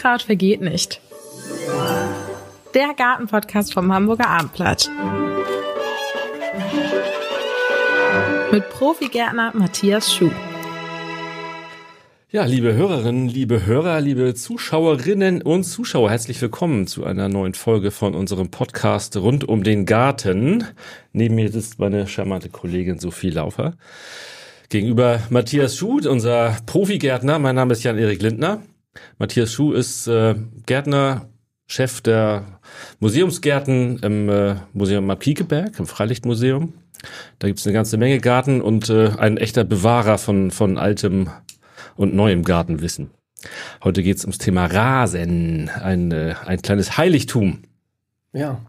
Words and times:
Unkraut 0.00 0.22
vergeht 0.22 0.62
nicht. 0.62 0.98
Der 2.72 2.94
Gartenpodcast 2.96 3.74
vom 3.74 3.92
Hamburger 3.92 4.28
Abendblatt. 4.28 4.90
Mit 8.50 8.70
Profigärtner 8.70 9.52
Matthias 9.54 10.14
Schuh. 10.14 10.30
Ja, 12.30 12.46
liebe 12.46 12.72
Hörerinnen, 12.72 13.28
liebe 13.28 13.66
Hörer, 13.66 14.00
liebe 14.00 14.34
Zuschauerinnen 14.34 15.42
und 15.42 15.64
Zuschauer, 15.64 16.08
herzlich 16.08 16.40
willkommen 16.40 16.86
zu 16.86 17.04
einer 17.04 17.28
neuen 17.28 17.52
Folge 17.52 17.90
von 17.90 18.14
unserem 18.14 18.50
Podcast 18.50 19.18
rund 19.18 19.46
um 19.46 19.64
den 19.64 19.84
Garten. 19.84 20.64
Neben 21.12 21.34
mir 21.34 21.52
sitzt 21.52 21.78
meine 21.78 22.06
charmante 22.06 22.48
Kollegin 22.48 22.98
Sophie 22.98 23.28
Laufer. 23.28 23.74
Gegenüber 24.70 25.20
Matthias 25.28 25.76
Schuh, 25.76 26.00
unser 26.08 26.56
Profigärtner. 26.64 27.38
Mein 27.38 27.56
Name 27.56 27.74
ist 27.74 27.82
Jan-Erik 27.82 28.22
Lindner. 28.22 28.62
Matthias 29.18 29.52
Schuh 29.52 29.72
ist 29.72 30.06
äh, 30.06 30.34
Gärtner, 30.66 31.28
Chef 31.66 32.00
der 32.00 32.60
Museumsgärten 32.98 33.98
im 34.00 34.28
äh, 34.28 34.56
Museum 34.72 35.06
Markiekeberg, 35.06 35.78
im 35.78 35.86
Freilichtmuseum. 35.86 36.74
Da 37.38 37.46
gibt's 37.46 37.66
eine 37.66 37.74
ganze 37.74 37.96
Menge 37.96 38.18
Garten 38.18 38.60
und 38.60 38.90
äh, 38.90 39.10
ein 39.18 39.36
echter 39.36 39.64
Bewahrer 39.64 40.18
von, 40.18 40.50
von 40.50 40.78
altem 40.78 41.30
und 41.96 42.14
neuem 42.14 42.42
Gartenwissen. 42.42 43.10
Heute 43.82 44.02
geht's 44.02 44.24
ums 44.24 44.38
Thema 44.38 44.66
Rasen, 44.66 45.70
ein, 45.70 46.10
äh, 46.10 46.34
ein 46.44 46.60
kleines 46.60 46.98
Heiligtum. 46.98 47.62
Ja. 48.32 48.60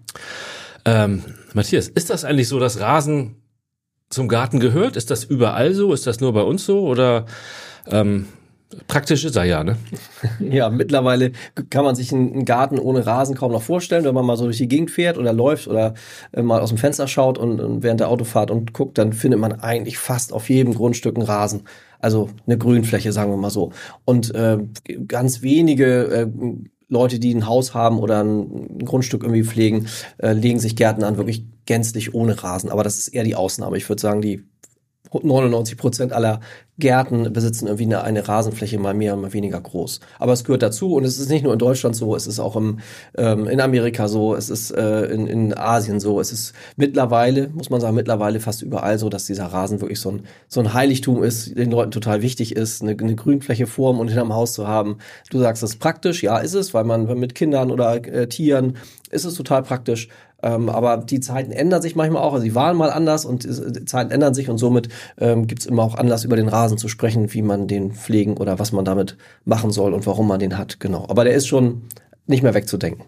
Ähm, 0.85 1.23
Matthias, 1.53 1.87
ist 1.87 2.09
das 2.09 2.23
eigentlich 2.23 2.47
so, 2.47 2.59
dass 2.59 2.79
Rasen 2.79 3.41
zum 4.09 4.27
Garten 4.27 4.59
gehört? 4.59 4.95
Ist 4.95 5.11
das 5.11 5.23
überall 5.23 5.73
so? 5.73 5.93
Ist 5.93 6.07
das 6.07 6.19
nur 6.19 6.33
bei 6.33 6.41
uns 6.41 6.65
so? 6.65 6.81
Oder 6.81 7.25
ähm, 7.87 8.27
praktisch 8.87 9.25
ist 9.25 9.35
er 9.35 9.43
ja, 9.43 9.63
ne? 9.63 9.77
Ja, 10.39 10.69
mittlerweile 10.69 11.31
kann 11.69 11.85
man 11.85 11.95
sich 11.95 12.13
einen 12.13 12.45
Garten 12.45 12.79
ohne 12.79 13.05
Rasen 13.05 13.35
kaum 13.35 13.51
noch 13.51 13.61
vorstellen, 13.61 14.03
wenn 14.03 14.13
man 14.13 14.25
mal 14.25 14.37
so 14.37 14.45
durch 14.45 14.57
die 14.57 14.67
Gegend 14.67 14.91
fährt 14.91 15.17
oder 15.17 15.33
läuft 15.33 15.67
oder 15.67 15.93
äh, 16.31 16.41
mal 16.41 16.61
aus 16.61 16.69
dem 16.69 16.77
Fenster 16.77 17.07
schaut 17.07 17.37
und, 17.37 17.83
während 17.83 17.99
der 17.99 18.09
Autofahrt 18.09 18.51
und 18.51 18.73
guckt, 18.73 18.97
dann 18.97 19.13
findet 19.13 19.39
man 19.39 19.53
eigentlich 19.53 19.97
fast 19.97 20.33
auf 20.33 20.49
jedem 20.49 20.73
Grundstück 20.73 21.15
einen 21.15 21.25
Rasen. 21.25 21.63
Also 21.99 22.29
eine 22.47 22.57
Grünfläche, 22.57 23.11
sagen 23.11 23.31
wir 23.31 23.37
mal 23.37 23.51
so. 23.51 23.71
Und 24.05 24.33
äh, 24.33 24.57
ganz 25.07 25.43
wenige 25.43 26.05
äh, 26.05 26.27
Leute, 26.89 27.19
die 27.19 27.33
ein 27.33 27.47
Haus 27.47 27.73
haben 27.73 27.99
oder 27.99 28.23
ein 28.23 28.79
Grundstück 28.83 29.23
irgendwie 29.23 29.43
pflegen, 29.43 29.87
äh, 30.17 30.33
legen 30.33 30.59
sich 30.59 30.75
Gärten 30.75 31.03
an, 31.03 31.17
wirklich 31.17 31.45
gänzlich 31.65 32.13
ohne 32.13 32.43
Rasen. 32.43 32.69
Aber 32.69 32.83
das 32.83 32.97
ist 32.97 33.09
eher 33.09 33.23
die 33.23 33.35
Ausnahme. 33.35 33.77
Ich 33.77 33.87
würde 33.87 34.01
sagen, 34.01 34.21
die 34.21 34.43
99 35.13 35.77
Prozent 35.77 36.13
aller 36.13 36.39
Gärten 36.79 37.31
besitzen 37.31 37.67
irgendwie 37.67 37.85
eine, 37.85 38.03
eine, 38.03 38.27
Rasenfläche 38.27 38.79
mal 38.79 38.93
mehr 38.93 39.15
mal 39.15 39.33
weniger 39.33 39.61
groß. 39.61 39.99
Aber 40.19 40.33
es 40.33 40.43
gehört 40.43 40.63
dazu 40.63 40.95
und 40.95 41.05
es 41.05 41.19
ist 41.19 41.29
nicht 41.29 41.43
nur 41.43 41.53
in 41.53 41.59
Deutschland 41.59 41.95
so, 41.95 42.15
es 42.15 42.27
ist 42.27 42.39
auch 42.39 42.55
im, 42.55 42.79
ähm, 43.17 43.47
in 43.47 43.61
Amerika 43.61 44.07
so, 44.07 44.35
es 44.35 44.49
ist 44.49 44.71
äh, 44.71 45.05
in, 45.05 45.27
in 45.27 45.57
Asien 45.57 45.99
so, 45.99 46.19
es 46.19 46.31
ist 46.31 46.53
mittlerweile, 46.75 47.49
muss 47.49 47.69
man 47.69 47.79
sagen, 47.79 47.95
mittlerweile 47.95 48.39
fast 48.39 48.61
überall 48.61 48.97
so, 48.97 49.09
dass 49.09 49.25
dieser 49.25 49.45
Rasen 49.45 49.79
wirklich 49.79 49.99
so 49.99 50.11
ein, 50.11 50.23
so 50.47 50.59
ein 50.59 50.73
Heiligtum 50.73 51.23
ist, 51.23 51.57
den 51.57 51.71
Leuten 51.71 51.91
total 51.91 52.21
wichtig 52.21 52.55
ist, 52.55 52.81
eine, 52.81 52.91
eine 52.91 53.15
Grünfläche 53.15 53.67
vorm 53.67 53.99
und 53.99 54.07
hinterm 54.07 54.33
Haus 54.33 54.53
zu 54.53 54.67
haben. 54.67 54.97
Du 55.29 55.39
sagst, 55.39 55.63
das 55.63 55.71
ist 55.71 55.79
praktisch, 55.79 56.23
ja, 56.23 56.39
ist 56.39 56.55
es, 56.55 56.73
weil 56.73 56.83
man 56.83 57.05
mit 57.19 57.35
Kindern 57.35 57.71
oder 57.71 57.95
äh, 58.07 58.27
Tieren 58.27 58.77
ist 59.11 59.25
es 59.25 59.35
total 59.35 59.63
praktisch. 59.63 60.07
Ähm, 60.43 60.69
aber 60.69 60.97
die 60.97 61.19
Zeiten 61.19 61.51
ändern 61.51 61.81
sich 61.81 61.95
manchmal 61.95 62.21
auch. 62.21 62.33
Also 62.33 62.45
die 62.45 62.55
waren 62.55 62.77
mal 62.77 62.91
anders 62.91 63.25
und 63.25 63.43
die 63.43 63.85
Zeiten 63.85 64.11
ändern 64.11 64.33
sich 64.33 64.49
und 64.49 64.57
somit 64.57 64.89
ähm, 65.19 65.47
gibt 65.47 65.61
es 65.61 65.65
immer 65.65 65.83
auch 65.83 65.95
Anlass, 65.95 66.23
über 66.23 66.35
den 66.35 66.47
Rasen 66.47 66.77
zu 66.77 66.87
sprechen, 66.87 67.33
wie 67.33 67.41
man 67.41 67.67
den 67.67 67.91
pflegen 67.91 68.37
oder 68.37 68.59
was 68.59 68.71
man 68.71 68.85
damit 68.85 69.17
machen 69.45 69.71
soll 69.71 69.93
und 69.93 70.05
warum 70.05 70.27
man 70.27 70.39
den 70.39 70.57
hat. 70.57 70.79
Genau. 70.79 71.05
Aber 71.09 71.23
der 71.23 71.33
ist 71.33 71.47
schon 71.47 71.83
nicht 72.27 72.43
mehr 72.43 72.53
wegzudenken. 72.53 73.05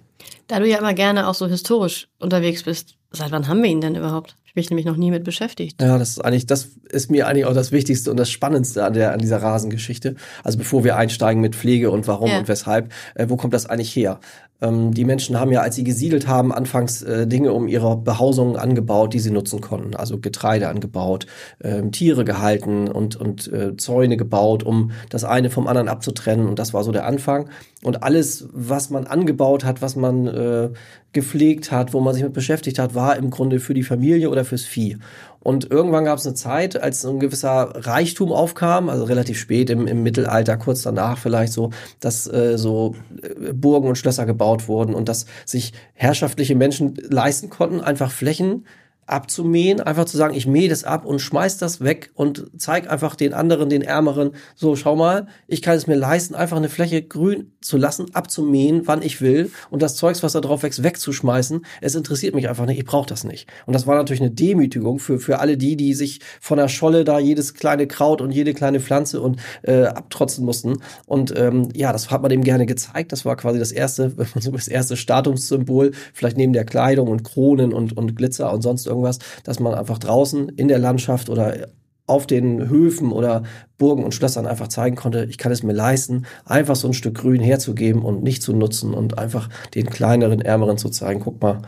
Da 0.47 0.59
du 0.59 0.67
ja 0.67 0.77
immer 0.77 0.93
gerne 0.93 1.27
auch 1.27 1.35
so 1.35 1.47
historisch 1.47 2.07
unterwegs 2.19 2.63
bist, 2.63 2.95
seit 3.11 3.31
wann 3.31 3.47
haben 3.47 3.63
wir 3.63 3.69
ihn 3.69 3.81
denn 3.81 3.95
überhaupt? 3.95 4.35
Ich 4.45 4.55
mich 4.55 4.69
nämlich 4.69 4.85
noch 4.85 4.97
nie 4.97 5.09
mit 5.09 5.23
beschäftigt. 5.23 5.81
Ja, 5.81 5.97
das 5.97 6.09
ist 6.09 6.19
eigentlich, 6.19 6.45
das 6.45 6.69
ist 6.91 7.09
mir 7.09 7.25
eigentlich 7.27 7.45
auch 7.45 7.55
das 7.55 7.71
Wichtigste 7.71 8.11
und 8.11 8.17
das 8.17 8.29
Spannendste 8.29 8.85
an 8.85 8.93
der, 8.93 9.11
an 9.11 9.19
dieser 9.19 9.41
Rasengeschichte. 9.41 10.15
Also 10.43 10.59
bevor 10.59 10.83
wir 10.83 10.95
einsteigen 10.95 11.41
mit 11.41 11.55
Pflege 11.55 11.89
und 11.89 12.07
warum 12.07 12.29
ja. 12.29 12.37
und 12.37 12.47
weshalb, 12.47 12.91
äh, 13.15 13.25
wo 13.29 13.35
kommt 13.35 13.55
das 13.55 13.65
eigentlich 13.65 13.95
her? 13.95 14.19
Ähm, 14.63 14.93
die 14.93 15.05
Menschen 15.05 15.39
haben 15.39 15.51
ja, 15.51 15.61
als 15.61 15.75
sie 15.75 15.83
gesiedelt 15.83 16.27
haben, 16.27 16.51
anfangs 16.51 17.01
äh, 17.01 17.27
Dinge 17.27 17.53
um 17.53 17.67
ihre 17.67 17.97
Behausung 17.97 18.57
angebaut, 18.57 19.13
die 19.13 19.19
sie 19.19 19.31
nutzen 19.31 19.61
konnten. 19.61 19.95
Also 19.95 20.17
Getreide 20.19 20.69
angebaut, 20.69 21.27
äh, 21.59 21.81
Tiere 21.89 22.23
gehalten 22.23 22.87
und, 22.87 23.15
und 23.15 23.51
äh, 23.51 23.75
Zäune 23.77 24.17
gebaut, 24.17 24.63
um 24.63 24.91
das 25.09 25.23
eine 25.23 25.49
vom 25.49 25.67
anderen 25.67 25.89
abzutrennen. 25.89 26.47
Und 26.47 26.59
das 26.59 26.73
war 26.73 26.83
so 26.83 26.91
der 26.91 27.05
Anfang. 27.05 27.49
Und 27.83 28.01
alles, 28.01 28.47
was 28.53 28.89
man 28.89 29.05
angebaut 29.05 29.65
hat, 29.65 29.81
was 29.81 29.95
man 29.97 30.27
äh, 30.27 30.69
gepflegt 31.11 31.71
hat, 31.71 31.93
wo 31.93 31.99
man 31.99 32.13
sich 32.13 32.23
mit 32.23 32.33
beschäftigt 32.33 32.79
hat, 32.79 32.95
war 32.95 33.17
im 33.17 33.29
Grunde 33.29 33.59
für 33.59 33.73
die 33.73 33.83
Familie 33.83 34.29
oder 34.29 34.45
fürs 34.45 34.63
Vieh. 34.63 34.97
Und 35.43 35.69
irgendwann 35.69 36.05
gab 36.05 36.19
es 36.19 36.25
eine 36.25 36.35
Zeit, 36.35 36.81
als 36.81 37.01
so 37.01 37.09
ein 37.09 37.19
gewisser 37.19 37.73
Reichtum 37.75 38.31
aufkam, 38.31 38.87
also 38.87 39.03
relativ 39.03 39.37
spät 39.37 39.69
im, 39.69 39.87
im 39.87 40.01
Mittelalter, 40.01 40.55
kurz 40.55 40.83
danach 40.83 41.17
vielleicht 41.17 41.51
so, 41.51 41.71
dass 41.99 42.31
äh, 42.31 42.57
so 42.57 42.95
äh, 43.21 43.51
Burgen 43.51 43.89
und 43.89 43.97
Schlösser 43.97 44.25
gebaut 44.25 44.69
wurden 44.69 44.95
und 44.95 45.09
dass 45.09 45.25
sich 45.45 45.73
herrschaftliche 45.93 46.55
Menschen 46.55 46.95
leisten 47.09 47.49
konnten, 47.49 47.81
einfach 47.81 48.09
Flächen 48.09 48.65
abzumähen, 49.05 49.81
einfach 49.81 50.05
zu 50.05 50.17
sagen, 50.17 50.35
ich 50.35 50.47
mähe 50.47 50.69
das 50.69 50.83
ab 50.83 51.05
und 51.05 51.19
schmeiß 51.19 51.57
das 51.57 51.81
weg 51.81 52.11
und 52.13 52.49
zeig 52.57 52.89
einfach 52.89 53.15
den 53.15 53.33
anderen, 53.33 53.69
den 53.69 53.81
Ärmeren, 53.81 54.31
so 54.55 54.75
schau 54.75 54.95
mal, 54.95 55.27
ich 55.47 55.61
kann 55.61 55.75
es 55.75 55.87
mir 55.87 55.95
leisten, 55.95 56.35
einfach 56.35 56.57
eine 56.57 56.69
Fläche 56.69 57.01
grün 57.01 57.51
zu 57.61 57.77
lassen, 57.77 58.13
abzumähen, 58.13 58.83
wann 58.85 59.01
ich 59.01 59.21
will 59.21 59.51
und 59.69 59.81
das 59.81 59.95
Zeugs, 59.95 60.23
was 60.23 60.33
da 60.33 60.41
drauf 60.41 60.63
wächst, 60.63 60.83
wegzuschmeißen. 60.83 61.65
Es 61.81 61.95
interessiert 61.95 62.35
mich 62.35 62.49
einfach 62.49 62.65
nicht, 62.65 62.79
ich 62.79 62.85
brauche 62.85 63.07
das 63.07 63.23
nicht. 63.23 63.47
Und 63.65 63.73
das 63.73 63.87
war 63.87 63.95
natürlich 63.95 64.21
eine 64.21 64.31
Demütigung 64.31 64.99
für, 64.99 65.19
für 65.19 65.39
alle 65.39 65.57
die, 65.57 65.75
die 65.75 65.93
sich 65.93 66.19
von 66.39 66.57
der 66.57 66.67
Scholle 66.67 67.03
da 67.03 67.19
jedes 67.19 67.53
kleine 67.53 67.87
Kraut 67.87 68.21
und 68.21 68.31
jede 68.31 68.53
kleine 68.53 68.79
Pflanze 68.79 69.21
und 69.21 69.39
äh, 69.63 69.83
abtrotzen 69.83 70.45
mussten. 70.45 70.77
Und 71.05 71.33
ähm, 71.37 71.69
ja, 71.73 71.91
das 71.91 72.11
hat 72.11 72.21
man 72.21 72.29
dem 72.29 72.43
gerne 72.43 72.65
gezeigt. 72.65 73.11
Das 73.11 73.25
war 73.25 73.35
quasi 73.35 73.59
das 73.59 73.71
erste, 73.71 74.09
das 74.51 74.67
erste 74.67 74.97
Statussymbol, 74.97 75.91
vielleicht 76.13 76.37
neben 76.37 76.53
der 76.53 76.65
Kleidung 76.65 77.07
und 77.07 77.23
Kronen 77.23 77.73
und, 77.73 77.95
und 77.95 78.15
Glitzer 78.15 78.51
und 78.53 78.61
sonst 78.61 78.87
irgendwas, 78.93 79.19
dass 79.43 79.59
man 79.59 79.73
einfach 79.73 79.97
draußen 79.97 80.49
in 80.49 80.67
der 80.67 80.79
Landschaft 80.79 81.29
oder 81.29 81.67
auf 82.05 82.27
den 82.27 82.69
Höfen 82.69 83.11
oder 83.11 83.43
Burgen 83.77 84.03
und 84.03 84.13
Schlössern 84.13 84.45
einfach 84.45 84.67
zeigen 84.67 84.95
konnte, 84.95 85.25
ich 85.29 85.37
kann 85.37 85.51
es 85.51 85.63
mir 85.63 85.73
leisten, 85.73 86.25
einfach 86.45 86.75
so 86.75 86.87
ein 86.87 86.93
Stück 86.93 87.15
Grün 87.15 87.41
herzugeben 87.41 88.03
und 88.03 88.23
nicht 88.23 88.43
zu 88.43 88.53
nutzen 88.53 88.93
und 88.93 89.17
einfach 89.17 89.49
den 89.73 89.89
kleineren, 89.89 90.41
ärmeren 90.41 90.77
zu 90.77 90.89
zeigen, 90.89 91.21
guck 91.21 91.41
mal, 91.41 91.61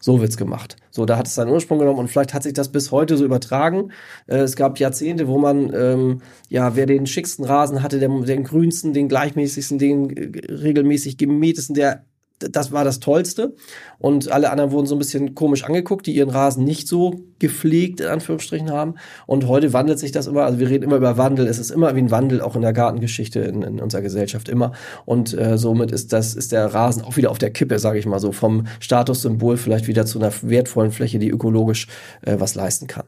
so 0.00 0.20
wird's 0.20 0.36
gemacht. 0.36 0.76
So, 0.90 1.06
da 1.06 1.16
hat 1.16 1.26
es 1.26 1.34
seinen 1.34 1.50
Ursprung 1.50 1.78
genommen 1.78 1.98
und 1.98 2.08
vielleicht 2.08 2.34
hat 2.34 2.42
sich 2.42 2.52
das 2.52 2.70
bis 2.70 2.92
heute 2.92 3.16
so 3.16 3.24
übertragen. 3.24 3.90
Äh, 4.26 4.36
es 4.38 4.54
gab 4.54 4.78
Jahrzehnte, 4.78 5.28
wo 5.28 5.38
man, 5.38 5.72
ähm, 5.74 6.20
ja, 6.50 6.76
wer 6.76 6.84
den 6.84 7.06
schicksten 7.06 7.44
Rasen 7.44 7.82
hatte, 7.82 7.98
den, 7.98 8.22
den 8.24 8.44
grünsten, 8.44 8.92
den 8.92 9.08
gleichmäßigsten, 9.08 9.78
den 9.78 10.10
äh, 10.10 10.52
regelmäßig 10.52 11.16
gemähtesten, 11.16 11.74
der 11.74 12.04
das 12.50 12.72
war 12.72 12.84
das 12.84 13.00
Tollste. 13.00 13.54
Und 13.98 14.30
alle 14.30 14.50
anderen 14.50 14.70
wurden 14.72 14.86
so 14.86 14.94
ein 14.94 14.98
bisschen 14.98 15.34
komisch 15.34 15.64
angeguckt, 15.64 16.06
die 16.06 16.14
ihren 16.14 16.30
Rasen 16.30 16.64
nicht 16.64 16.88
so 16.88 17.20
gepflegt, 17.38 18.00
in 18.00 18.06
Anführungsstrichen, 18.06 18.70
haben. 18.70 18.94
Und 19.26 19.48
heute 19.48 19.72
wandelt 19.72 19.98
sich 19.98 20.12
das 20.12 20.26
immer, 20.26 20.44
also 20.44 20.58
wir 20.58 20.68
reden 20.68 20.84
immer 20.84 20.96
über 20.96 21.16
Wandel. 21.16 21.46
Es 21.46 21.58
ist 21.58 21.70
immer 21.70 21.94
wie 21.94 22.00
ein 22.00 22.10
Wandel, 22.10 22.40
auch 22.40 22.56
in 22.56 22.62
der 22.62 22.72
Gartengeschichte 22.72 23.40
in, 23.40 23.62
in 23.62 23.80
unserer 23.80 24.02
Gesellschaft 24.02 24.48
immer. 24.48 24.72
Und 25.04 25.36
äh, 25.36 25.58
somit 25.58 25.90
ist 25.90 26.12
das, 26.12 26.34
ist 26.34 26.52
der 26.52 26.66
Rasen 26.72 27.02
auch 27.02 27.16
wieder 27.16 27.30
auf 27.30 27.38
der 27.38 27.50
Kippe, 27.50 27.78
sage 27.78 27.98
ich 27.98 28.06
mal 28.06 28.20
so, 28.20 28.32
vom 28.32 28.66
Statussymbol 28.80 29.56
vielleicht 29.56 29.86
wieder 29.86 30.06
zu 30.06 30.18
einer 30.18 30.32
wertvollen 30.42 30.90
Fläche, 30.90 31.18
die 31.18 31.30
ökologisch 31.30 31.86
äh, 32.22 32.36
was 32.38 32.54
leisten 32.54 32.86
kann. 32.86 33.04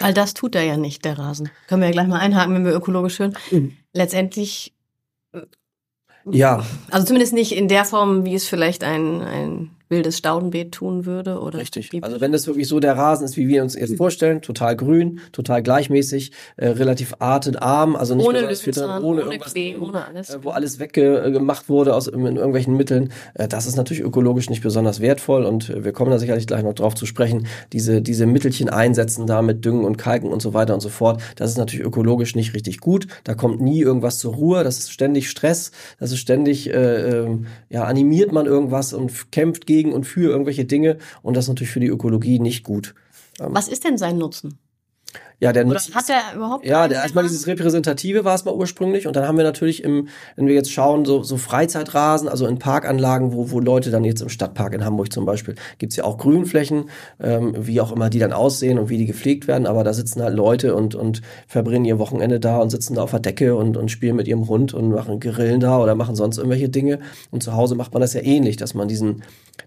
Weil 0.00 0.14
das 0.14 0.34
tut 0.34 0.54
er 0.54 0.62
ja 0.62 0.76
nicht, 0.76 1.04
der 1.04 1.18
Rasen. 1.18 1.50
Können 1.68 1.82
wir 1.82 1.88
ja 1.88 1.92
gleich 1.92 2.08
mal 2.08 2.18
einhaken, 2.18 2.54
wenn 2.54 2.64
wir 2.64 2.74
ökologisch 2.74 3.18
hören. 3.18 3.36
Mhm. 3.50 3.72
Letztendlich 3.92 4.72
ja. 6.30 6.64
Also 6.90 7.06
zumindest 7.06 7.32
nicht 7.32 7.52
in 7.52 7.68
der 7.68 7.84
Form, 7.84 8.24
wie 8.24 8.34
es 8.34 8.46
vielleicht 8.46 8.84
ein, 8.84 9.20
ein 9.22 9.70
wildes 9.88 10.18
Staudenbeet 10.18 10.72
tun 10.72 11.04
würde, 11.04 11.40
oder? 11.40 11.58
Richtig. 11.58 11.90
Also 12.02 12.20
wenn 12.20 12.32
das 12.32 12.46
wirklich 12.46 12.68
so 12.68 12.80
der 12.80 12.96
Rasen 12.96 13.24
ist, 13.24 13.36
wie 13.36 13.48
wir 13.48 13.62
uns 13.62 13.74
jetzt 13.74 13.96
vorstellen, 13.96 14.40
total 14.40 14.76
grün, 14.76 15.20
total 15.32 15.62
gleichmäßig, 15.62 16.32
äh, 16.56 16.68
relativ 16.68 17.14
artenarm, 17.18 17.94
also 17.94 18.14
nicht 18.14 18.26
ohne 18.26 18.42
dran, 18.42 19.04
ohne, 19.04 19.22
ohne 19.22 19.32
irgendwas, 19.32 19.52
Klee, 19.52 19.76
ohne 19.76 20.06
alles. 20.06 20.30
Äh, 20.30 20.38
wo 20.42 20.50
alles 20.50 20.78
weggemacht 20.78 21.68
wurde 21.68 21.94
aus 21.94 22.06
in 22.06 22.24
irgendwelchen 22.24 22.76
Mitteln, 22.76 23.12
äh, 23.34 23.46
das 23.46 23.66
ist 23.66 23.76
natürlich 23.76 24.02
ökologisch 24.02 24.48
nicht 24.48 24.62
besonders 24.62 25.00
wertvoll 25.00 25.44
und 25.44 25.68
äh, 25.68 25.84
wir 25.84 25.92
kommen 25.92 26.10
da 26.10 26.18
sicherlich 26.18 26.46
gleich 26.46 26.62
noch 26.62 26.74
drauf 26.74 26.94
zu 26.94 27.04
sprechen. 27.04 27.46
Diese 27.72 28.00
diese 28.00 28.26
Mittelchen 28.26 28.70
einsetzen 28.70 29.26
da 29.26 29.42
mit 29.42 29.64
Düngen 29.64 29.84
und 29.84 29.98
Kalken 29.98 30.30
und 30.30 30.40
so 30.40 30.54
weiter 30.54 30.72
und 30.72 30.80
so 30.80 30.88
fort, 30.88 31.22
das 31.36 31.50
ist 31.50 31.58
natürlich 31.58 31.86
ökologisch 31.86 32.34
nicht 32.34 32.54
richtig 32.54 32.80
gut. 32.80 33.06
Da 33.24 33.34
kommt 33.34 33.60
nie 33.60 33.80
irgendwas 33.80 34.18
zur 34.18 34.34
Ruhe, 34.34 34.64
das 34.64 34.78
ist 34.78 34.92
ständig 34.92 35.28
Stress, 35.28 35.72
das 35.98 36.10
ist 36.10 36.20
ständig 36.20 36.70
äh, 36.70 37.24
äh, 37.24 37.38
ja 37.68 37.84
animiert 37.84 38.32
man 38.32 38.46
irgendwas 38.46 38.94
und 38.94 39.30
kämpft 39.30 39.66
gegen 39.66 39.73
und 39.82 40.04
für 40.04 40.30
irgendwelche 40.30 40.64
Dinge 40.64 40.98
und 41.22 41.36
das 41.36 41.44
ist 41.44 41.48
natürlich 41.48 41.72
für 41.72 41.80
die 41.80 41.88
Ökologie 41.88 42.38
nicht 42.38 42.64
gut. 42.64 42.94
Ähm, 43.40 43.48
Was 43.50 43.68
ist 43.68 43.84
denn 43.84 43.98
sein 43.98 44.18
Nutzen? 44.18 44.58
Ja, 45.40 45.52
der 45.52 45.66
Oder 45.66 45.74
nutzt, 45.74 45.94
hat 45.94 46.08
der 46.08 46.20
überhaupt 46.34 46.64
ja, 46.64 46.88
der, 46.88 47.02
erstmal 47.02 47.24
dieses 47.24 47.46
Repräsentative 47.46 48.24
war 48.24 48.34
es 48.34 48.44
mal 48.44 48.54
ursprünglich 48.54 49.06
und 49.06 49.16
dann 49.16 49.26
haben 49.26 49.36
wir 49.36 49.44
natürlich 49.44 49.82
im, 49.84 50.08
wenn 50.36 50.46
wir 50.46 50.54
jetzt 50.54 50.72
schauen, 50.72 51.04
so, 51.04 51.22
so 51.22 51.36
Freizeitrasen, 51.36 52.28
also 52.28 52.46
in 52.46 52.58
Parkanlagen, 52.58 53.32
wo, 53.32 53.50
wo 53.50 53.60
Leute 53.60 53.90
dann 53.90 54.04
jetzt 54.04 54.22
im 54.22 54.28
Stadtpark 54.28 54.74
in 54.74 54.84
Hamburg 54.84 55.12
zum 55.12 55.26
Beispiel, 55.26 55.56
gibt's 55.78 55.96
ja 55.96 56.04
auch 56.04 56.18
Grünflächen, 56.18 56.88
ähm, 57.20 57.54
wie 57.58 57.80
auch 57.80 57.92
immer 57.92 58.10
die 58.10 58.20
dann 58.20 58.32
aussehen 58.32 58.78
und 58.78 58.88
wie 58.88 58.96
die 58.96 59.06
gepflegt 59.06 59.46
werden, 59.48 59.66
aber 59.66 59.84
da 59.84 59.92
sitzen 59.92 60.22
halt 60.22 60.34
Leute 60.34 60.74
und, 60.74 60.94
und 60.94 61.20
verbringen 61.46 61.84
ihr 61.84 61.98
Wochenende 61.98 62.40
da 62.40 62.58
und 62.58 62.70
sitzen 62.70 62.94
da 62.94 63.02
auf 63.02 63.10
der 63.10 63.20
Decke 63.20 63.56
und, 63.56 63.76
und 63.76 63.90
spielen 63.90 64.16
mit 64.16 64.28
ihrem 64.28 64.48
Hund 64.48 64.72
und 64.72 64.90
machen 64.90 65.20
Grillen 65.20 65.60
da 65.60 65.78
oder 65.78 65.94
machen 65.94 66.14
sonst 66.14 66.38
irgendwelche 66.38 66.68
Dinge. 66.68 67.00
Und 67.30 67.42
zu 67.42 67.52
Hause 67.54 67.74
macht 67.74 67.92
man 67.92 68.00
das 68.00 68.14
ja 68.14 68.22
ähnlich, 68.22 68.56
dass 68.56 68.74
man 68.74 68.88
diesen, 68.88 69.22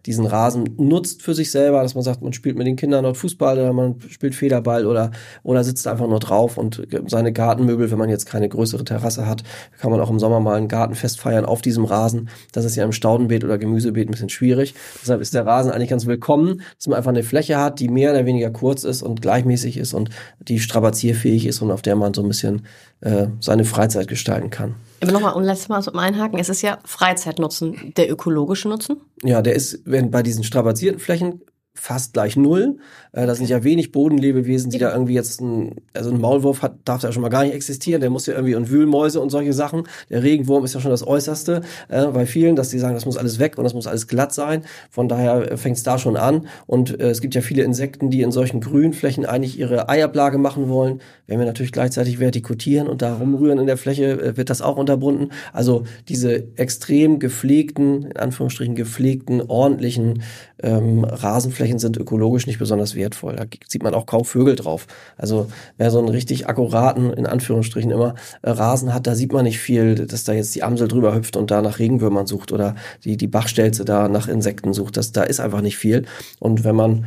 diesen 0.05 0.25
Rasen 0.25 0.75
nutzt 0.77 1.21
für 1.21 1.33
sich 1.33 1.51
selber, 1.51 1.83
dass 1.83 1.95
man 1.95 2.03
sagt, 2.03 2.21
man 2.21 2.33
spielt 2.33 2.57
mit 2.57 2.65
den 2.65 2.75
Kindern 2.75 3.03
dort 3.03 3.17
Fußball 3.17 3.57
oder 3.57 3.73
man 3.73 3.99
spielt 4.09 4.35
Federball 4.35 4.85
oder, 4.85 5.11
oder 5.43 5.63
sitzt 5.63 5.87
einfach 5.87 6.07
nur 6.07 6.19
drauf 6.19 6.57
und 6.57 6.87
seine 7.07 7.33
Gartenmöbel, 7.33 7.91
wenn 7.91 7.97
man 7.97 8.09
jetzt 8.09 8.25
keine 8.25 8.49
größere 8.49 8.83
Terrasse 8.83 9.27
hat, 9.27 9.43
kann 9.79 9.91
man 9.91 9.99
auch 9.99 10.09
im 10.09 10.19
Sommer 10.19 10.39
mal 10.39 10.55
ein 10.55 10.67
Gartenfest 10.67 11.19
feiern 11.19 11.45
auf 11.45 11.61
diesem 11.61 11.85
Rasen. 11.85 12.29
Das 12.51 12.65
ist 12.65 12.75
ja 12.75 12.83
im 12.83 12.91
Staudenbeet 12.91 13.43
oder 13.43 13.57
Gemüsebeet 13.57 14.07
ein 14.07 14.11
bisschen 14.11 14.29
schwierig. 14.29 14.75
Deshalb 15.01 15.21
ist 15.21 15.33
der 15.33 15.45
Rasen 15.45 15.71
eigentlich 15.71 15.89
ganz 15.89 16.05
willkommen, 16.05 16.61
dass 16.77 16.87
man 16.87 16.97
einfach 16.97 17.09
eine 17.09 17.23
Fläche 17.23 17.57
hat, 17.57 17.79
die 17.79 17.89
mehr 17.89 18.11
oder 18.11 18.25
weniger 18.25 18.49
kurz 18.51 18.83
ist 18.83 19.01
und 19.01 19.21
gleichmäßig 19.21 19.77
ist 19.77 19.93
und 19.93 20.09
die 20.39 20.59
strapazierfähig 20.59 21.45
ist 21.45 21.61
und 21.61 21.71
auf 21.71 21.81
der 21.81 21.95
man 21.95 22.13
so 22.13 22.21
ein 22.21 22.27
bisschen 22.27 22.65
äh, 23.01 23.27
seine 23.39 23.65
Freizeit 23.65 24.07
gestalten 24.07 24.49
kann. 24.49 24.75
Aber 25.01 25.11
nochmal, 25.11 25.33
und 25.33 25.43
letztes 25.43 25.69
Mal 25.69 25.81
zum 25.81 25.97
Einhaken, 25.97 26.39
es 26.39 26.49
ist 26.49 26.61
ja 26.61 26.79
Freizeitnutzen, 26.83 27.93
der 27.97 28.11
ökologische 28.11 28.67
Nutzen. 28.67 28.97
Ja, 29.23 29.41
der 29.41 29.53
ist, 29.53 29.81
wenn 29.85 30.09
bei 30.09 30.23
diesen 30.23 30.43
strapazierten 30.43 30.99
Flächen 30.99 31.41
fast 31.79 32.13
gleich 32.13 32.35
null. 32.35 32.77
Äh, 33.12 33.27
da 33.27 33.35
sind 33.35 33.50
ja 33.50 33.63
wenig 33.63 33.91
Bodenlebewesen, 33.91 34.71
die 34.71 34.77
da 34.79 34.91
irgendwie 34.91 35.13
jetzt 35.13 35.41
ein, 35.41 35.75
also 35.94 36.09
ein 36.09 36.19
Maulwurf 36.19 36.62
hat, 36.62 36.75
darf 36.85 37.01
da 37.01 37.12
schon 37.12 37.21
mal 37.21 37.29
gar 37.29 37.44
nicht 37.44 37.53
existieren. 37.53 38.01
Der 38.01 38.09
muss 38.09 38.25
ja 38.25 38.33
irgendwie 38.33 38.56
und 38.56 38.69
Wühlmäuse 38.69 39.21
und 39.21 39.29
solche 39.29 39.53
Sachen. 39.53 39.83
Der 40.09 40.24
Regenwurm 40.24 40.65
ist 40.65 40.74
ja 40.74 40.79
schon 40.79 40.91
das 40.91 41.06
Äußerste 41.06 41.62
äh, 41.89 42.06
bei 42.07 42.25
vielen, 42.25 42.56
dass 42.56 42.69
die 42.69 42.79
sagen, 42.79 42.95
das 42.95 43.06
muss 43.06 43.18
alles 43.18 43.39
weg 43.39 43.57
und 43.57 43.63
das 43.63 43.74
muss 43.74 43.88
alles 43.88 44.07
glatt 44.07 44.33
sein. 44.33 44.63
Von 44.89 45.07
daher 45.07 45.57
fängt 45.57 45.77
es 45.77 45.83
da 45.83 45.97
schon 46.00 46.18
an. 46.18 46.47
Und 46.65 47.00
äh, 47.00 47.09
es 47.09 47.21
gibt 47.21 47.35
ja 47.35 47.41
viele 47.41 47.63
Insekten, 47.63 48.09
die 48.09 48.21
in 48.21 48.31
solchen 48.31 48.62
Grünflächen 48.62 49.25
eigentlich 49.25 49.59
ihre 49.59 49.89
Eiablage 49.89 50.38
machen 50.38 50.69
wollen. 50.69 51.01
Wenn 51.27 51.39
wir 51.39 51.45
natürlich 51.45 51.71
gleichzeitig 51.71 52.19
vertikutieren 52.19 52.88
und 52.88 53.01
da 53.01 53.15
rumrühren 53.15 53.59
in 53.59 53.68
der 53.68 53.77
Fläche, 53.77 54.21
äh, 54.21 54.38
wird 54.38 54.50
das 54.50 54.62
auch 54.62 54.77
unterbunden. 54.77 55.31
Also 55.53 55.83
diese 56.07 56.44
extrem 56.57 57.19
gepflegten, 57.19 58.03
in 58.03 58.18
Anführungsstrichen 58.18 58.75
gepflegten, 58.75 59.41
ordentlichen 59.41 60.23
ähm, 60.63 61.03
Rasenflächen 61.03 61.66
sind 61.77 61.97
ökologisch 61.97 62.47
nicht 62.47 62.59
besonders 62.59 62.95
wertvoll. 62.95 63.35
Da 63.35 63.45
sieht 63.67 63.83
man 63.83 63.93
auch 63.93 64.05
kaum 64.05 64.25
Vögel 64.25 64.55
drauf. 64.55 64.87
Also 65.17 65.47
wer 65.77 65.91
so 65.91 65.99
einen 65.99 66.09
richtig 66.09 66.47
akkuraten, 66.47 67.11
in 67.13 67.25
Anführungsstrichen 67.25 67.91
immer, 67.91 68.15
äh, 68.41 68.51
Rasen 68.51 68.93
hat, 68.93 69.07
da 69.07 69.15
sieht 69.15 69.33
man 69.33 69.43
nicht 69.43 69.59
viel, 69.59 69.95
dass 69.95 70.23
da 70.23 70.33
jetzt 70.33 70.55
die 70.55 70.63
Amsel 70.63 70.87
drüber 70.87 71.13
hüpft 71.13 71.35
und 71.35 71.51
da 71.51 71.61
nach 71.61 71.79
Regenwürmern 71.79 72.27
sucht 72.27 72.51
oder 72.51 72.75
die, 73.03 73.17
die 73.17 73.27
Bachstelze 73.27 73.85
da 73.85 74.07
nach 74.07 74.27
Insekten 74.27 74.73
sucht. 74.73 74.97
Das, 74.97 75.11
da 75.11 75.23
ist 75.23 75.39
einfach 75.39 75.61
nicht 75.61 75.77
viel. 75.77 76.05
Und 76.39 76.63
wenn 76.63 76.75
man 76.75 77.05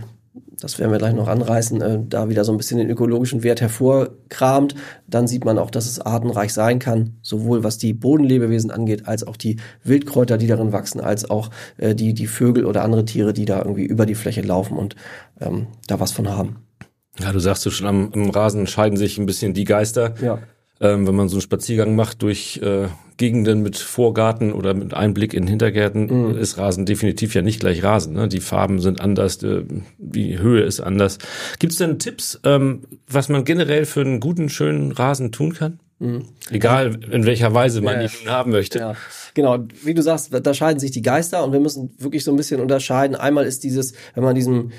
das 0.60 0.78
werden 0.78 0.92
wir 0.92 0.98
gleich 0.98 1.14
noch 1.14 1.28
anreißen, 1.28 1.80
äh, 1.80 1.98
da 2.08 2.28
wieder 2.28 2.44
so 2.44 2.52
ein 2.52 2.58
bisschen 2.58 2.78
den 2.78 2.90
ökologischen 2.90 3.42
Wert 3.42 3.60
hervorkramt, 3.60 4.74
dann 5.06 5.26
sieht 5.26 5.44
man 5.44 5.58
auch, 5.58 5.70
dass 5.70 5.86
es 5.86 6.00
artenreich 6.00 6.52
sein 6.52 6.78
kann, 6.78 7.16
sowohl 7.22 7.64
was 7.64 7.78
die 7.78 7.92
Bodenlebewesen 7.92 8.70
angeht, 8.70 9.06
als 9.06 9.26
auch 9.26 9.36
die 9.36 9.56
Wildkräuter, 9.84 10.38
die 10.38 10.46
darin 10.46 10.72
wachsen, 10.72 11.00
als 11.00 11.28
auch 11.28 11.50
äh, 11.78 11.94
die, 11.94 12.14
die 12.14 12.26
Vögel 12.26 12.64
oder 12.64 12.84
andere 12.84 13.04
Tiere, 13.04 13.32
die 13.32 13.44
da 13.44 13.58
irgendwie 13.58 13.84
über 13.84 14.06
die 14.06 14.14
Fläche 14.14 14.42
laufen 14.42 14.76
und 14.76 14.96
ähm, 15.40 15.68
da 15.86 15.98
was 15.98 16.12
von 16.12 16.28
haben. 16.28 16.56
Ja, 17.18 17.32
du 17.32 17.40
sagst 17.40 17.66
du 17.66 17.70
schon, 17.70 17.86
am, 17.86 18.12
am 18.12 18.30
Rasen 18.30 18.66
scheiden 18.66 18.96
sich 18.96 19.18
ein 19.18 19.26
bisschen 19.26 19.54
die 19.54 19.64
Geister. 19.64 20.14
Ja. 20.22 20.38
Ähm, 20.80 21.06
wenn 21.06 21.14
man 21.14 21.28
so 21.28 21.36
einen 21.36 21.42
Spaziergang 21.42 21.94
macht 21.94 22.22
durch 22.22 22.58
äh, 22.62 22.88
Gegenden 23.20 23.62
mit 23.62 23.76
Vorgarten 23.76 24.50
oder 24.52 24.72
mit 24.72 24.94
Einblick 24.94 25.34
in 25.34 25.46
Hintergärten, 25.46 26.06
Mhm. 26.30 26.38
ist 26.38 26.56
Rasen 26.56 26.86
definitiv 26.86 27.34
ja 27.34 27.42
nicht 27.42 27.60
gleich 27.60 27.84
Rasen. 27.84 28.14
Ne? 28.14 28.28
Die 28.28 28.40
Farben 28.40 28.80
sind 28.80 29.00
anders, 29.00 29.42
äh, 29.42 29.62
die 29.98 30.38
Höhe 30.38 30.62
ist 30.62 30.80
anders. 30.80 31.18
Gibt 31.58 31.72
es 31.74 31.78
denn 31.78 31.98
Tipps, 31.98 32.40
ähm, 32.44 32.80
was 33.06 33.28
man 33.28 33.44
generell 33.44 33.84
für 33.84 34.00
einen 34.00 34.20
guten, 34.20 34.48
schönen 34.48 34.90
Rasen 34.92 35.30
tun 35.32 35.52
kann? 35.52 35.78
Egal 36.50 36.98
in 37.10 37.26
welcher 37.26 37.52
Weise 37.52 37.82
man 37.82 37.96
Mhm. 37.96 38.02
Ja, 38.04 38.08
ihn 38.22 38.30
haben 38.30 38.50
möchte. 38.52 38.78
Ja, 38.78 38.94
genau. 39.34 39.58
Wie 39.84 39.92
du 39.92 40.00
sagst, 40.02 40.30
da 40.32 40.54
scheiden 40.54 40.80
sich 40.80 40.92
die 40.92 41.02
Geister 41.02 41.44
und 41.44 41.52
wir 41.52 41.60
müssen 41.60 41.90
wirklich 41.98 42.24
so 42.24 42.30
ein 42.30 42.38
bisschen 42.38 42.58
unterscheiden. 42.58 43.16
Einmal 43.16 43.44
ist 43.44 43.64
dieses, 43.64 43.92
wenn 44.14 44.24
man 44.24 44.34
diesem 44.34 44.70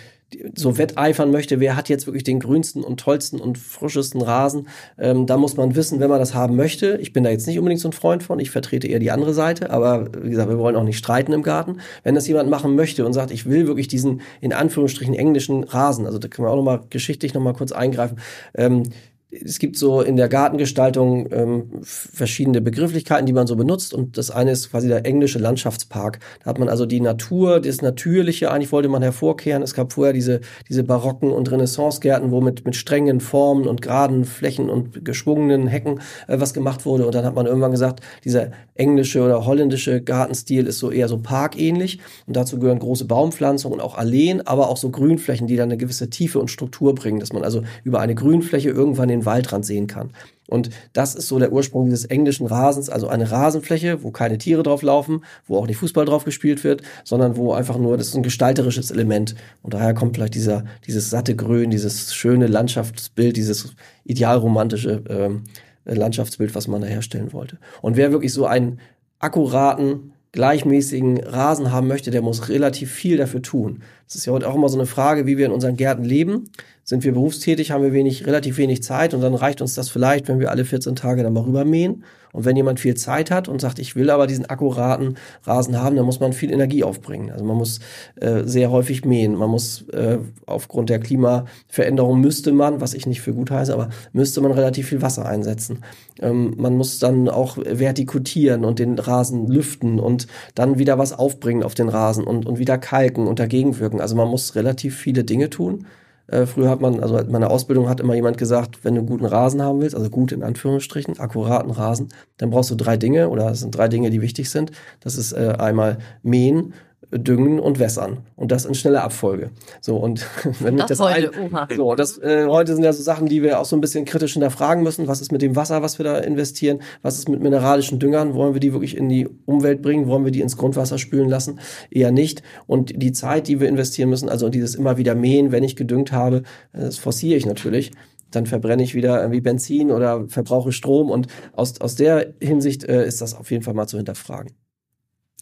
so 0.55 0.77
wetteifern 0.77 1.31
möchte, 1.31 1.59
wer 1.59 1.75
hat 1.75 1.89
jetzt 1.89 2.07
wirklich 2.07 2.23
den 2.23 2.39
grünsten 2.39 2.83
und 2.83 2.99
tollsten 2.99 3.39
und 3.39 3.57
frischesten 3.57 4.21
Rasen, 4.21 4.67
ähm, 4.97 5.25
da 5.25 5.37
muss 5.37 5.57
man 5.57 5.75
wissen, 5.75 5.99
wenn 5.99 6.09
man 6.09 6.19
das 6.19 6.33
haben 6.33 6.55
möchte. 6.55 6.97
Ich 7.01 7.13
bin 7.13 7.23
da 7.23 7.29
jetzt 7.29 7.47
nicht 7.47 7.59
unbedingt 7.59 7.81
so 7.81 7.89
ein 7.89 7.93
Freund 7.93 8.23
von, 8.23 8.39
ich 8.39 8.51
vertrete 8.51 8.87
eher 8.87 8.99
die 8.99 9.11
andere 9.11 9.33
Seite, 9.33 9.69
aber 9.69 10.07
wie 10.21 10.29
gesagt, 10.29 10.49
wir 10.49 10.57
wollen 10.57 10.75
auch 10.75 10.83
nicht 10.83 10.97
streiten 10.97 11.33
im 11.33 11.43
Garten. 11.43 11.77
Wenn 12.03 12.15
das 12.15 12.27
jemand 12.27 12.49
machen 12.49 12.75
möchte 12.75 13.05
und 13.05 13.13
sagt, 13.13 13.31
ich 13.31 13.45
will 13.45 13.67
wirklich 13.67 13.87
diesen 13.87 14.21
in 14.39 14.53
Anführungsstrichen 14.53 15.13
englischen 15.13 15.63
Rasen, 15.63 16.05
also 16.05 16.17
da 16.17 16.27
können 16.27 16.47
wir 16.47 16.51
auch 16.51 16.57
nochmal 16.57 16.81
geschichtlich 16.89 17.33
nochmal 17.33 17.53
kurz 17.53 17.71
eingreifen, 17.71 18.19
ähm, 18.55 18.83
es 19.31 19.59
gibt 19.59 19.77
so 19.77 20.01
in 20.01 20.17
der 20.17 20.27
Gartengestaltung 20.27 21.29
ähm, 21.31 21.63
verschiedene 21.81 22.59
Begrifflichkeiten, 22.59 23.25
die 23.25 23.33
man 23.33 23.47
so 23.47 23.55
benutzt. 23.55 23.93
Und 23.93 24.17
das 24.17 24.29
eine 24.29 24.51
ist 24.51 24.71
quasi 24.71 24.89
der 24.89 25.05
englische 25.05 25.39
Landschaftspark. 25.39 26.19
Da 26.43 26.49
hat 26.49 26.59
man 26.59 26.67
also 26.67 26.85
die 26.85 26.99
Natur, 26.99 27.61
das 27.61 27.81
Natürliche 27.81 28.51
eigentlich 28.51 28.73
wollte 28.73 28.89
man 28.89 29.01
hervorkehren. 29.01 29.63
Es 29.63 29.73
gab 29.73 29.93
vorher 29.93 30.13
diese, 30.13 30.41
diese 30.67 30.83
barocken 30.83 31.31
und 31.31 31.49
Renaissancegärten, 31.49 32.31
wo 32.31 32.41
mit, 32.41 32.65
mit 32.65 32.75
strengen 32.75 33.21
Formen 33.21 33.67
und 33.67 33.81
geraden 33.81 34.25
Flächen 34.25 34.69
und 34.69 35.05
geschwungenen 35.05 35.67
Hecken 35.67 36.01
äh, 36.27 36.39
was 36.39 36.53
gemacht 36.53 36.85
wurde. 36.85 37.05
Und 37.05 37.15
dann 37.15 37.25
hat 37.25 37.35
man 37.35 37.45
irgendwann 37.45 37.71
gesagt, 37.71 38.01
dieser 38.25 38.51
englische 38.75 39.23
oder 39.23 39.45
holländische 39.45 40.01
Gartenstil 40.01 40.67
ist 40.67 40.79
so 40.79 40.91
eher 40.91 41.07
so 41.07 41.17
parkähnlich. 41.17 41.99
Und 42.27 42.35
dazu 42.35 42.59
gehören 42.59 42.79
große 42.79 43.05
Baumpflanzungen 43.05 43.79
und 43.79 43.85
auch 43.85 43.97
Alleen, 43.97 44.41
aber 44.41 44.69
auch 44.69 44.77
so 44.77 44.89
Grünflächen, 44.89 45.47
die 45.47 45.55
dann 45.55 45.69
eine 45.69 45.77
gewisse 45.77 46.09
Tiefe 46.09 46.39
und 46.39 46.51
Struktur 46.51 46.93
bringen, 46.95 47.19
dass 47.19 47.31
man 47.31 47.43
also 47.43 47.63
über 47.85 48.01
eine 48.01 48.15
Grünfläche 48.15 48.69
irgendwann 48.69 49.07
den 49.07 49.20
Waldrand 49.25 49.65
sehen 49.65 49.87
kann. 49.87 50.11
Und 50.47 50.69
das 50.91 51.15
ist 51.15 51.29
so 51.29 51.39
der 51.39 51.53
Ursprung 51.53 51.85
dieses 51.85 52.03
englischen 52.03 52.45
Rasens, 52.45 52.89
also 52.89 53.07
eine 53.07 53.31
Rasenfläche, 53.31 54.03
wo 54.03 54.11
keine 54.11 54.37
Tiere 54.37 54.63
drauf 54.63 54.81
laufen, 54.81 55.23
wo 55.47 55.57
auch 55.57 55.65
nicht 55.65 55.77
Fußball 55.77 56.03
drauf 56.03 56.25
gespielt 56.25 56.65
wird, 56.65 56.81
sondern 57.05 57.37
wo 57.37 57.53
einfach 57.53 57.77
nur, 57.77 57.95
das 57.95 58.07
ist 58.07 58.15
ein 58.15 58.23
gestalterisches 58.23 58.91
Element. 58.91 59.35
Und 59.61 59.73
daher 59.73 59.93
kommt 59.93 60.15
vielleicht 60.17 60.35
dieser, 60.35 60.65
dieses 60.85 61.09
satte 61.09 61.37
Grün, 61.37 61.69
dieses 61.69 62.13
schöne 62.13 62.47
Landschaftsbild, 62.47 63.37
dieses 63.37 63.73
idealromantische 64.03 65.03
ähm, 65.07 65.43
Landschaftsbild, 65.85 66.53
was 66.53 66.67
man 66.67 66.81
da 66.81 66.87
herstellen 66.87 67.31
wollte. 67.31 67.57
Und 67.81 67.95
wer 67.95 68.11
wirklich 68.11 68.33
so 68.33 68.45
einen 68.45 68.79
akkuraten, 69.19 70.11
gleichmäßigen 70.33 71.19
Rasen 71.23 71.71
haben 71.71 71.87
möchte, 71.87 72.09
der 72.11 72.21
muss 72.21 72.49
relativ 72.49 72.91
viel 72.91 73.17
dafür 73.17 73.41
tun. 73.41 73.83
Das 74.05 74.15
ist 74.15 74.25
ja 74.25 74.33
heute 74.33 74.49
auch 74.49 74.55
immer 74.55 74.69
so 74.69 74.77
eine 74.77 74.85
Frage, 74.85 75.25
wie 75.25 75.37
wir 75.37 75.45
in 75.45 75.51
unseren 75.51 75.75
Gärten 75.75 76.03
leben. 76.03 76.49
Sind 76.83 77.03
wir 77.03 77.13
berufstätig, 77.13 77.71
haben 77.71 77.83
wir 77.83 77.93
wenig, 77.93 78.25
relativ 78.25 78.57
wenig 78.57 78.83
Zeit 78.83 79.13
und 79.13 79.21
dann 79.21 79.35
reicht 79.35 79.61
uns 79.61 79.75
das 79.75 79.89
vielleicht, 79.89 80.27
wenn 80.27 80.39
wir 80.39 80.51
alle 80.51 80.65
14 80.65 80.95
Tage 80.95 81.23
dann 81.23 81.33
mal 81.33 81.43
rübermähen. 81.43 82.03
Und 82.33 82.45
wenn 82.45 82.55
jemand 82.55 82.79
viel 82.79 82.95
Zeit 82.95 83.29
hat 83.31 83.47
und 83.47 83.59
sagt, 83.59 83.79
ich 83.79 83.95
will 83.95 84.09
aber 84.09 84.27
diesen 84.27 84.45
akkuraten 84.45 85.17
Rasen 85.43 85.81
haben, 85.81 85.95
dann 85.95 86.05
muss 86.05 86.19
man 86.19 86.33
viel 86.33 86.51
Energie 86.51 86.83
aufbringen. 86.83 87.29
Also 87.31 87.43
man 87.43 87.57
muss 87.57 87.79
äh, 88.15 88.43
sehr 88.45 88.71
häufig 88.71 89.05
mähen. 89.05 89.35
Man 89.35 89.49
muss 89.49 89.87
äh, 89.89 90.17
aufgrund 90.45 90.89
der 90.89 90.99
Klimaveränderung 90.99 92.21
müsste 92.21 92.51
man, 92.51 92.79
was 92.79 92.93
ich 92.93 93.05
nicht 93.05 93.21
für 93.21 93.33
gut 93.33 93.51
heiße, 93.51 93.73
aber 93.73 93.89
müsste 94.13 94.41
man 94.41 94.51
relativ 94.51 94.87
viel 94.89 95.01
Wasser 95.01 95.25
einsetzen. 95.25 95.79
Ähm, 96.21 96.53
man 96.57 96.75
muss 96.77 96.99
dann 96.99 97.27
auch 97.27 97.57
vertikutieren 97.57 98.63
und 98.63 98.79
den 98.79 98.97
Rasen 98.97 99.47
lüften 99.47 99.99
und 99.99 100.27
dann 100.55 100.79
wieder 100.79 100.97
was 100.97 101.13
aufbringen 101.13 101.63
auf 101.63 101.73
den 101.73 101.89
Rasen 101.89 102.23
und, 102.23 102.45
und 102.45 102.59
wieder 102.59 102.77
kalken 102.77 103.27
und 103.27 103.39
dagegen 103.39 103.79
wirken. 103.79 103.99
Also 103.99 104.15
man 104.15 104.27
muss 104.27 104.55
relativ 104.55 104.97
viele 104.97 105.23
Dinge 105.23 105.49
tun. 105.49 105.85
Äh, 106.27 106.45
früher 106.45 106.69
hat 106.69 106.81
man, 106.81 107.01
also 107.01 107.17
in 107.17 107.31
meiner 107.31 107.51
Ausbildung 107.51 107.89
hat 107.89 107.99
immer 107.99 108.15
jemand 108.15 108.37
gesagt, 108.37 108.83
wenn 108.83 108.95
du 108.95 109.01
einen 109.01 109.09
guten 109.09 109.25
Rasen 109.25 109.61
haben 109.61 109.81
willst, 109.81 109.95
also 109.95 110.09
gut 110.09 110.31
in 110.31 110.43
Anführungsstrichen, 110.43 111.19
akkuraten 111.19 111.71
Rasen, 111.71 112.09
dann 112.37 112.49
brauchst 112.49 112.71
du 112.71 112.75
drei 112.75 112.97
Dinge 112.97 113.29
oder 113.29 113.51
es 113.51 113.59
sind 113.61 113.75
drei 113.75 113.87
Dinge, 113.87 114.09
die 114.09 114.21
wichtig 114.21 114.49
sind. 114.49 114.71
Das 114.99 115.15
ist 115.15 115.33
äh, 115.33 115.55
einmal 115.57 115.99
mähen, 116.23 116.73
düngen 117.11 117.59
und 117.59 117.79
wässern 117.79 118.19
und 118.35 118.51
das 118.51 118.65
in 118.65 118.73
schneller 118.73 119.03
Abfolge. 119.03 119.51
So 119.81 119.97
und 119.97 120.25
wenn 120.59 120.77
Das 120.77 120.87
das 120.87 120.99
heute, 120.99 121.31
ein, 121.33 121.67
so 121.75 121.95
das 121.95 122.17
äh, 122.19 122.45
heute 122.47 122.73
sind 122.73 122.83
ja 122.83 122.93
so 122.93 123.03
Sachen, 123.03 123.27
die 123.27 123.43
wir 123.43 123.59
auch 123.59 123.65
so 123.65 123.75
ein 123.75 123.81
bisschen 123.81 124.05
kritisch 124.05 124.33
hinterfragen 124.33 124.83
müssen. 124.83 125.07
Was 125.07 125.21
ist 125.21 125.31
mit 125.31 125.41
dem 125.41 125.55
Wasser, 125.55 125.81
was 125.81 125.99
wir 125.99 126.03
da 126.03 126.19
investieren? 126.19 126.79
Was 127.01 127.17
ist 127.17 127.27
mit 127.27 127.41
mineralischen 127.41 127.99
Düngern? 127.99 128.33
Wollen 128.33 128.53
wir 128.53 128.59
die 128.59 128.73
wirklich 128.73 128.95
in 128.95 129.09
die 129.09 129.27
Umwelt 129.45 129.81
bringen? 129.81 130.07
Wollen 130.07 130.25
wir 130.25 130.31
die 130.31 130.41
ins 130.41 130.57
Grundwasser 130.57 130.97
spülen 130.97 131.29
lassen? 131.29 131.59
Eher 131.89 132.11
nicht. 132.11 132.43
Und 132.67 132.93
die 132.95 133.11
Zeit, 133.11 133.47
die 133.47 133.59
wir 133.59 133.67
investieren 133.67 134.09
müssen, 134.09 134.29
also 134.29 134.49
dieses 134.49 134.75
immer 134.75 134.97
wieder 134.97 135.15
mähen, 135.15 135.51
wenn 135.51 135.63
ich 135.63 135.75
gedüngt 135.75 136.11
habe, 136.11 136.43
das 136.73 136.97
forciere 136.97 137.37
ich 137.37 137.45
natürlich 137.45 137.91
dann 138.31 138.45
verbrenne 138.45 138.81
ich 138.81 138.95
wieder 138.95 139.19
irgendwie 139.19 139.41
Benzin 139.41 139.91
oder 139.91 140.25
verbrauche 140.29 140.71
Strom 140.71 141.09
und 141.09 141.27
aus, 141.51 141.81
aus 141.81 141.95
der 141.95 142.33
Hinsicht 142.41 142.85
äh, 142.85 143.05
ist 143.05 143.19
das 143.19 143.35
auf 143.35 143.51
jeden 143.51 143.61
Fall 143.61 143.73
mal 143.73 143.87
zu 143.87 143.97
hinterfragen. 143.97 144.53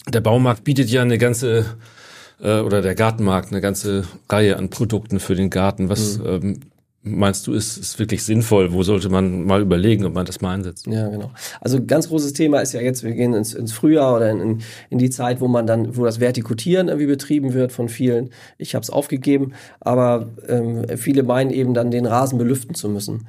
Der 0.07 0.21
Baumarkt 0.21 0.63
bietet 0.63 0.89
ja 0.89 1.01
eine 1.01 1.17
ganze 1.17 1.65
äh, 2.41 2.59
oder 2.59 2.81
der 2.81 2.95
Gartenmarkt 2.95 3.51
eine 3.51 3.61
ganze 3.61 4.05
Reihe 4.29 4.57
an 4.57 4.69
Produkten 4.69 5.19
für 5.19 5.35
den 5.35 5.49
Garten. 5.49 5.89
Was 5.89 6.19
Mhm. 6.19 6.25
ähm, 6.25 6.59
meinst 7.01 7.47
du, 7.47 7.53
ist, 7.53 7.77
ist 7.77 7.97
wirklich 7.99 8.23
sinnvoll? 8.23 8.73
Wo 8.73 8.83
sollte 8.83 9.09
man 9.09 9.43
mal 9.43 9.61
überlegen, 9.61 10.05
ob 10.05 10.13
man 10.13 10.25
das 10.25 10.41
mal 10.41 10.53
einsetzt? 10.53 10.85
Ja, 10.87 11.07
genau. 11.07 11.31
Also 11.61 11.83
ganz 11.85 12.09
großes 12.09 12.33
Thema 12.33 12.59
ist 12.59 12.73
ja 12.73 12.81
jetzt, 12.81 13.03
wir 13.03 13.11
gehen 13.11 13.33
ins, 13.33 13.53
ins 13.53 13.71
Frühjahr 13.71 14.15
oder 14.17 14.29
in, 14.31 14.61
in 14.89 14.97
die 14.97 15.09
Zeit, 15.09 15.41
wo 15.41 15.47
man 15.47 15.65
dann, 15.65 15.95
wo 15.95 16.05
das 16.05 16.19
Vertikutieren 16.19 16.87
irgendwie 16.87 17.07
betrieben 17.07 17.53
wird 17.53 17.71
von 17.71 17.89
vielen. 17.89 18.31
Ich 18.57 18.75
habe 18.75 18.83
es 18.83 18.89
aufgegeben, 18.89 19.53
aber 19.79 20.29
ähm, 20.47 20.85
viele 20.97 21.23
meinen 21.23 21.51
eben 21.51 21.73
dann, 21.73 21.91
den 21.91 22.05
Rasen 22.05 22.37
belüften 22.37 22.75
zu 22.75 22.89
müssen. 22.89 23.27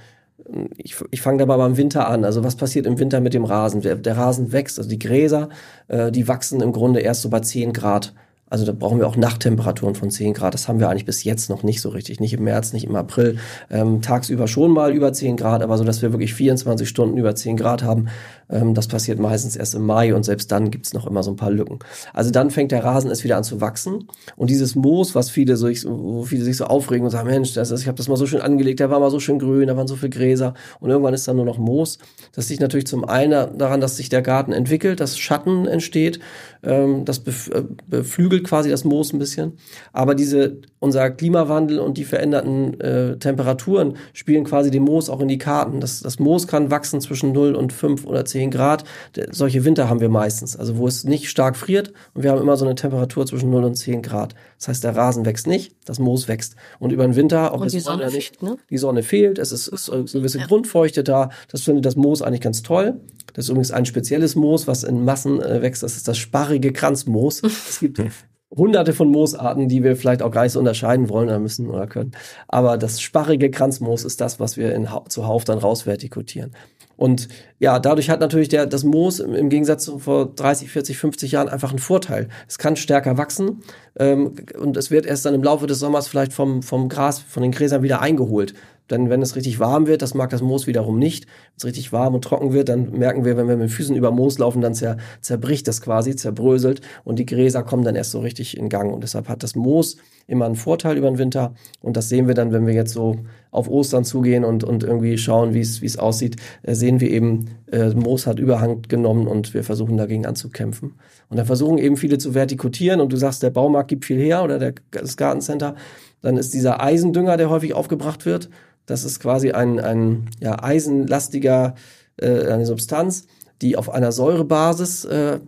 Ich, 0.77 0.97
ich 1.11 1.21
fange 1.23 1.39
dabei 1.39 1.57
beim 1.57 1.77
Winter 1.77 2.09
an. 2.09 2.25
Also 2.25 2.45
was 2.45 2.57
passiert 2.57 2.87
im 2.87 2.99
Winter 2.99 3.21
mit 3.21 3.35
dem 3.35 3.45
Rasen? 3.45 3.81
Der, 3.83 3.97
der 3.97 4.17
Rasen 4.17 4.53
wächst, 4.53 4.79
also 4.79 4.89
die 4.89 4.99
Gräser, 4.99 5.49
äh, 5.89 6.11
die 6.11 6.29
wachsen 6.29 6.61
im 6.61 6.73
Grunde 6.73 7.01
erst 7.01 7.23
so 7.23 7.31
bei 7.31 7.41
10 7.41 7.73
Grad. 7.73 8.15
Also 8.51 8.67
da 8.67 8.73
brauchen 8.73 8.99
wir 8.99 9.07
auch 9.07 9.17
Nachttemperaturen 9.17 9.95
von 9.95 10.11
10 10.11 10.35
Grad. 10.35 10.55
Das 10.55 10.69
haben 10.69 10.81
wir 10.81 10.89
eigentlich 10.89 11.07
bis 11.07 11.25
jetzt 11.25 11.49
noch 11.49 11.63
nicht 11.63 11.81
so 11.81 11.89
richtig. 11.89 12.21
Nicht 12.21 12.35
im 12.35 12.45
März, 12.45 12.73
nicht 12.73 12.85
im 12.85 12.97
April. 12.97 13.39
Ähm, 13.71 14.03
tagsüber 14.03 14.49
schon 14.49 14.73
mal 14.73 14.93
über 14.93 15.13
10 15.13 15.37
Grad, 15.37 15.63
aber 15.63 15.79
so, 15.79 15.85
dass 15.85 16.03
wir 16.03 16.13
wirklich 16.13 16.35
24 16.35 16.89
Stunden 16.89 17.17
über 17.17 17.35
10 17.35 17.57
Grad 17.57 17.83
haben, 17.83 18.09
ähm, 18.51 18.75
das 18.75 18.89
passiert 18.89 19.19
meistens 19.19 19.57
erst 19.57 19.75
im 19.75 19.87
Mai 19.87 20.15
und 20.15 20.25
selbst 20.25 20.51
dann 20.51 20.71
gibt's 20.71 20.93
noch 20.93 21.07
immer 21.07 21.23
so 21.23 21.31
ein 21.31 21.37
paar 21.37 21.51
Lücken. 21.51 21.79
Also 22.13 22.31
dann 22.31 22.51
fängt 22.51 22.73
der 22.73 22.85
Rasen 22.85 23.11
erst 23.11 23.25
wieder 23.25 23.37
an 23.37 23.45
zu 23.45 23.61
wachsen. 23.61 24.09
Und 24.37 24.51
dieses 24.51 24.75
Moos, 24.75 25.15
was 25.15 25.31
viele 25.31 25.57
so, 25.57 25.69
wo 25.69 26.25
viele 26.25 26.45
sich 26.45 26.57
so 26.57 26.65
aufregen 26.65 27.05
und 27.05 27.11
sagen, 27.11 27.29
Mensch, 27.29 27.55
das 27.55 27.71
ist, 27.71 27.83
ich 27.83 27.87
habe 27.87 27.97
das 27.97 28.09
mal 28.09 28.17
so 28.17 28.27
schön 28.27 28.41
angelegt, 28.41 28.81
der 28.81 28.91
war 28.91 28.99
mal 29.01 29.11
so 29.11 29.21
schön 29.21 29.39
grün, 29.39 29.69
da 29.69 29.77
waren 29.77 29.87
so 29.87 29.97
viele 29.97 30.11
Gräser 30.11 30.55
und 30.81 30.91
irgendwann 30.91 31.15
ist 31.15 31.29
dann 31.29 31.37
nur 31.37 31.45
noch 31.45 31.59
Moos. 31.59 31.99
Das 32.33 32.49
liegt 32.49 32.61
natürlich 32.61 32.87
zum 32.87 33.05
einen 33.05 33.57
daran, 33.59 33.81
dass 33.81 33.97
sich 33.97 34.09
der 34.09 34.23
Garten 34.23 34.53
entwickelt, 34.53 35.01
dass 35.01 35.19
Schatten 35.19 35.67
entsteht, 35.67 36.19
ähm, 36.63 37.05
das 37.05 37.23
äh, 37.27 38.03
beflügelt 38.41 38.49
quasi 38.49 38.71
das 38.71 38.85
Moos 38.85 39.13
ein 39.13 39.19
bisschen. 39.19 39.53
Aber 39.93 40.15
diese, 40.15 40.59
unser 40.79 41.11
Klimawandel 41.11 41.79
und 41.79 41.99
die 41.99 42.05
veränderten 42.05 42.81
äh, 42.81 43.17
Temperaturen 43.19 43.97
spielen 44.13 44.45
quasi 44.45 44.71
dem 44.71 44.85
Moos 44.85 45.09
auch 45.09 45.21
in 45.21 45.29
die 45.29 45.39
Karten. 45.39 45.81
Das, 45.81 46.01
das 46.01 46.19
Moos 46.19 46.47
kann 46.47 46.71
wachsen 46.71 47.01
zwischen 47.01 47.33
0 47.33 47.55
und 47.55 47.73
5 47.73 48.07
oder 48.07 48.25
10 48.25 48.51
Grad. 48.51 48.85
Solche 49.31 49.65
Winter 49.65 49.89
haben 49.89 50.01
wir 50.01 50.09
meistens, 50.09 50.57
also 50.57 50.79
wo 50.79 50.87
es 50.87 51.05
nicht 51.05 51.29
stark 51.29 51.57
friert 51.57 51.93
und 52.15 52.23
wir 52.23 52.31
haben 52.31 52.41
immer 52.41 52.57
so 52.57 52.65
eine 52.65 52.75
Temperatur 52.75 53.27
zwischen 53.27 53.51
0 53.51 53.65
und 53.65 53.75
10 53.77 54.03
Grad. 54.03 54.35
Das 54.59 54.69
heißt, 54.69 54.85
der 54.85 54.97
Rasen 54.97 55.25
wächst 55.25 55.47
nicht, 55.47 55.75
das 55.85 55.99
Moos 55.99 56.29
wächst. 56.29 56.57
Und 56.79 56.93
über 56.93 57.05
den 57.05 57.17
Winter, 57.17 57.53
auch 57.53 57.61
und 57.61 57.73
die 57.73 57.81
Sonne 57.81 58.11
nicht, 58.11 58.43
ne? 58.43 58.57
die 58.69 58.79
Sonne 58.79 59.03
fehlt, 59.03 59.39
es 59.39 59.53
ist, 59.53 59.69
ist 59.69 59.91
eine 59.91 60.05
gewisse 60.05 60.39
ja. 60.39 60.47
Grundfeuchte 60.47 61.03
da. 61.03 61.31
Das 61.49 61.63
findet 61.63 61.87
das 61.87 61.97
Moos 61.97 62.23
eigentlich 62.23 62.41
ganz 62.41 62.63
toll. 62.63 63.01
Das 63.33 63.45
ist 63.45 63.49
übrigens 63.51 63.71
ein 63.71 63.87
spezielles 63.87 64.35
Moos, 64.35 64.67
was 64.67 64.83
in 64.83 65.05
Massen 65.05 65.41
äh, 65.41 65.63
wächst. 65.63 65.83
Das 65.83 65.97
ist 65.97 66.09
das 66.09 66.19
sparrige 66.19 66.73
Kranzmoos. 66.73 67.43
Es 67.43 67.81
gibt 67.81 67.99
hunderte 68.55 68.93
von 68.93 69.09
Moosarten, 69.09 69.69
die 69.69 69.83
wir 69.83 69.97
vielleicht 69.97 70.23
auch 70.23 70.31
gar 70.31 70.43
nicht 70.43 70.53
so 70.53 70.59
unterscheiden 70.59 71.09
wollen 71.09 71.29
oder 71.29 71.39
müssen 71.39 71.69
oder 71.69 71.87
können. 71.87 72.13
Aber 72.49 72.79
das 72.79 73.01
sparrige 73.01 73.51
Kranzmoos 73.51 74.05
ist 74.05 74.21
das, 74.21 74.41
was 74.41 74.57
wir 74.57 74.75
in, 74.75 74.89
zuhauf 75.09 75.45
dann 75.45 75.59
rausvertikutieren. 75.59 76.53
Und 77.01 77.29
ja, 77.59 77.79
dadurch 77.79 78.11
hat 78.11 78.21
natürlich 78.21 78.51
der, 78.51 78.67
das 78.67 78.85
Moos 78.85 79.21
im, 79.21 79.35
im 79.35 79.49
Gegensatz 79.49 79.85
zu 79.85 79.99
vor 79.99 80.35
30, 80.35 80.71
40, 80.71 80.99
50 80.99 81.33
Jahren 81.33 81.49
einfach 81.49 81.71
einen 81.71 81.79
Vorteil. 81.79 82.29
Es 82.47 82.59
kann 82.59 82.77
stärker 82.77 83.17
wachsen 83.17 83.63
ähm, 83.99 84.35
und 84.59 84.77
es 84.77 84.91
wird 84.91 85.07
erst 85.07 85.25
dann 85.25 85.33
im 85.33 85.43
Laufe 85.43 85.67
des 85.67 85.79
Sommers 85.79 86.09
vielleicht 86.09 86.35
vom, 86.35 86.63
vom 86.63 86.91
Gras, 86.91 87.19
von 87.19 87.43
den 87.43 87.53
Gräsern 87.53 87.83
wieder 87.83 88.03
eingeholt. 88.03 88.53
Denn 88.91 89.09
wenn 89.09 89.23
es 89.23 89.37
richtig 89.37 89.61
warm 89.61 89.87
wird, 89.87 90.03
das 90.03 90.15
mag 90.15 90.31
das 90.31 90.43
Moos 90.43 90.67
wiederum 90.67 90.99
nicht. 90.99 91.25
Wenn 91.27 91.57
es 91.59 91.65
richtig 91.65 91.93
warm 91.93 92.15
und 92.15 92.25
trocken 92.25 92.53
wird, 92.53 92.69
dann 92.69 92.91
merken 92.91 93.25
wir, 93.25 93.37
wenn 93.37 93.49
wir 93.49 93.57
mit 93.57 93.71
Füßen 93.71 93.95
über 93.97 94.11
Moos 94.11 94.39
laufen, 94.39 94.61
dann 94.61 94.75
zer, 94.75 94.97
zerbricht 95.21 95.69
das 95.69 95.81
quasi, 95.81 96.17
zerbröselt 96.17 96.81
und 97.05 97.19
die 97.19 97.27
Gräser 97.27 97.63
kommen 97.63 97.85
dann 97.85 97.97
erst 97.97 98.11
so 98.11 98.21
richtig 98.21 98.57
in 98.57 98.69
Gang. 98.69 98.93
Und 98.93 99.03
deshalb 99.03 99.29
hat 99.29 99.43
das 99.43 99.55
Moos 99.55 99.97
immer 100.27 100.47
einen 100.47 100.55
Vorteil 100.55 100.97
über 100.97 101.11
den 101.11 101.19
Winter. 101.19 101.55
Und 101.81 101.97
das 101.97 102.09
sehen 102.09 102.29
wir 102.29 102.35
dann, 102.35 102.53
wenn 102.53 102.67
wir 102.67 102.75
jetzt 102.75 102.93
so 102.93 103.17
auf 103.51 103.69
Ostern 103.69 104.05
zugehen 104.05 104.45
und, 104.45 104.63
und 104.63 104.85
irgendwie 104.85 105.19
schauen, 105.19 105.55
wie 105.55 105.61
es 105.61 105.83
wie 105.83 105.87
es 105.87 105.99
aussieht, 105.99 106.37
äh, 106.63 106.75
sehen 106.75 107.01
wir 107.01 107.11
eben, 107.11 107.47
äh, 107.73 107.91
Moos 107.91 108.27
hat 108.27 108.39
Überhang 108.39 108.83
genommen 108.83 109.27
und 109.27 109.55
wir 109.55 109.65
versuchen 109.65 109.97
dagegen 109.97 110.27
anzukämpfen. 110.27 110.95
Und 111.29 111.37
dann 111.37 111.47
versuchen 111.47 111.79
eben 111.79 111.97
viele 111.97 112.19
zu 112.19 112.35
vertikutieren 112.35 113.01
und 113.01 113.13
du 113.13 113.17
sagst, 113.17 113.43
der 113.43 113.51
Baumarkt 113.51 113.89
gibt 113.89 114.05
viel 114.05 114.19
her 114.19 114.45
oder 114.45 114.59
der, 114.59 114.75
das 114.93 115.17
Gartencenter. 115.17 115.75
Dann 116.23 116.37
ist 116.37 116.55
dieser 116.55 116.83
Eisendünger, 116.83 117.37
der 117.37 117.51
häufig 117.51 117.75
aufgebracht 117.75 118.27
wird. 118.27 118.51
Das 118.91 119.05
ist 119.05 119.21
quasi 119.21 119.53
ein, 119.53 119.79
ein 119.79 120.29
ja, 120.41 120.61
eisenlastiger, 120.63 121.77
äh, 122.17 122.47
eine 122.47 122.67
Substanz, 122.67 123.27
die 123.63 123.77
auf 123.77 123.89
einer 123.89 124.11
Säurebasis 124.11 125.05
äh, 125.05 125.39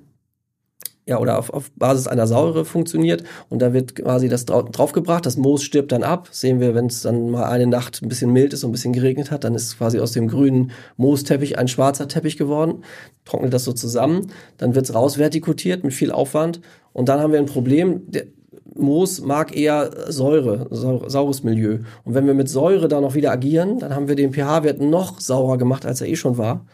ja, 1.07 1.19
oder 1.19 1.41
auf, 1.41 1.51
auf 1.51 1.73
Basis 1.73 2.07
einer 2.07 2.29
Säure 2.29 2.65
funktioniert. 2.65 3.25
Und 3.49 3.61
da 3.61 3.73
wird 3.73 3.97
quasi 3.97 4.29
das 4.29 4.47
dra 4.47 4.63
draufgebracht, 4.63 5.27
das 5.27 5.37
Moos 5.37 5.65
stirbt 5.65 5.91
dann 5.91 6.05
ab, 6.05 6.29
sehen 6.31 6.61
wir, 6.61 6.77
wenn 6.77 6.87
es 6.87 7.03
dann 7.03 7.31
mal 7.31 7.47
eine 7.47 7.67
Nacht 7.67 8.01
ein 8.03 8.09
bisschen 8.09 8.33
mild 8.33 8.53
ist 8.53 8.63
und 8.63 8.71
ein 8.71 8.73
bisschen 8.73 8.93
geregnet 8.93 9.33
hat, 9.33 9.43
dann 9.43 9.57
ist 9.57 9.77
quasi 9.77 9.99
aus 9.99 10.13
dem 10.13 10.29
grünen 10.29 10.71
Moosteppich 10.97 11.59
ein 11.59 11.67
schwarzer 11.67 12.07
Teppich 12.07 12.37
geworden, 12.37 12.85
trocknet 13.25 13.53
das 13.53 13.65
so 13.65 13.73
zusammen, 13.73 14.31
dann 14.59 14.77
wird 14.77 14.85
es 14.85 14.95
rausvertikutiert 14.95 15.83
mit 15.83 15.93
viel 15.93 16.13
Aufwand. 16.13 16.61
Und 16.93 17.09
dann 17.09 17.19
haben 17.19 17.33
wir 17.33 17.41
ein 17.41 17.47
Problem, 17.47 18.09
der, 18.09 18.27
Moos 18.75 19.21
mag 19.21 19.57
eher 19.57 19.91
Säure, 20.11 20.67
saures 20.71 21.43
Milieu. 21.43 21.79
Und 22.05 22.15
wenn 22.15 22.27
wir 22.27 22.35
mit 22.35 22.49
Säure 22.49 22.89
da 22.89 23.01
noch 23.01 23.15
wieder 23.15 23.31
agieren, 23.31 23.79
dann 23.79 23.95
haben 23.95 24.09
wir 24.09 24.17
den 24.17 24.33
pH-Wert 24.33 24.81
noch 24.81 25.21
saurer 25.21 25.59
gemacht, 25.59 25.87
als 25.87 26.01
er 26.01 26.09
eh 26.09 26.17
schon 26.17 26.39
war. 26.39 26.65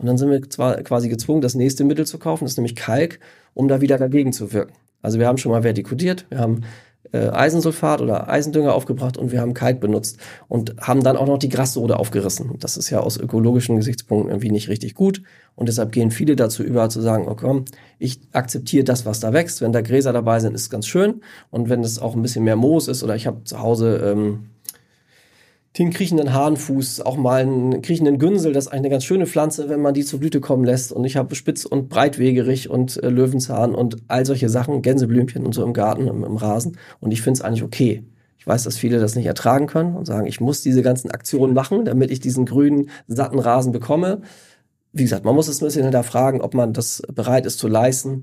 Und 0.00 0.06
dann 0.06 0.18
sind 0.18 0.30
wir 0.30 0.48
zwar 0.50 0.76
quasi 0.82 1.08
gezwungen, 1.08 1.40
das 1.40 1.54
nächste 1.54 1.84
Mittel 1.84 2.06
zu 2.06 2.18
kaufen, 2.18 2.44
das 2.44 2.52
ist 2.52 2.58
nämlich 2.58 2.74
Kalk, 2.74 3.20
um 3.54 3.68
da 3.68 3.80
wieder 3.80 3.96
dagegen 3.98 4.32
zu 4.32 4.52
wirken. 4.52 4.74
Also 5.02 5.18
wir 5.18 5.28
haben 5.28 5.38
schon 5.38 5.52
mal 5.52 5.62
vertikutiert, 5.62 6.26
wir 6.30 6.38
haben 6.38 6.62
äh, 7.14 7.30
Eisensulfat 7.30 8.00
oder 8.00 8.28
Eisendünger 8.28 8.74
aufgebracht 8.74 9.16
und 9.16 9.30
wir 9.30 9.40
haben 9.40 9.54
Kalk 9.54 9.78
benutzt 9.78 10.18
und 10.48 10.74
haben 10.80 11.04
dann 11.04 11.16
auch 11.16 11.26
noch 11.26 11.38
die 11.38 11.48
Grassode 11.48 11.96
aufgerissen. 11.96 12.56
Das 12.58 12.76
ist 12.76 12.90
ja 12.90 12.98
aus 12.98 13.16
ökologischen 13.16 13.76
Gesichtspunkten 13.76 14.30
irgendwie 14.30 14.50
nicht 14.50 14.68
richtig 14.68 14.94
gut 14.94 15.22
und 15.54 15.68
deshalb 15.68 15.92
gehen 15.92 16.10
viele 16.10 16.34
dazu 16.34 16.64
über 16.64 16.88
zu 16.88 17.00
sagen, 17.00 17.26
oh 17.28 17.36
komm, 17.36 17.66
ich 18.00 18.20
akzeptiere 18.32 18.82
das, 18.82 19.06
was 19.06 19.20
da 19.20 19.32
wächst. 19.32 19.60
Wenn 19.60 19.72
da 19.72 19.80
Gräser 19.80 20.12
dabei 20.12 20.40
sind, 20.40 20.54
ist 20.54 20.62
es 20.62 20.70
ganz 20.70 20.88
schön 20.88 21.22
und 21.50 21.68
wenn 21.68 21.84
es 21.84 22.00
auch 22.00 22.16
ein 22.16 22.22
bisschen 22.22 22.42
mehr 22.42 22.56
Moos 22.56 22.88
ist 22.88 23.04
oder 23.04 23.14
ich 23.14 23.28
habe 23.28 23.44
zu 23.44 23.60
Hause 23.60 23.96
ähm, 24.04 24.50
den 25.78 25.90
kriechenden 25.90 26.32
Hahnfuß, 26.32 27.00
auch 27.00 27.16
mal 27.16 27.42
einen 27.42 27.82
kriechenden 27.82 28.18
Günsel, 28.18 28.52
das 28.52 28.66
ist 28.66 28.72
eine 28.72 28.90
ganz 28.90 29.04
schöne 29.04 29.26
Pflanze, 29.26 29.68
wenn 29.68 29.82
man 29.82 29.92
die 29.92 30.04
zur 30.04 30.20
Blüte 30.20 30.40
kommen 30.40 30.64
lässt. 30.64 30.92
Und 30.92 31.04
ich 31.04 31.16
habe 31.16 31.34
Spitz- 31.34 31.64
und 31.64 31.88
Breitwegerich 31.88 32.70
und 32.70 33.02
äh, 33.02 33.08
Löwenzahn 33.08 33.74
und 33.74 33.96
all 34.06 34.24
solche 34.24 34.48
Sachen, 34.48 34.82
Gänseblümchen 34.82 35.44
und 35.44 35.52
so 35.52 35.64
im 35.64 35.72
Garten, 35.72 36.06
im, 36.06 36.22
im 36.22 36.36
Rasen. 36.36 36.78
Und 37.00 37.10
ich 37.10 37.22
finde 37.22 37.38
es 37.38 37.42
eigentlich 37.42 37.64
okay. 37.64 38.04
Ich 38.38 38.46
weiß, 38.46 38.62
dass 38.62 38.76
viele 38.76 39.00
das 39.00 39.16
nicht 39.16 39.26
ertragen 39.26 39.66
können 39.66 39.96
und 39.96 40.04
sagen, 40.04 40.26
ich 40.26 40.40
muss 40.40 40.62
diese 40.62 40.82
ganzen 40.82 41.10
Aktionen 41.10 41.54
machen, 41.54 41.86
damit 41.86 42.10
ich 42.10 42.20
diesen 42.20 42.44
grünen, 42.44 42.90
satten 43.08 43.38
Rasen 43.38 43.72
bekomme. 43.72 44.20
Wie 44.92 45.02
gesagt, 45.02 45.24
man 45.24 45.34
muss 45.34 45.48
es 45.48 45.60
ein 45.60 45.64
bisschen 45.64 45.82
hinterfragen, 45.82 46.40
ob 46.40 46.54
man 46.54 46.72
das 46.72 47.02
bereit 47.12 47.46
ist 47.46 47.58
zu 47.58 47.66
leisten. 47.66 48.22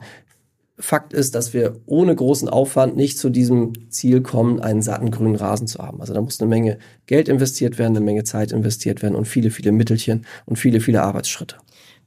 Fakt 0.77 1.13
ist, 1.13 1.35
dass 1.35 1.53
wir 1.53 1.79
ohne 1.85 2.15
großen 2.15 2.49
Aufwand 2.49 2.95
nicht 2.95 3.17
zu 3.17 3.29
diesem 3.29 3.73
Ziel 3.91 4.21
kommen, 4.21 4.59
einen 4.59 4.81
satten 4.81 5.11
grünen 5.11 5.35
Rasen 5.35 5.67
zu 5.67 5.79
haben. 5.79 6.01
Also 6.01 6.13
da 6.13 6.21
muss 6.21 6.39
eine 6.39 6.49
Menge 6.49 6.79
Geld 7.05 7.29
investiert 7.29 7.77
werden, 7.77 7.95
eine 7.95 8.05
Menge 8.05 8.23
Zeit 8.23 8.51
investiert 8.51 9.01
werden 9.01 9.15
und 9.15 9.25
viele, 9.25 9.51
viele 9.51 9.71
Mittelchen 9.71 10.25
und 10.45 10.57
viele, 10.57 10.79
viele 10.79 11.03
Arbeitsschritte. 11.03 11.57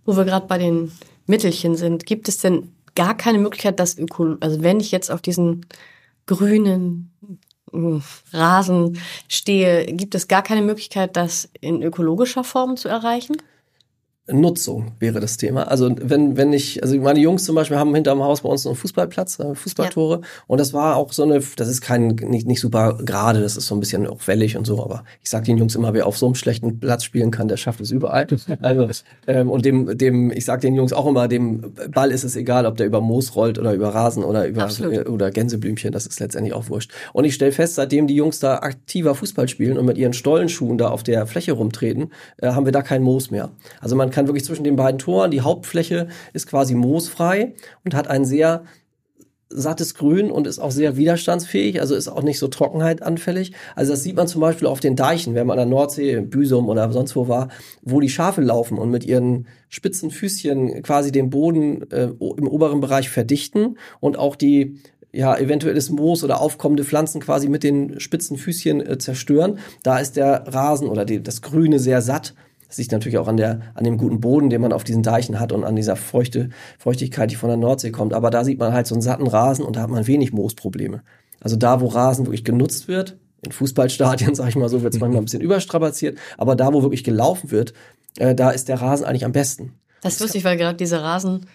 Wo 0.04 0.16
wir 0.16 0.24
gerade 0.24 0.46
bei 0.46 0.58
den 0.58 0.92
Mittelchen 1.26 1.76
sind, 1.76 2.04
gibt 2.04 2.28
es 2.28 2.38
denn 2.38 2.72
gar 2.94 3.16
keine 3.16 3.38
Möglichkeit, 3.38 3.78
dass 3.80 3.98
Öko, 3.98 4.36
also 4.40 4.62
wenn 4.62 4.80
ich 4.80 4.90
jetzt 4.90 5.10
auf 5.10 5.22
diesen 5.22 5.66
grünen 6.26 7.12
hm, 7.72 8.02
Rasen 8.32 8.98
stehe, 9.28 9.86
gibt 9.86 10.14
es 10.14 10.28
gar 10.28 10.42
keine 10.42 10.62
Möglichkeit, 10.62 11.16
das 11.16 11.48
in 11.60 11.82
ökologischer 11.82 12.44
Form 12.44 12.76
zu 12.76 12.88
erreichen? 12.88 13.36
Nutzung 14.32 14.92
wäre 15.00 15.20
das 15.20 15.36
Thema. 15.36 15.68
Also 15.68 15.94
wenn, 16.00 16.38
wenn 16.38 16.54
ich, 16.54 16.82
also 16.82 16.96
meine 16.96 17.20
Jungs 17.20 17.44
zum 17.44 17.54
Beispiel 17.54 17.76
haben 17.76 17.94
hinterm 17.94 18.22
Haus 18.22 18.40
bei 18.40 18.48
uns 18.48 18.66
einen 18.66 18.74
Fußballplatz, 18.74 19.38
äh, 19.38 19.54
Fußballtore. 19.54 20.20
Ja. 20.22 20.28
Und 20.46 20.58
das 20.60 20.72
war 20.72 20.96
auch 20.96 21.12
so 21.12 21.24
eine, 21.24 21.42
das 21.56 21.68
ist 21.68 21.82
kein, 21.82 22.08
nicht, 22.08 22.46
nicht 22.46 22.60
super 22.60 22.98
gerade, 23.04 23.42
das 23.42 23.58
ist 23.58 23.66
so 23.66 23.74
ein 23.74 23.80
bisschen 23.80 24.06
auch 24.06 24.26
wellig 24.26 24.56
und 24.56 24.66
so, 24.66 24.82
aber 24.82 25.04
ich 25.22 25.28
sag 25.28 25.44
den 25.44 25.58
Jungs 25.58 25.74
immer, 25.74 25.92
wer 25.92 26.06
auf 26.06 26.16
so 26.16 26.24
einem 26.24 26.36
schlechten 26.36 26.80
Platz 26.80 27.04
spielen 27.04 27.30
kann, 27.30 27.48
der 27.48 27.58
schafft 27.58 27.80
es 27.80 27.90
überall. 27.90 28.26
Also, 28.60 28.88
ähm, 29.26 29.50
und 29.50 29.64
dem, 29.64 29.98
dem, 29.98 30.30
ich 30.30 30.44
sag 30.44 30.60
den 30.60 30.74
Jungs 30.74 30.92
auch 30.92 31.06
immer, 31.06 31.28
dem 31.28 31.74
Ball 31.90 32.10
ist 32.10 32.24
es 32.24 32.36
egal, 32.36 32.66
ob 32.66 32.76
der 32.76 32.86
über 32.86 33.00
Moos 33.00 33.36
rollt 33.36 33.58
oder 33.58 33.74
über 33.74 33.88
Rasen 33.88 34.24
oder 34.24 34.46
über 34.46 34.64
Absolut. 34.64 35.08
oder 35.08 35.30
Gänseblümchen, 35.30 35.92
das 35.92 36.06
ist 36.06 36.20
letztendlich 36.20 36.54
auch 36.54 36.68
wurscht. 36.68 36.92
Und 37.12 37.24
ich 37.24 37.34
stelle 37.34 37.52
fest, 37.52 37.74
seitdem 37.74 38.06
die 38.06 38.14
Jungs 38.14 38.38
da 38.38 38.58
aktiver 38.58 39.14
Fußball 39.14 39.48
spielen 39.48 39.76
und 39.76 39.84
mit 39.84 39.98
ihren 39.98 40.12
Stollenschuhen 40.12 40.78
da 40.78 40.88
auf 40.88 41.02
der 41.02 41.26
Fläche 41.26 41.52
rumtreten, 41.52 42.12
äh, 42.38 42.48
haben 42.48 42.64
wir 42.64 42.72
da 42.72 42.82
kein 42.82 43.02
Moos 43.02 43.30
mehr. 43.30 43.50
Also 43.80 43.96
man 43.96 44.10
kann 44.14 44.26
wirklich 44.26 44.44
zwischen 44.44 44.64
den 44.64 44.76
beiden 44.76 44.98
Toren, 44.98 45.30
die 45.30 45.42
Hauptfläche 45.42 46.08
ist 46.32 46.46
quasi 46.46 46.74
moosfrei 46.74 47.54
und 47.84 47.94
hat 47.94 48.08
ein 48.08 48.24
sehr 48.24 48.64
sattes 49.50 49.94
Grün 49.94 50.30
und 50.30 50.46
ist 50.46 50.58
auch 50.58 50.72
sehr 50.72 50.96
widerstandsfähig, 50.96 51.80
also 51.80 51.94
ist 51.94 52.08
auch 52.08 52.22
nicht 52.22 52.38
so 52.38 52.48
trockenheitanfällig. 52.48 53.52
Also 53.76 53.92
das 53.92 54.02
sieht 54.02 54.16
man 54.16 54.26
zum 54.26 54.40
Beispiel 54.40 54.66
auf 54.66 54.80
den 54.80 54.96
Deichen, 54.96 55.34
wenn 55.34 55.46
man 55.46 55.58
an 55.58 55.68
der 55.68 55.76
Nordsee, 55.76 56.20
Büsum 56.20 56.68
oder 56.68 56.90
sonst 56.92 57.14
wo 57.14 57.28
war, 57.28 57.48
wo 57.82 58.00
die 58.00 58.08
Schafe 58.08 58.40
laufen 58.40 58.78
und 58.78 58.90
mit 58.90 59.04
ihren 59.04 59.46
spitzen 59.68 60.10
Füßchen 60.10 60.82
quasi 60.82 61.12
den 61.12 61.30
Boden 61.30 61.88
äh, 61.90 62.08
im 62.18 62.48
oberen 62.48 62.80
Bereich 62.80 63.10
verdichten 63.10 63.78
und 64.00 64.18
auch 64.18 64.34
die 64.34 64.80
ja, 65.12 65.36
eventuelles 65.36 65.90
Moos 65.90 66.24
oder 66.24 66.40
aufkommende 66.40 66.84
Pflanzen 66.84 67.20
quasi 67.20 67.48
mit 67.48 67.62
den 67.62 68.00
spitzen 68.00 68.36
Füßchen 68.36 68.84
äh, 68.84 68.98
zerstören. 68.98 69.58
Da 69.84 69.98
ist 69.98 70.16
der 70.16 70.44
Rasen 70.48 70.88
oder 70.88 71.04
die, 71.04 71.22
das 71.22 71.40
Grüne 71.40 71.78
sehr 71.78 72.02
satt. 72.02 72.34
Das 72.74 72.78
liegt 72.78 72.90
natürlich 72.90 73.18
auch 73.18 73.28
an, 73.28 73.36
der, 73.36 73.60
an 73.74 73.84
dem 73.84 73.98
guten 73.98 74.20
Boden, 74.20 74.50
den 74.50 74.60
man 74.60 74.72
auf 74.72 74.82
diesen 74.82 75.04
Deichen 75.04 75.38
hat 75.38 75.52
und 75.52 75.62
an 75.62 75.76
dieser 75.76 75.94
Feuchte, 75.94 76.48
Feuchtigkeit, 76.76 77.30
die 77.30 77.36
von 77.36 77.48
der 77.48 77.56
Nordsee 77.56 77.92
kommt. 77.92 78.12
Aber 78.12 78.30
da 78.30 78.42
sieht 78.42 78.58
man 78.58 78.72
halt 78.72 78.88
so 78.88 78.96
einen 78.96 79.02
satten 79.02 79.28
Rasen 79.28 79.64
und 79.64 79.76
da 79.76 79.82
hat 79.82 79.90
man 79.90 80.08
wenig 80.08 80.32
Moosprobleme. 80.32 81.04
Also 81.38 81.54
da, 81.54 81.80
wo 81.80 81.86
Rasen 81.86 82.26
wirklich 82.26 82.42
genutzt 82.42 82.88
wird, 82.88 83.16
in 83.42 83.52
Fußballstadien, 83.52 84.34
sag 84.34 84.48
ich 84.48 84.56
mal 84.56 84.68
so, 84.68 84.82
wird 84.82 84.92
es 84.92 84.98
manchmal 84.98 85.22
ein 85.22 85.26
bisschen 85.26 85.40
überstrapaziert, 85.40 86.18
aber 86.36 86.56
da, 86.56 86.72
wo 86.72 86.82
wirklich 86.82 87.04
gelaufen 87.04 87.52
wird, 87.52 87.74
äh, 88.18 88.34
da 88.34 88.50
ist 88.50 88.68
der 88.68 88.82
Rasen 88.82 89.06
eigentlich 89.06 89.24
am 89.24 89.30
besten. 89.30 89.74
Das 90.02 90.14
ist 90.14 90.20
lustig, 90.20 90.42
weil 90.42 90.56
gerade 90.56 90.76
diese 90.76 91.00
Rasen 91.00 91.46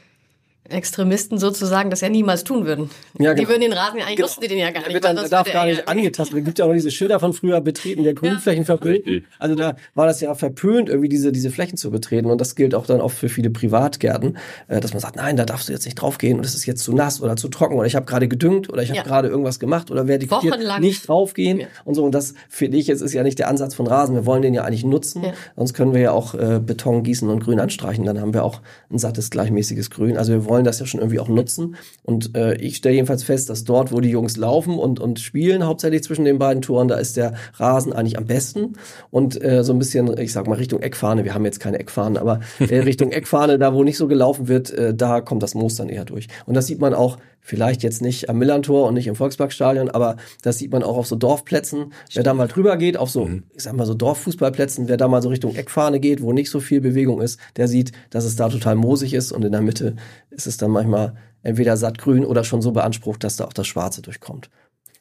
Extremisten 0.72 1.38
sozusagen 1.38 1.90
das 1.90 2.02
ja 2.02 2.10
niemals 2.10 2.44
tun 2.44 2.66
würden. 2.66 2.90
Ja, 3.18 3.34
die 3.34 3.38
genau. 3.42 3.50
würden 3.50 3.62
den 3.62 3.74
Rasen 3.74 4.00
ja 4.00 4.06
eigentlich 4.06 4.18
Genau. 4.18 4.28
nutzen 4.28 4.42
die 4.42 4.48
den 4.48 4.58
ja 4.60 4.72
gar 4.72 4.82
nicht. 4.82 4.94
wird 4.94 5.04
dann, 5.04 5.16
darf 5.30 5.52
gar 5.52 5.66
nicht 5.66 5.80
ja- 5.80 5.86
angetastet. 5.86 6.34
werden. 6.36 6.44
Es 6.44 6.46
gibt 6.46 6.60
ja 6.60 6.66
auch 6.66 6.70
noch 6.70 6.76
diese 6.76 6.92
Schilder 6.92 7.20
von 7.20 7.34
früher 7.34 7.62
betreten 7.62 8.04
der 8.04 8.14
Grünflächen 8.14 8.66
verpönt. 8.66 9.04
Also 9.40 9.56
da 9.56 9.76
war 9.96 10.06
das 10.08 10.22
ja 10.22 10.34
verpönt, 10.36 10.90
irgendwie 10.90 11.10
diese, 11.10 11.32
diese 11.32 11.50
Flächen 11.52 11.78
zu 11.78 11.92
betreten. 11.92 12.30
Und 12.30 12.40
das 12.42 12.56
gilt 12.56 12.76
auch 12.76 12.86
dann 12.86 13.02
oft 13.02 13.18
für 13.18 13.30
viele 13.30 13.50
Privatgärten, 13.50 14.38
äh, 14.68 14.80
dass 14.80 14.94
man 14.94 15.00
sagt, 15.00 15.16
nein, 15.16 15.36
da 15.38 15.46
darfst 15.46 15.70
du 15.70 15.74
jetzt 15.74 15.86
nicht 15.86 15.96
draufgehen 15.96 16.38
und 16.38 16.46
es 16.46 16.56
ist 16.56 16.66
jetzt 16.66 16.84
zu 16.84 16.94
nass 16.94 17.22
oder 17.22 17.36
zu 17.36 17.48
trocken 17.50 17.76
oder 17.76 17.86
ich 17.88 17.96
habe 17.96 18.06
gerade 18.06 18.28
gedüngt 18.28 18.70
oder 18.70 18.82
ich 18.82 18.90
habe 18.90 18.98
Ja. 18.98 19.04
gerade 19.04 19.28
irgendwas 19.28 19.60
gemacht 19.60 19.92
oder 19.92 20.08
vertikutiert. 20.08 20.54
Wochenlang. 20.54 20.82
Nicht 20.82 21.08
draufgehen 21.08 21.62
Ja. 21.62 21.68
und 21.86 21.96
so. 21.96 22.04
Und 22.04 22.14
das 22.16 22.34
finde 22.50 22.78
ich, 22.78 22.88
jetzt 22.88 23.02
ist 23.02 23.14
ja 23.14 23.24
nicht 23.24 23.40
der 23.40 23.48
Ansatz 23.48 23.76
von 23.76 23.88
Rasen. 23.88 24.16
Wir 24.16 24.26
wollen 24.26 24.42
den 24.42 24.54
ja 24.54 24.64
eigentlich 24.64 24.84
nutzen. 24.84 25.24
Ja. 25.24 25.34
Sonst 25.56 25.74
können 25.74 25.94
wir 25.94 26.02
ja 26.02 26.12
auch 26.12 26.34
äh, 26.36 26.60
Beton 26.60 27.04
gießen 27.04 27.30
und 27.30 27.44
Grün 27.44 27.60
anstreichen. 27.60 28.06
Dann 28.06 28.20
haben 28.20 28.34
wir 28.34 28.44
auch 28.44 28.62
ein 28.92 28.98
sattes, 28.98 29.30
gleichmäßiges 29.30 29.90
Grün. 29.90 30.18
Also 30.18 30.34
wir 30.34 30.46
wollen 30.46 30.59
das 30.64 30.80
ja 30.80 30.86
schon 30.86 31.00
irgendwie 31.00 31.20
auch 31.20 31.28
nutzen. 31.28 31.76
Und 32.04 32.36
äh, 32.36 32.56
ich 32.56 32.78
stelle 32.78 32.96
jedenfalls 32.96 33.24
fest, 33.24 33.50
dass 33.50 33.64
dort, 33.64 33.92
wo 33.92 34.00
die 34.00 34.10
Jungs 34.10 34.38
laufen 34.38 34.78
und, 34.78 35.00
und 35.00 35.20
spielen, 35.20 35.66
hauptsächlich 35.66 36.04
zwischen 36.04 36.26
den 36.26 36.40
beiden 36.40 36.62
Toren, 36.62 36.88
da 36.88 36.96
ist 36.96 37.18
der 37.18 37.34
Rasen 37.56 37.94
eigentlich 37.94 38.18
am 38.18 38.26
besten. 38.26 38.74
Und 39.12 39.42
äh, 39.44 39.64
so 39.64 39.74
ein 39.74 39.80
bisschen, 39.80 40.18
ich 40.18 40.34
sag 40.34 40.48
mal, 40.48 40.56
Richtung 40.56 40.82
Eckfahne, 40.82 41.24
wir 41.24 41.34
haben 41.34 41.46
jetzt 41.46 41.60
keine 41.60 41.80
Eckfahne, 41.80 42.20
aber 42.20 42.40
äh, 42.60 42.80
Richtung 42.80 43.12
Eckfahne, 43.12 43.58
da 43.60 43.74
wo 43.74 43.84
nicht 43.84 43.98
so 43.98 44.08
gelaufen 44.08 44.48
wird, 44.48 44.72
äh, 44.72 44.94
da 44.94 45.22
kommt 45.22 45.44
das 45.44 45.56
Moos 45.56 45.76
dann 45.76 45.90
eher 45.90 46.06
durch. 46.06 46.28
Und 46.46 46.56
das 46.56 46.68
sieht 46.68 46.80
man 46.80 46.94
auch 46.94 47.18
vielleicht 47.42 47.84
jetzt 47.84 48.02
nicht 48.02 48.30
am 48.30 48.38
Millantor 48.38 48.88
und 48.88 48.94
nicht 48.94 49.08
im 49.08 49.16
Volksparkstadion, 49.16 49.90
aber 49.90 50.18
das 50.42 50.58
sieht 50.58 50.72
man 50.72 50.84
auch 50.84 50.98
auf 50.98 51.08
so 51.08 51.16
Dorfplätzen. 51.16 51.94
Wer 52.14 52.24
da 52.24 52.34
mal 52.34 52.48
drüber 52.48 52.78
geht, 52.78 52.98
auf 52.98 53.10
so, 53.10 53.30
ich 53.54 53.64
sag 53.64 53.74
mal 53.76 53.86
so 53.86 53.94
Dorffußballplätzen, 53.94 54.88
wer 54.88 54.98
da 54.98 55.08
mal 55.08 55.22
so 55.22 55.30
Richtung 55.30 55.56
Eckfahne 55.56 56.00
geht, 56.00 56.22
wo 56.22 56.34
nicht 56.34 56.50
so 56.50 56.60
viel 56.60 56.82
Bewegung 56.82 57.22
ist, 57.22 57.40
der 57.56 57.68
sieht, 57.68 57.92
dass 58.10 58.26
es 58.26 58.36
da 58.36 58.50
total 58.50 58.76
moosig 58.76 59.14
ist 59.14 59.32
und 59.32 59.44
in 59.44 59.52
der 59.52 59.62
Mitte 59.62 59.96
ist 60.30 60.48
es 60.48 60.58
dann 60.58 60.72
manchmal 60.72 61.16
entweder 61.42 61.78
sattgrün 61.78 62.26
oder 62.26 62.44
schon 62.44 62.62
so 62.62 62.72
beansprucht, 62.72 63.24
dass 63.24 63.38
da 63.38 63.46
auch 63.46 63.54
das 63.54 63.68
Schwarze 63.68 64.02
durchkommt. 64.02 64.50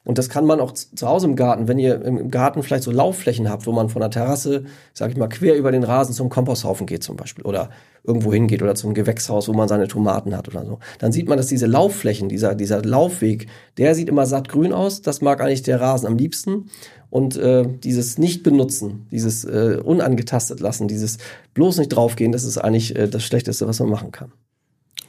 Und 0.05 0.17
das 0.17 0.29
kann 0.29 0.45
man 0.45 0.59
auch 0.59 0.71
zu 0.71 1.07
Hause 1.07 1.27
im 1.27 1.35
Garten, 1.35 1.67
wenn 1.67 1.77
ihr 1.77 2.03
im 2.03 2.31
Garten 2.31 2.63
vielleicht 2.63 2.83
so 2.83 2.91
Laufflächen 2.91 3.49
habt, 3.49 3.67
wo 3.67 3.71
man 3.71 3.89
von 3.89 3.99
der 3.99 4.09
Terrasse, 4.09 4.63
sag 4.93 5.11
ich 5.11 5.17
mal, 5.17 5.27
quer 5.27 5.55
über 5.55 5.71
den 5.71 5.83
Rasen 5.83 6.15
zum 6.15 6.29
Komposthaufen 6.29 6.87
geht 6.87 7.03
zum 7.03 7.17
Beispiel 7.17 7.45
oder 7.45 7.69
irgendwo 8.03 8.33
hingeht 8.33 8.63
oder 8.63 8.75
zum 8.75 8.93
Gewächshaus, 8.93 9.49
wo 9.49 9.53
man 9.53 9.67
seine 9.67 9.87
Tomaten 9.87 10.35
hat 10.35 10.47
oder 10.47 10.65
so. 10.65 10.79
Dann 10.99 11.11
sieht 11.11 11.27
man, 11.27 11.37
dass 11.37 11.47
diese 11.47 11.65
Laufflächen, 11.65 12.29
dieser, 12.29 12.55
dieser 12.55 12.81
Laufweg, 12.81 13.47
der 13.77 13.93
sieht 13.93 14.09
immer 14.09 14.25
sattgrün 14.25 14.73
aus. 14.73 15.01
Das 15.01 15.21
mag 15.21 15.41
eigentlich 15.41 15.63
der 15.63 15.81
Rasen 15.81 16.07
am 16.07 16.17
liebsten. 16.17 16.69
Und 17.09 17.37
äh, 17.37 17.67
dieses 17.67 18.17
Nicht-Benutzen, 18.17 19.07
dieses 19.11 19.43
äh, 19.43 19.79
unangetastet 19.83 20.59
lassen, 20.59 20.87
dieses 20.87 21.17
bloß 21.53 21.79
nicht 21.79 21.89
draufgehen, 21.89 22.31
das 22.31 22.43
ist 22.43 22.57
eigentlich 22.57 22.95
äh, 22.95 23.07
das 23.07 23.23
Schlechteste, 23.23 23.67
was 23.67 23.79
man 23.79 23.89
machen 23.89 24.11
kann. 24.11 24.31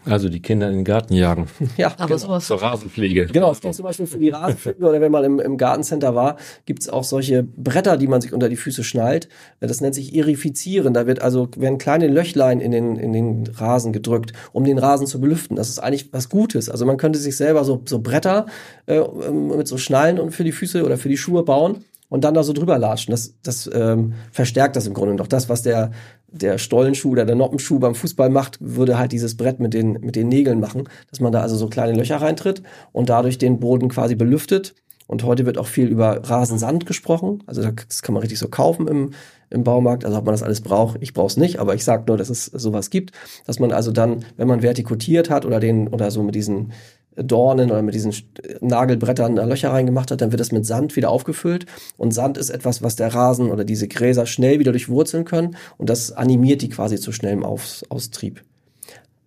Also 0.04 0.28
die 0.28 0.40
Kinder 0.40 0.68
in 0.68 0.76
den 0.76 0.84
Garten 0.84 1.14
jagen. 1.14 1.46
Ja, 1.76 1.92
Aber 1.96 2.06
genau. 2.06 2.18
sowas. 2.18 2.46
Zur 2.46 2.60
Rasenpflege. 2.60 3.26
Genau, 3.26 3.52
es 3.52 3.60
gibt 3.60 3.74
zum 3.74 3.84
Beispiel 3.84 4.06
für 4.06 4.18
die 4.18 4.30
Rasenpflege 4.30 4.84
oder 4.84 5.00
wenn 5.00 5.12
man 5.12 5.24
im, 5.24 5.40
im 5.40 5.56
Gartencenter 5.56 6.14
war, 6.14 6.36
gibt's 6.66 6.88
auch 6.88 7.04
solche 7.04 7.42
Bretter, 7.42 7.96
die 7.96 8.06
man 8.06 8.20
sich 8.20 8.32
unter 8.32 8.48
die 8.48 8.56
Füße 8.56 8.84
schnallt. 8.84 9.28
Das 9.60 9.80
nennt 9.80 9.94
sich 9.94 10.14
Irifizieren. 10.14 10.94
Da 10.94 11.06
wird 11.06 11.22
also 11.22 11.48
werden 11.56 11.78
kleine 11.78 12.08
Löchlein 12.08 12.60
in 12.60 12.72
den, 12.72 12.96
in 12.96 13.12
den 13.12 13.46
Rasen 13.46 13.92
gedrückt, 13.92 14.32
um 14.52 14.64
den 14.64 14.78
Rasen 14.78 15.06
zu 15.06 15.20
belüften. 15.20 15.56
Das 15.56 15.68
ist 15.68 15.78
eigentlich 15.78 16.12
was 16.12 16.28
Gutes. 16.28 16.68
Also 16.68 16.86
man 16.86 16.96
könnte 16.96 17.18
sich 17.18 17.36
selber 17.36 17.64
so, 17.64 17.82
so 17.86 18.00
Bretter 18.00 18.46
äh, 18.86 19.00
mit 19.30 19.68
so 19.68 19.78
Schnallen 19.78 20.18
und 20.18 20.32
für 20.32 20.44
die 20.44 20.52
Füße 20.52 20.84
oder 20.84 20.96
für 20.96 21.08
die 21.08 21.16
Schuhe 21.16 21.42
bauen 21.44 21.84
und 22.10 22.24
dann 22.24 22.34
da 22.34 22.42
so 22.42 22.52
drüber 22.52 22.76
latschen. 22.76 23.12
Das, 23.12 23.34
das 23.42 23.70
ähm, 23.72 24.12
verstärkt 24.32 24.76
das 24.76 24.86
im 24.86 24.92
Grunde 24.92 25.14
noch. 25.14 25.28
Das, 25.28 25.48
was 25.48 25.62
der, 25.62 25.92
der 26.32 26.58
Stollenschuh 26.58 27.10
oder 27.10 27.24
der 27.24 27.36
Noppenschuh 27.36 27.78
beim 27.78 27.94
Fußball 27.94 28.30
macht, 28.30 28.58
würde 28.60 28.98
halt 28.98 29.12
dieses 29.12 29.36
Brett 29.36 29.60
mit 29.60 29.74
den, 29.74 29.92
mit 30.00 30.16
den 30.16 30.28
Nägeln 30.28 30.60
machen, 30.60 30.88
dass 31.10 31.20
man 31.20 31.32
da 31.32 31.40
also 31.40 31.56
so 31.56 31.68
kleine 31.68 31.96
Löcher 31.96 32.16
reintritt 32.16 32.62
und 32.92 33.08
dadurch 33.08 33.38
den 33.38 33.60
Boden 33.60 33.88
quasi 33.88 34.14
belüftet. 34.14 34.74
Und 35.06 35.24
heute 35.24 35.44
wird 35.44 35.58
auch 35.58 35.66
viel 35.66 35.88
über 35.88 36.28
Rasensand 36.28 36.86
gesprochen. 36.86 37.42
Also 37.46 37.62
das 37.62 38.02
kann 38.02 38.12
man 38.12 38.20
richtig 38.20 38.38
so 38.38 38.46
kaufen 38.46 38.86
im, 38.86 39.10
im 39.50 39.64
Baumarkt. 39.64 40.04
Also 40.04 40.16
ob 40.16 40.24
man 40.24 40.34
das 40.34 40.44
alles 40.44 40.60
braucht, 40.60 40.98
ich 41.02 41.14
brauche 41.14 41.26
es 41.26 41.36
nicht, 41.36 41.58
aber 41.58 41.74
ich 41.74 41.84
sage 41.84 42.04
nur, 42.06 42.16
dass 42.16 42.30
es 42.30 42.44
sowas 42.44 42.90
gibt, 42.90 43.10
dass 43.44 43.58
man 43.58 43.72
also 43.72 43.90
dann, 43.90 44.24
wenn 44.36 44.46
man 44.46 44.62
vertikutiert 44.62 45.28
hat 45.28 45.44
oder 45.44 45.58
den 45.58 45.88
oder 45.88 46.12
so 46.12 46.22
mit 46.22 46.36
diesen 46.36 46.72
Dornen 47.16 47.70
oder 47.70 47.82
mit 47.82 47.94
diesen 47.94 48.14
Nagelbrettern 48.60 49.36
da 49.36 49.44
Löcher 49.44 49.70
reingemacht 49.72 50.10
hat, 50.10 50.20
dann 50.20 50.32
wird 50.32 50.40
das 50.40 50.52
mit 50.52 50.64
Sand 50.64 50.96
wieder 50.96 51.10
aufgefüllt. 51.10 51.66
Und 51.96 52.12
Sand 52.12 52.38
ist 52.38 52.50
etwas, 52.50 52.82
was 52.82 52.96
der 52.96 53.14
Rasen 53.14 53.50
oder 53.50 53.64
diese 53.64 53.88
Gräser 53.88 54.26
schnell 54.26 54.58
wieder 54.58 54.72
durchwurzeln 54.72 55.24
können. 55.24 55.56
Und 55.76 55.90
das 55.90 56.12
animiert 56.12 56.62
die 56.62 56.68
quasi 56.68 56.98
zu 56.98 57.12
schnellem 57.12 57.44
Aus 57.44 57.84
Austrieb. 57.88 58.42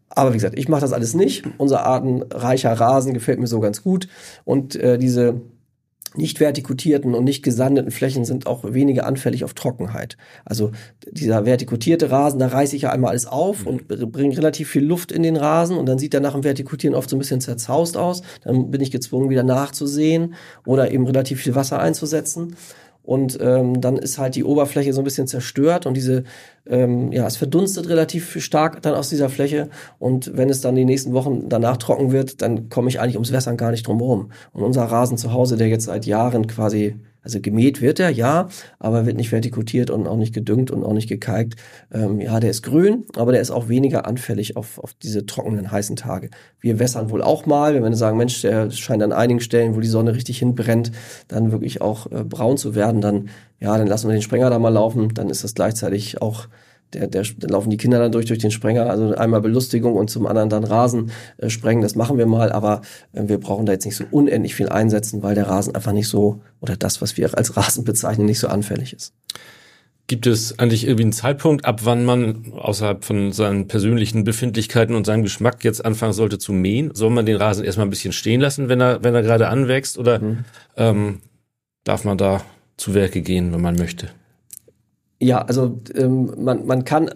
Aber 0.10 0.32
wie 0.32 0.38
gesagt, 0.38 0.58
ich 0.58 0.70
mache 0.70 0.82
das 0.82 0.94
alles 0.94 1.14
nicht. 1.14 1.44
Unser 1.58 1.86
artenreicher 1.86 2.72
Rasen 2.72 3.14
gefällt 3.14 3.40
mir 3.40 3.48
so 3.48 3.60
ganz 3.60 3.84
gut. 3.84 4.08
Und 4.46 4.76
äh, 4.76 4.98
diese 4.98 5.42
nicht 6.16 6.40
vertikutierten 6.40 7.16
und 7.16 7.24
nicht 7.24 7.44
gesandeten 7.44 7.92
Flächen 7.92 8.26
sind 8.26 8.48
auch 8.48 8.74
weniger 8.74 9.06
anfällig 9.06 9.44
auf 9.44 9.54
Trockenheit. 9.54 10.18
Also 10.46 10.72
dieser 11.10 11.46
vertikutierte 11.46 12.12
Rasen, 12.12 12.40
da 12.40 12.48
reiße 12.48 12.76
ich 12.76 12.84
ja 12.84 12.92
einmal 12.92 13.12
alles 13.12 13.26
auf 13.26 13.66
und 13.66 13.88
bringe 13.88 14.38
relativ 14.38 14.70
viel 14.70 14.84
Luft 14.84 15.12
in 15.12 15.24
den 15.24 15.38
Rasen 15.38 15.78
und 15.78 15.88
dann 15.88 15.98
sieht 15.98 16.14
er 16.14 16.20
nach 16.20 16.34
dem 16.34 16.44
Vertikutieren 16.44 16.96
oft 16.96 17.10
so 17.10 17.16
ein 17.16 17.20
bisschen 17.20 17.42
zerzaust 17.42 17.98
aus. 17.98 18.22
Dann 18.44 18.72
bin 18.72 18.82
ich 18.82 18.92
gezwungen, 18.92 19.30
wieder 19.30 19.44
nachzusehen 19.44 20.36
oder 20.66 20.92
eben 20.92 21.06
relativ 21.06 21.42
viel 21.42 21.56
Wasser 21.56 21.80
einzusetzen. 21.80 22.56
Und 23.04 23.38
ähm, 23.42 23.82
dann 23.82 23.98
ist 23.98 24.18
halt 24.18 24.36
die 24.36 24.46
Oberfläche 24.46 24.94
so 24.94 25.02
ein 25.02 25.04
bisschen 25.04 25.28
zerstört 25.28 25.86
und 25.86 25.96
diese, 25.96 26.24
ähm, 26.66 27.12
ja, 27.12 27.28
es 27.28 27.36
verdunstet 27.36 27.90
relativ 27.90 28.42
stark 28.42 28.82
dann 28.82 28.96
aus 28.96 29.10
dieser 29.10 29.30
Fläche. 29.30 29.70
Und 30.00 30.38
wenn 30.38 30.50
es 30.50 30.62
dann 30.62 30.76
die 30.76 30.86
nächsten 30.86 31.12
Wochen 31.14 31.50
danach 31.50 31.76
trocken 31.76 32.14
wird, 32.14 32.42
dann 32.42 32.70
komme 32.70 32.88
ich 32.88 33.02
eigentlich 33.02 33.16
ums 33.16 33.34
Wässern 33.34 33.58
gar 33.58 33.72
nicht 33.72 33.86
drum 33.86 34.00
herum. 34.00 34.32
Und 34.54 34.64
unser 34.64 34.86
Rasen 34.86 35.18
zu 35.18 35.34
Hause, 35.34 35.58
der 35.58 35.68
jetzt 35.68 35.86
seit 35.86 36.06
Jahren 36.06 36.48
quasi, 36.48 36.96
also 37.24 37.40
gemäht 37.40 37.82
wird 37.82 38.00
er, 38.00 38.10
ja, 38.10 38.50
aber 38.80 39.06
wird 39.06 39.18
nicht 39.18 39.30
vertikutiert 39.30 39.90
und 39.90 40.08
auch 40.08 40.18
nicht 40.18 40.34
gedüngt 40.34 40.72
und 40.72 40.84
auch 40.84 40.94
nicht 40.94 41.08
gekalkt. 41.08 41.56
Ähm, 41.92 42.20
ja, 42.20 42.40
der 42.40 42.50
ist 42.50 42.64
grün, 42.64 43.06
aber 43.16 43.32
der 43.32 43.42
ist 43.42 43.52
auch 43.52 43.70
weniger 43.70 44.06
anfällig 44.06 44.58
auf, 44.58 44.78
auf 44.80 44.94
diese 44.94 45.26
trockenen, 45.26 45.72
heißen 45.72 45.96
Tage. 45.96 46.30
Wir 46.60 46.80
wässern 46.80 47.10
wohl 47.10 47.22
auch 47.22 47.46
mal, 47.46 47.74
wenn 47.74 47.84
wir 47.84 47.96
sagen, 47.96 48.18
Mensch, 48.18 48.42
der 48.42 48.70
scheint 48.72 49.02
an 49.02 49.14
einigen 49.14 49.40
Stellen, 49.40 49.76
wo 49.76 49.80
die 49.80 49.88
Sonne 49.88 50.16
richtig 50.16 50.40
hinbrennt, 50.40 50.92
dann 51.30 51.52
wirklich 51.52 51.82
auch 51.82 52.12
äh, 52.12 52.24
braun 52.24 52.58
zu 52.58 52.76
werden, 52.76 53.02
dann, 53.02 53.30
ja, 53.60 53.78
dann 53.78 53.88
lassen 53.88 54.08
wir 54.08 54.14
den 54.14 54.22
Sprenger 54.22 54.50
da 54.50 54.60
mal 54.60 54.70
laufen, 54.70 55.14
dann 55.14 55.30
ist 55.30 55.44
das 55.44 55.56
gleichzeitig 55.56 56.22
auch 56.22 56.48
der, 56.94 57.08
der, 57.08 57.24
da 57.38 57.48
laufen 57.48 57.70
die 57.70 57.78
Kinder 57.78 58.00
dann 58.00 58.12
durch 58.12 58.26
durch 58.26 58.40
den 58.40 58.52
Sprenger, 58.52 58.90
also 58.90 59.16
einmal 59.16 59.42
Belustigung 59.42 59.96
und 59.96 60.10
zum 60.10 60.28
anderen 60.28 60.50
dann 60.50 60.64
Rasen 60.64 61.12
äh, 61.38 61.50
sprengen, 61.50 61.82
das 61.82 61.96
machen 61.96 62.18
wir 62.18 62.26
mal, 62.26 62.52
aber 62.52 62.82
äh, 63.14 63.24
wir 63.28 63.40
brauchen 63.40 63.66
da 63.66 63.74
jetzt 63.74 63.86
nicht 63.86 63.96
so 63.96 64.06
unendlich 64.12 64.56
viel 64.56 64.70
einsetzen, 64.70 65.24
weil 65.24 65.36
der 65.36 65.48
Rasen 65.48 65.76
einfach 65.76 65.94
nicht 65.94 66.08
so, 66.08 66.42
oder 66.62 66.76
das, 66.76 67.02
was 67.02 67.18
wir 67.18 67.36
als 67.38 67.58
Rasen 67.58 67.84
bezeichnen, 67.84 68.26
nicht 68.26 68.40
so 68.40 68.48
anfällig 68.48 68.94
ist. 68.94 69.14
Gibt 70.08 70.28
es 70.28 70.60
eigentlich 70.60 70.84
irgendwie 70.86 71.04
einen 71.04 71.14
Zeitpunkt, 71.14 71.64
ab 71.64 71.82
wann 71.86 72.04
man 72.04 72.52
außerhalb 72.52 73.06
von 73.06 73.32
seinen 73.32 73.68
persönlichen 73.68 74.26
Befindlichkeiten 74.26 74.96
und 74.96 75.06
seinem 75.06 75.24
Geschmack 75.24 75.64
jetzt 75.64 75.84
anfangen 75.84 76.12
sollte 76.12 76.38
zu 76.38 76.52
mähen? 76.52 76.94
Soll 76.94 77.10
man 77.10 77.26
den 77.26 77.38
Rasen 77.38 77.64
erstmal 77.64 77.88
ein 77.88 77.90
bisschen 77.90 78.12
stehen 78.12 78.42
lassen, 78.42 78.68
wenn 78.68 78.82
er, 78.82 79.02
wenn 79.04 79.16
er 79.16 79.22
gerade 79.22 79.48
anwächst? 79.48 79.98
Oder 79.98 80.20
ähm, 80.76 81.22
darf 81.86 82.04
man 82.04 82.18
da 82.18 82.44
zu 82.76 82.94
Werke 82.94 83.22
gehen, 83.22 83.54
wenn 83.54 83.62
man 83.62 83.76
möchte? 83.76 84.10
Ja, 85.24 85.42
also 85.42 85.80
ähm, 85.96 86.34
man, 86.38 86.66
man 86.66 86.84
kann 86.84 87.10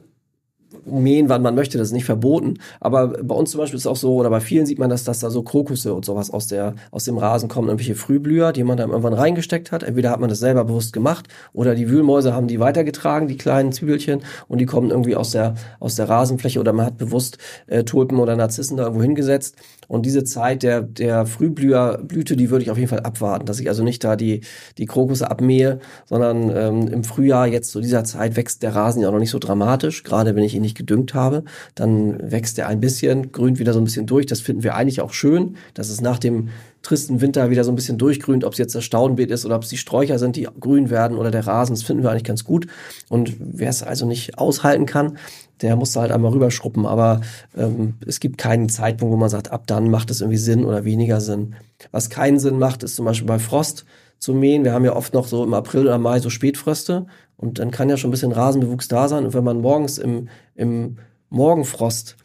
mähen, 0.85 1.27
wann 1.27 1.41
man 1.41 1.55
möchte, 1.55 1.77
das 1.77 1.87
ist 1.87 1.93
nicht 1.93 2.05
verboten. 2.05 2.55
Aber 2.79 3.07
bei 3.07 3.35
uns 3.35 3.51
zum 3.51 3.59
Beispiel 3.59 3.75
ist 3.75 3.83
es 3.83 3.87
auch 3.87 3.97
so, 3.97 4.15
oder 4.15 4.29
bei 4.29 4.39
vielen 4.39 4.65
sieht 4.65 4.79
man, 4.79 4.89
dass, 4.89 5.03
dass 5.03 5.19
da 5.19 5.29
so 5.29 5.41
Krokusse 5.43 5.93
und 5.93 6.05
sowas 6.05 6.31
aus, 6.31 6.47
der, 6.47 6.75
aus 6.91 7.03
dem 7.03 7.17
Rasen 7.17 7.49
kommen, 7.49 7.67
irgendwelche 7.67 7.95
Frühblüher, 7.95 8.53
die 8.53 8.63
man 8.63 8.77
dann 8.77 8.89
irgendwann 8.89 9.13
reingesteckt 9.13 9.73
hat. 9.73 9.83
Entweder 9.83 10.09
hat 10.11 10.21
man 10.21 10.29
das 10.29 10.39
selber 10.39 10.63
bewusst 10.63 10.93
gemacht 10.93 11.27
oder 11.51 11.75
die 11.75 11.89
Wühlmäuse 11.89 12.33
haben 12.33 12.47
die 12.47 12.59
weitergetragen, 12.59 13.27
die 13.27 13.37
kleinen 13.37 13.71
Zwiebelchen, 13.73 14.21
und 14.47 14.59
die 14.59 14.65
kommen 14.65 14.89
irgendwie 14.89 15.15
aus 15.15 15.31
der, 15.31 15.55
aus 15.79 15.95
der 15.95 16.07
Rasenfläche 16.07 16.59
oder 16.59 16.71
man 16.71 16.85
hat 16.85 16.97
bewusst 16.97 17.37
äh, 17.67 17.83
Tulpen 17.83 18.19
oder 18.19 18.35
Narzissen 18.35 18.77
da 18.77 18.83
irgendwo 18.83 19.03
hingesetzt. 19.03 19.55
Und 19.87 20.05
diese 20.05 20.23
Zeit 20.23 20.63
der, 20.63 20.81
der 20.81 21.25
Frühblüherblüte, 21.25 22.35
die 22.35 22.49
würde 22.49 22.63
ich 22.63 22.71
auf 22.71 22.77
jeden 22.77 22.89
Fall 22.89 23.01
abwarten, 23.01 23.45
dass 23.45 23.59
ich 23.59 23.69
also 23.69 23.83
nicht 23.83 24.03
da 24.03 24.15
die, 24.15 24.41
die 24.77 24.85
Krokusse 24.85 25.29
abmähe, 25.29 25.79
sondern 26.05 26.49
ähm, 26.55 26.87
im 26.87 27.03
Frühjahr 27.03 27.47
jetzt 27.47 27.71
zu 27.71 27.81
dieser 27.81 28.03
Zeit 28.03 28.35
wächst 28.35 28.63
der 28.63 28.75
Rasen 28.75 29.01
ja 29.01 29.07
auch 29.07 29.13
noch 29.13 29.19
nicht 29.19 29.31
so 29.31 29.39
dramatisch. 29.39 30.03
Gerade 30.03 30.35
wenn 30.35 30.43
ich 30.43 30.55
ihn 30.55 30.61
nicht 30.61 30.77
gedüngt 30.77 31.13
habe. 31.13 31.43
Dann 31.75 32.31
wächst 32.31 32.59
er 32.59 32.67
ein 32.67 32.79
bisschen, 32.79 33.31
grünt 33.31 33.59
wieder 33.59 33.73
so 33.73 33.79
ein 33.79 33.85
bisschen 33.85 34.05
durch. 34.05 34.25
Das 34.25 34.41
finden 34.41 34.63
wir 34.63 34.75
eigentlich 34.75 35.01
auch 35.01 35.13
schön, 35.13 35.55
dass 35.73 35.89
es 35.89 36.01
nach 36.01 36.19
dem 36.19 36.49
tristen 36.87 37.19
Winter 37.19 37.49
wieder 37.49 37.63
so 37.63 37.71
ein 37.71 37.75
bisschen 37.75 37.97
durchgrünt, 37.97 38.45
ob 38.45 38.53
es 38.53 38.59
jetzt 38.59 38.73
das 38.73 38.85
Staudenbeet 38.85 39.29
ist 39.29 39.45
oder 39.45 39.57
ob 39.57 39.63
es 39.63 39.69
die 39.69 39.77
Sträucher 39.77 40.19
sind, 40.19 40.37
die 40.37 40.47
grün 40.59 40.89
werden 40.89 41.17
oder 41.17 41.31
der 41.31 41.45
Rasen. 41.45 41.75
Das 41.75 41.83
finden 41.83 42.03
wir 42.03 42.11
eigentlich 42.11 42.23
ganz 42.23 42.45
gut. 42.45 42.67
Und 43.09 43.35
wer 43.39 43.69
es 43.69 43.83
also 43.83 44.05
nicht 44.05 44.37
aushalten 44.37 44.85
kann, 44.85 45.17
der 45.61 45.75
muss 45.75 45.95
halt 45.95 46.11
einmal 46.11 46.31
rüberschruppen. 46.31 46.85
Aber 46.85 47.21
ähm, 47.57 47.95
es 48.05 48.19
gibt 48.19 48.37
keinen 48.37 48.69
Zeitpunkt, 48.69 49.11
wo 49.13 49.17
man 49.17 49.29
sagt, 49.29 49.51
ab 49.51 49.67
dann 49.67 49.89
macht 49.89 50.09
es 50.11 50.21
irgendwie 50.21 50.37
Sinn 50.37 50.63
oder 50.63 50.85
weniger 50.85 51.19
Sinn. 51.19 51.55
Was 51.91 52.09
keinen 52.09 52.39
Sinn 52.39 52.57
macht, 52.57 52.83
ist 52.83 52.95
zum 52.95 53.05
Beispiel 53.05 53.27
bei 53.27 53.39
Frost 53.39 53.85
zu 54.19 54.33
mähen. 54.33 54.63
Wir 54.63 54.71
haben 54.71 54.85
ja 54.85 54.95
oft 54.95 55.13
noch 55.13 55.27
so 55.27 55.43
im 55.43 55.53
April 55.53 55.81
oder 55.81 55.97
Mai 55.97 56.19
so 56.19 56.29
Spätfröste 56.29 57.05
und 57.35 57.59
dann 57.59 57.71
kann 57.71 57.89
ja 57.89 57.97
schon 57.97 58.09
ein 58.09 58.11
bisschen 58.11 58.31
Rasenbewuchs 58.31 58.87
da 58.87 59.09
sein. 59.09 59.25
Und 59.25 59.33
wenn 59.33 59.43
man 59.43 59.61
morgens 59.61 59.97
im, 59.97 60.29
im 60.55 60.97
Morgenfrost 61.29 62.15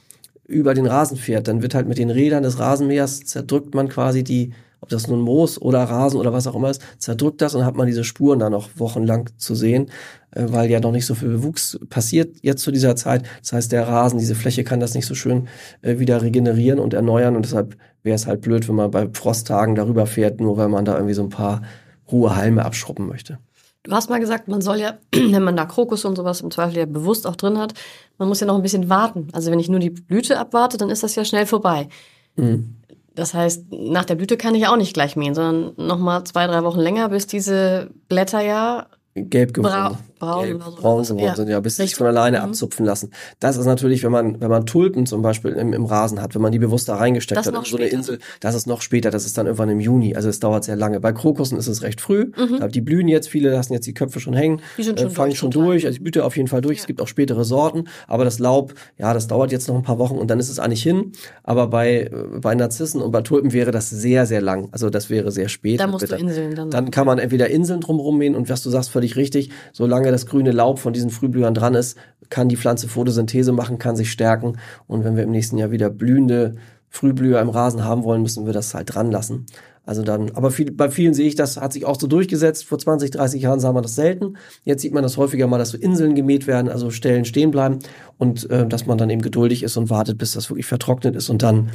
über 0.52 0.74
den 0.74 0.86
Rasen 0.86 1.16
fährt, 1.16 1.48
dann 1.48 1.62
wird 1.62 1.74
halt 1.74 1.88
mit 1.88 1.98
den 1.98 2.10
Rädern 2.10 2.42
des 2.42 2.58
Rasenmähers 2.58 3.20
zerdrückt 3.20 3.74
man 3.74 3.88
quasi 3.88 4.22
die, 4.22 4.52
ob 4.80 4.88
das 4.88 5.08
nun 5.08 5.20
Moos 5.20 5.60
oder 5.60 5.82
Rasen 5.84 6.18
oder 6.18 6.32
was 6.32 6.46
auch 6.46 6.54
immer 6.54 6.70
ist, 6.70 6.82
zerdrückt 6.98 7.40
das 7.40 7.54
und 7.54 7.64
hat 7.64 7.76
man 7.76 7.86
diese 7.86 8.04
Spuren 8.04 8.38
da 8.38 8.50
noch 8.50 8.70
wochenlang 8.76 9.30
zu 9.36 9.54
sehen, 9.54 9.86
äh, 10.32 10.44
weil 10.48 10.70
ja 10.70 10.80
noch 10.80 10.92
nicht 10.92 11.06
so 11.06 11.14
viel 11.14 11.28
Bewuchs 11.28 11.78
passiert 11.88 12.36
jetzt 12.42 12.62
zu 12.62 12.70
dieser 12.70 12.96
Zeit. 12.96 13.24
Das 13.40 13.52
heißt, 13.52 13.72
der 13.72 13.88
Rasen, 13.88 14.18
diese 14.18 14.34
Fläche 14.34 14.64
kann 14.64 14.80
das 14.80 14.94
nicht 14.94 15.06
so 15.06 15.14
schön 15.14 15.48
äh, 15.82 15.98
wieder 15.98 16.22
regenerieren 16.22 16.78
und 16.78 16.94
erneuern 16.94 17.36
und 17.36 17.44
deshalb 17.44 17.76
wäre 18.02 18.16
es 18.16 18.26
halt 18.26 18.40
blöd, 18.40 18.68
wenn 18.68 18.74
man 18.74 18.90
bei 18.90 19.08
Frosttagen 19.12 19.74
darüber 19.74 20.06
fährt, 20.06 20.40
nur 20.40 20.56
weil 20.56 20.68
man 20.68 20.84
da 20.84 20.94
irgendwie 20.94 21.14
so 21.14 21.22
ein 21.22 21.28
paar 21.28 21.62
hohe 22.10 22.34
Halme 22.36 22.64
abschruppen 22.64 23.06
möchte. 23.06 23.38
Du 23.84 23.92
hast 23.92 24.10
mal 24.10 24.20
gesagt, 24.20 24.48
man 24.48 24.62
soll 24.62 24.78
ja, 24.78 24.98
wenn 25.12 25.42
man 25.42 25.56
da 25.56 25.64
Krokus 25.64 26.04
und 26.04 26.16
sowas 26.16 26.40
im 26.40 26.50
Zweifel 26.50 26.78
ja 26.78 26.86
bewusst 26.86 27.26
auch 27.26 27.36
drin 27.36 27.58
hat, 27.58 27.74
man 28.18 28.28
muss 28.28 28.40
ja 28.40 28.46
noch 28.46 28.56
ein 28.56 28.62
bisschen 28.62 28.88
warten. 28.88 29.28
Also 29.32 29.50
wenn 29.50 29.58
ich 29.58 29.68
nur 29.68 29.80
die 29.80 29.90
Blüte 29.90 30.38
abwarte, 30.38 30.76
dann 30.76 30.90
ist 30.90 31.02
das 31.02 31.14
ja 31.14 31.24
schnell 31.24 31.46
vorbei. 31.46 31.88
Mhm. 32.36 32.76
Das 33.14 33.34
heißt, 33.34 33.66
nach 33.70 34.04
der 34.04 34.14
Blüte 34.14 34.36
kann 34.36 34.54
ich 34.54 34.66
auch 34.66 34.76
nicht 34.76 34.94
gleich 34.94 35.16
mähen, 35.16 35.34
sondern 35.34 35.74
noch 35.76 35.98
mal 35.98 36.24
zwei, 36.24 36.46
drei 36.46 36.62
Wochen 36.62 36.80
länger, 36.80 37.08
bis 37.10 37.26
diese 37.26 37.90
Blätter 38.08 38.40
ja 38.40 38.86
gelb 39.14 39.52
geworden. 39.52 39.98
Bra 40.22 40.34
braun, 40.34 40.44
gelb, 40.44 40.62
so. 40.62 40.70
braun 40.76 41.02
geworden 41.02 41.18
ja. 41.18 41.34
sind, 41.34 41.48
ja, 41.48 41.58
bis 41.58 41.76
sie 41.76 41.82
sich 41.82 41.96
von 41.96 42.06
alleine 42.06 42.38
mhm. 42.38 42.44
abzupfen 42.44 42.86
lassen. 42.86 43.10
Das 43.40 43.56
ist 43.56 43.66
natürlich, 43.66 44.04
wenn 44.04 44.12
man, 44.12 44.40
wenn 44.40 44.50
man 44.50 44.66
Tulpen 44.66 45.04
zum 45.04 45.20
Beispiel 45.20 45.50
im, 45.52 45.72
im 45.72 45.84
Rasen 45.84 46.22
hat, 46.22 46.36
wenn 46.36 46.42
man 46.42 46.52
die 46.52 46.60
bewusst 46.60 46.88
da 46.88 46.94
reingesteckt 46.94 47.38
das 47.38 47.46
hat 47.46 47.54
in 47.56 47.64
so 47.64 47.76
eine 47.76 47.86
Insel, 47.86 48.20
das 48.38 48.54
ist 48.54 48.68
noch 48.68 48.82
später, 48.82 49.10
das 49.10 49.26
ist 49.26 49.36
dann 49.36 49.46
irgendwann 49.46 49.70
im 49.70 49.80
Juni, 49.80 50.14
also 50.14 50.28
es 50.28 50.38
dauert 50.38 50.62
sehr 50.62 50.76
lange. 50.76 51.00
Bei 51.00 51.12
Krokussen 51.12 51.58
ist 51.58 51.66
es 51.66 51.82
recht 51.82 52.00
früh, 52.00 52.30
mhm. 52.36 52.68
die 52.70 52.80
blühen 52.80 53.08
jetzt, 53.08 53.28
viele 53.28 53.50
lassen 53.50 53.72
jetzt 53.72 53.86
die 53.88 53.94
Köpfe 53.94 54.20
schon 54.20 54.34
hängen, 54.34 54.60
die 54.78 54.84
sind 54.84 55.00
schon 55.00 55.08
äh, 55.08 55.10
fangen 55.10 55.34
schon 55.34 55.50
durch, 55.50 55.86
also 55.86 55.98
die 55.98 56.02
Blüte 56.02 56.24
auf 56.24 56.36
jeden 56.36 56.48
Fall 56.48 56.60
durch, 56.60 56.78
ja. 56.78 56.82
es 56.82 56.86
gibt 56.86 57.00
auch 57.00 57.08
spätere 57.08 57.44
Sorten, 57.44 57.88
aber 58.06 58.24
das 58.24 58.38
Laub, 58.38 58.74
ja, 58.98 59.12
das 59.14 59.26
dauert 59.26 59.50
jetzt 59.50 59.66
noch 59.66 59.74
ein 59.74 59.82
paar 59.82 59.98
Wochen 59.98 60.18
und 60.18 60.30
dann 60.30 60.38
ist 60.38 60.50
es 60.50 60.60
eigentlich 60.60 60.84
hin, 60.84 61.10
aber 61.42 61.66
bei, 61.66 62.02
äh, 62.02 62.10
bei 62.40 62.54
Narzissen 62.54 63.02
und 63.02 63.10
bei 63.10 63.22
Tulpen 63.22 63.52
wäre 63.52 63.72
das 63.72 63.90
sehr, 63.90 64.26
sehr 64.26 64.40
lang, 64.40 64.68
also 64.70 64.88
das 64.88 65.10
wäre 65.10 65.32
sehr 65.32 65.48
spät. 65.48 65.80
Da 65.80 65.88
musst 65.88 66.02
bitte. 66.02 66.14
du 66.14 66.22
Inseln 66.22 66.54
dann. 66.54 66.70
Dann 66.70 66.92
kann 66.92 67.06
man 67.06 67.18
entweder 67.18 67.50
Inseln 67.50 67.80
drumherum 67.80 68.18
mähen 68.18 68.36
und 68.36 68.48
was 68.48 68.62
du 68.62 68.70
sagst, 68.70 68.90
völlig 68.90 69.16
richtig, 69.16 69.50
solange 69.72 70.11
das 70.12 70.26
grüne 70.26 70.52
Laub 70.52 70.78
von 70.78 70.92
diesen 70.92 71.10
Frühblühern 71.10 71.54
dran 71.54 71.74
ist, 71.74 71.96
kann 72.30 72.48
die 72.48 72.56
Pflanze 72.56 72.88
Photosynthese 72.88 73.52
machen, 73.52 73.78
kann 73.78 73.96
sich 73.96 74.10
stärken. 74.10 74.58
Und 74.86 75.04
wenn 75.04 75.16
wir 75.16 75.24
im 75.24 75.30
nächsten 75.30 75.58
Jahr 75.58 75.70
wieder 75.70 75.90
blühende 75.90 76.54
Frühblüher 76.88 77.40
im 77.40 77.48
Rasen 77.48 77.84
haben 77.84 78.04
wollen, 78.04 78.22
müssen 78.22 78.46
wir 78.46 78.52
das 78.52 78.74
halt 78.74 78.94
dran 78.94 79.10
lassen. 79.10 79.46
Also 79.84 80.02
dann, 80.02 80.30
aber 80.32 80.50
viel, 80.50 80.70
bei 80.70 80.90
vielen 80.90 81.12
sehe 81.12 81.26
ich, 81.26 81.34
das 81.34 81.56
hat 81.56 81.72
sich 81.72 81.84
auch 81.84 81.98
so 81.98 82.06
durchgesetzt. 82.06 82.64
Vor 82.64 82.78
20, 82.78 83.10
30 83.10 83.42
Jahren 83.42 83.58
sah 83.58 83.72
man 83.72 83.82
das 83.82 83.96
selten. 83.96 84.36
Jetzt 84.64 84.82
sieht 84.82 84.94
man 84.94 85.02
das 85.02 85.16
häufiger 85.16 85.48
mal, 85.48 85.58
dass 85.58 85.70
so 85.70 85.78
Inseln 85.78 86.14
gemäht 86.14 86.46
werden, 86.46 86.68
also 86.68 86.90
Stellen 86.90 87.24
stehen 87.24 87.50
bleiben 87.50 87.80
und 88.18 88.48
äh, 88.50 88.66
dass 88.66 88.86
man 88.86 88.98
dann 88.98 89.10
eben 89.10 89.22
geduldig 89.22 89.62
ist 89.62 89.76
und 89.76 89.90
wartet, 89.90 90.18
bis 90.18 90.32
das 90.32 90.50
wirklich 90.50 90.66
vertrocknet 90.66 91.16
ist 91.16 91.30
und 91.30 91.42
dann 91.42 91.70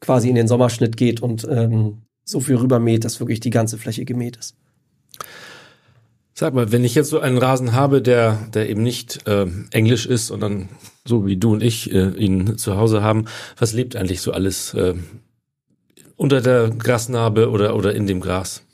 quasi 0.00 0.28
in 0.28 0.34
den 0.34 0.48
Sommerschnitt 0.48 0.96
geht 0.96 1.22
und 1.22 1.46
ähm, 1.48 2.02
so 2.24 2.40
viel 2.40 2.56
rübermäht, 2.56 3.04
dass 3.04 3.20
wirklich 3.20 3.40
die 3.40 3.50
ganze 3.50 3.78
Fläche 3.78 4.04
gemäht 4.04 4.36
ist. 4.36 4.56
Sag 6.42 6.54
mal, 6.54 6.72
wenn 6.72 6.82
ich 6.82 6.96
jetzt 6.96 7.10
so 7.10 7.20
einen 7.20 7.38
Rasen 7.38 7.72
habe, 7.72 8.02
der, 8.02 8.36
der 8.52 8.68
eben 8.68 8.82
nicht 8.82 9.28
äh, 9.28 9.46
Englisch 9.70 10.06
ist, 10.06 10.26
sondern 10.26 10.70
so 11.04 11.24
wie 11.24 11.36
du 11.36 11.52
und 11.52 11.62
ich 11.62 11.94
äh, 11.94 12.08
ihn 12.16 12.58
zu 12.58 12.76
Hause 12.76 13.00
haben, 13.00 13.26
was 13.56 13.72
lebt 13.72 13.94
eigentlich 13.94 14.22
so 14.22 14.32
alles 14.32 14.74
äh, 14.74 14.94
unter 16.16 16.40
der 16.40 16.70
Grasnarbe 16.70 17.48
oder, 17.48 17.76
oder 17.76 17.94
in 17.94 18.08
dem 18.08 18.20
Gras? 18.20 18.64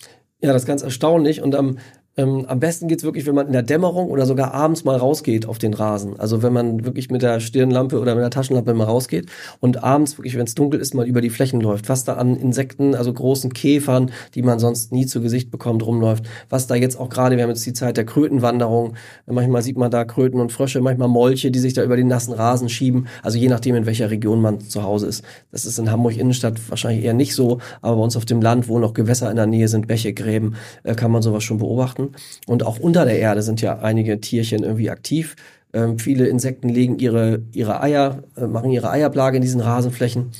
Ja, 0.40 0.54
das 0.54 0.62
ist 0.62 0.66
ganz 0.66 0.80
erstaunlich. 0.80 1.42
Und 1.42 1.54
am, 1.54 1.76
ähm, 2.18 2.46
am 2.48 2.58
besten 2.58 2.88
geht's 2.88 3.04
wirklich, 3.04 3.26
wenn 3.26 3.34
man 3.36 3.46
in 3.46 3.52
der 3.52 3.62
Dämmerung 3.62 4.10
oder 4.10 4.26
sogar 4.26 4.52
abends 4.52 4.84
mal 4.84 4.96
rausgeht 4.96 5.46
auf 5.46 5.58
den 5.58 5.72
Rasen. 5.72 6.18
Also 6.18 6.42
wenn 6.42 6.52
man 6.52 6.84
wirklich 6.84 7.10
mit 7.10 7.22
der 7.22 7.38
Stirnlampe 7.38 8.00
oder 8.00 8.16
mit 8.16 8.22
der 8.22 8.30
Taschenlampe 8.30 8.74
mal 8.74 8.84
rausgeht 8.84 9.30
und 9.60 9.84
abends 9.84 10.18
wirklich, 10.18 10.36
wenn 10.36 10.44
es 10.44 10.56
dunkel 10.56 10.80
ist, 10.80 10.94
mal 10.94 11.06
über 11.06 11.20
die 11.20 11.30
Flächen 11.30 11.60
läuft. 11.60 11.88
Was 11.88 12.02
da 12.02 12.14
an 12.14 12.34
Insekten, 12.34 12.96
also 12.96 13.12
großen 13.12 13.52
Käfern, 13.52 14.10
die 14.34 14.42
man 14.42 14.58
sonst 14.58 14.90
nie 14.90 15.06
zu 15.06 15.20
Gesicht 15.20 15.52
bekommt, 15.52 15.86
rumläuft. 15.86 16.24
Was 16.50 16.66
da 16.66 16.74
jetzt 16.74 16.98
auch 16.98 17.08
gerade, 17.08 17.36
wir 17.36 17.44
haben 17.44 17.50
jetzt 17.50 17.64
die 17.64 17.72
Zeit 17.72 17.96
der 17.96 18.04
Krötenwanderung. 18.04 18.94
Manchmal 19.26 19.62
sieht 19.62 19.78
man 19.78 19.92
da 19.92 20.04
Kröten 20.04 20.40
und 20.40 20.50
Frösche, 20.50 20.80
manchmal 20.80 21.06
Molche, 21.06 21.52
die 21.52 21.60
sich 21.60 21.72
da 21.72 21.84
über 21.84 21.96
den 21.96 22.08
nassen 22.08 22.34
Rasen 22.34 22.68
schieben. 22.68 23.06
Also 23.22 23.38
je 23.38 23.46
nachdem, 23.46 23.76
in 23.76 23.86
welcher 23.86 24.10
Region 24.10 24.40
man 24.40 24.58
zu 24.58 24.82
Hause 24.82 25.06
ist. 25.06 25.22
Das 25.52 25.64
ist 25.64 25.78
in 25.78 25.92
Hamburg 25.92 26.16
Innenstadt 26.16 26.58
wahrscheinlich 26.68 27.04
eher 27.04 27.14
nicht 27.14 27.36
so, 27.36 27.58
aber 27.80 27.94
bei 27.94 28.02
uns 28.02 28.16
auf 28.16 28.24
dem 28.24 28.42
Land, 28.42 28.68
wo 28.68 28.80
noch 28.80 28.92
Gewässer 28.92 29.30
in 29.30 29.36
der 29.36 29.46
Nähe 29.46 29.68
sind, 29.68 29.86
Bäche, 29.86 30.12
Gräben, 30.12 30.56
äh, 30.82 30.96
kann 30.96 31.12
man 31.12 31.22
sowas 31.22 31.44
schon 31.44 31.58
beobachten. 31.58 32.07
Und 32.46 32.64
auch 32.64 32.78
unter 32.78 33.04
der 33.04 33.18
Erde 33.18 33.42
sind 33.42 33.60
ja 33.60 33.78
einige 33.80 34.20
Tierchen 34.20 34.62
irgendwie 34.62 34.90
aktiv. 34.90 35.36
Ähm, 35.72 35.98
viele 35.98 36.26
Insekten 36.26 36.68
legen 36.68 36.98
ihre, 36.98 37.42
ihre 37.52 37.82
Eier, 37.82 38.22
äh, 38.36 38.46
machen 38.46 38.70
ihre 38.70 38.90
Eierblage 38.90 39.36
in 39.36 39.42
diesen 39.42 39.60
Rasenflächen. 39.60 40.30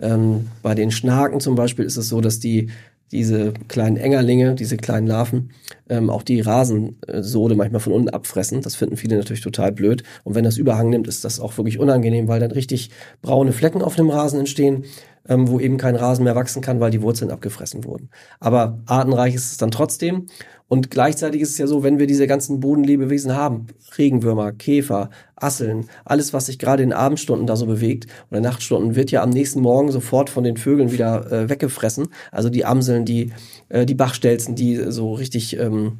Ähm, 0.00 0.48
bei 0.62 0.74
den 0.74 0.90
Schnaken 0.90 1.40
zum 1.40 1.54
Beispiel 1.54 1.84
ist 1.84 1.96
es 1.96 2.08
so, 2.08 2.20
dass 2.20 2.38
die 2.38 2.70
diese 3.12 3.52
kleinen 3.68 3.96
Engerlinge, 3.96 4.56
diese 4.56 4.76
kleinen 4.76 5.06
Larven, 5.06 5.50
ähm, 5.88 6.10
auch 6.10 6.22
die 6.22 6.40
Rasensohle 6.40 7.54
manchmal 7.54 7.80
von 7.80 7.92
unten 7.92 8.08
abfressen. 8.08 8.62
Das 8.62 8.74
finden 8.74 8.96
viele 8.96 9.16
natürlich 9.16 9.42
total 9.42 9.70
blöd. 9.70 10.02
Und 10.24 10.34
wenn 10.34 10.44
das 10.44 10.58
Überhang 10.58 10.90
nimmt, 10.90 11.06
ist 11.06 11.24
das 11.24 11.38
auch 11.38 11.56
wirklich 11.56 11.78
unangenehm, 11.78 12.26
weil 12.26 12.40
dann 12.40 12.50
richtig 12.50 12.90
braune 13.22 13.52
Flecken 13.52 13.82
auf 13.82 13.94
dem 13.94 14.10
Rasen 14.10 14.40
entstehen 14.40 14.84
ähm, 15.28 15.48
wo 15.48 15.60
eben 15.60 15.76
kein 15.76 15.96
Rasen 15.96 16.24
mehr 16.24 16.36
wachsen 16.36 16.62
kann, 16.62 16.80
weil 16.80 16.90
die 16.90 17.02
Wurzeln 17.02 17.30
abgefressen 17.30 17.84
wurden. 17.84 18.10
Aber 18.40 18.78
artenreich 18.86 19.34
ist 19.34 19.52
es 19.52 19.56
dann 19.56 19.70
trotzdem. 19.70 20.26
Und 20.68 20.90
gleichzeitig 20.90 21.40
ist 21.40 21.50
es 21.50 21.58
ja 21.58 21.66
so, 21.68 21.84
wenn 21.84 22.00
wir 22.00 22.08
diese 22.08 22.26
ganzen 22.26 22.58
Bodenlebewesen 22.58 23.36
haben, 23.36 23.68
Regenwürmer, 23.96 24.50
Käfer, 24.50 25.10
Asseln, 25.36 25.88
alles, 26.04 26.32
was 26.32 26.46
sich 26.46 26.58
gerade 26.58 26.82
in 26.82 26.92
Abendstunden 26.92 27.46
da 27.46 27.54
so 27.54 27.66
bewegt 27.66 28.06
oder 28.30 28.40
Nachtstunden, 28.40 28.96
wird 28.96 29.12
ja 29.12 29.22
am 29.22 29.30
nächsten 29.30 29.60
Morgen 29.60 29.92
sofort 29.92 30.28
von 30.28 30.42
den 30.42 30.56
Vögeln 30.56 30.90
wieder 30.90 31.30
äh, 31.30 31.48
weggefressen. 31.48 32.08
Also 32.32 32.48
die 32.48 32.64
Amseln, 32.64 33.04
die, 33.04 33.32
äh, 33.68 33.86
die 33.86 33.94
Bachstelzen, 33.94 34.56
die 34.56 34.90
so 34.90 35.12
richtig 35.14 35.56
ähm, 35.56 35.98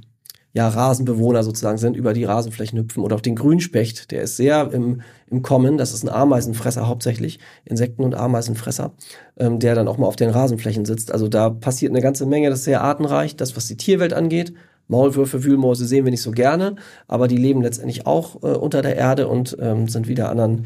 ja, 0.57 0.69
Rasenbewohner 0.69 1.43
sozusagen 1.43 1.77
sind, 1.77 1.99
über 1.99 2.15
die 2.15 2.25
Rasenflächen 2.25 2.79
hüpfen. 2.79 3.03
Oder 3.03 3.17
auch 3.17 3.21
den 3.21 3.37
Grünspecht, 3.37 4.11
der 4.11 4.23
ist 4.23 4.39
sehr 4.39 4.73
im, 4.73 5.03
im 5.29 5.43
Kommen. 5.43 5.77
Das 5.77 5.93
ist 5.93 6.03
ein 6.03 6.09
Ameisenfresser 6.09 6.89
hauptsächlich, 6.89 7.41
Insekten- 7.67 8.03
und 8.03 8.15
Ameisenfresser, 8.15 8.93
ähm, 9.39 9.59
der 9.59 9.75
dann 9.75 9.87
auch 9.87 9.99
mal 9.99 10.07
auf 10.07 10.17
den 10.17 10.31
Rasenflächen 10.31 10.87
sitzt. 10.87 11.13
Also 11.13 11.29
da 11.29 11.51
passiert 11.51 11.93
eine 11.93 12.01
ganze 12.01 12.25
Menge, 12.25 12.49
das 12.49 12.61
ist 12.61 12.65
sehr 12.65 12.81
artenreich, 12.81 13.37
das 13.37 13.55
was 13.55 13.67
die 13.67 13.77
Tierwelt 13.77 14.15
angeht. 14.15 14.55
Maulwürfe, 14.89 15.45
Wühlmäuse 15.45 15.85
sehen 15.85 16.07
wir 16.07 16.11
nicht 16.11 16.23
so 16.23 16.31
gerne, 16.31 16.77
aber 17.07 17.29
die 17.29 17.37
leben 17.37 17.61
letztendlich 17.61 18.07
auch 18.07 18.43
äh, 18.43 18.47
unter 18.47 18.81
der 18.81 18.97
Erde 18.97 19.29
und 19.29 19.59
ähm, 19.61 19.89
sind 19.89 20.09
wieder 20.09 20.31
anderen 20.31 20.65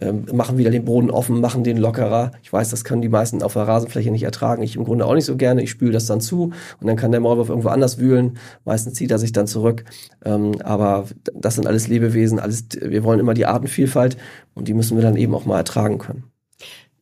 ähm, 0.00 0.24
machen 0.32 0.58
wieder 0.58 0.70
den 0.70 0.84
Boden 0.84 1.10
offen, 1.10 1.40
machen 1.40 1.64
den 1.64 1.76
lockerer. 1.76 2.32
Ich 2.42 2.52
weiß, 2.52 2.70
das 2.70 2.84
können 2.84 3.02
die 3.02 3.08
meisten 3.08 3.42
auf 3.42 3.52
der 3.52 3.62
Rasenfläche 3.62 4.10
nicht 4.10 4.22
ertragen. 4.22 4.62
Ich 4.62 4.76
im 4.76 4.84
Grunde 4.84 5.06
auch 5.06 5.14
nicht 5.14 5.26
so 5.26 5.36
gerne. 5.36 5.62
Ich 5.62 5.70
spüle 5.70 5.92
das 5.92 6.06
dann 6.06 6.20
zu 6.20 6.52
und 6.80 6.86
dann 6.86 6.96
kann 6.96 7.10
der 7.10 7.20
Maulwurf 7.20 7.48
irgendwo 7.48 7.68
anders 7.68 7.98
wühlen. 7.98 8.38
Meistens 8.64 8.94
zieht 8.94 9.10
er 9.10 9.18
sich 9.18 9.32
dann 9.32 9.46
zurück. 9.46 9.84
Ähm, 10.24 10.60
aber 10.62 11.06
das 11.34 11.56
sind 11.56 11.66
alles 11.66 11.88
Lebewesen. 11.88 12.38
Alles, 12.38 12.66
wir 12.80 13.04
wollen 13.04 13.20
immer 13.20 13.34
die 13.34 13.46
Artenvielfalt 13.46 14.16
und 14.54 14.68
die 14.68 14.74
müssen 14.74 14.96
wir 14.96 15.02
dann 15.02 15.16
eben 15.16 15.34
auch 15.34 15.44
mal 15.44 15.58
ertragen 15.58 15.98
können. 15.98 16.24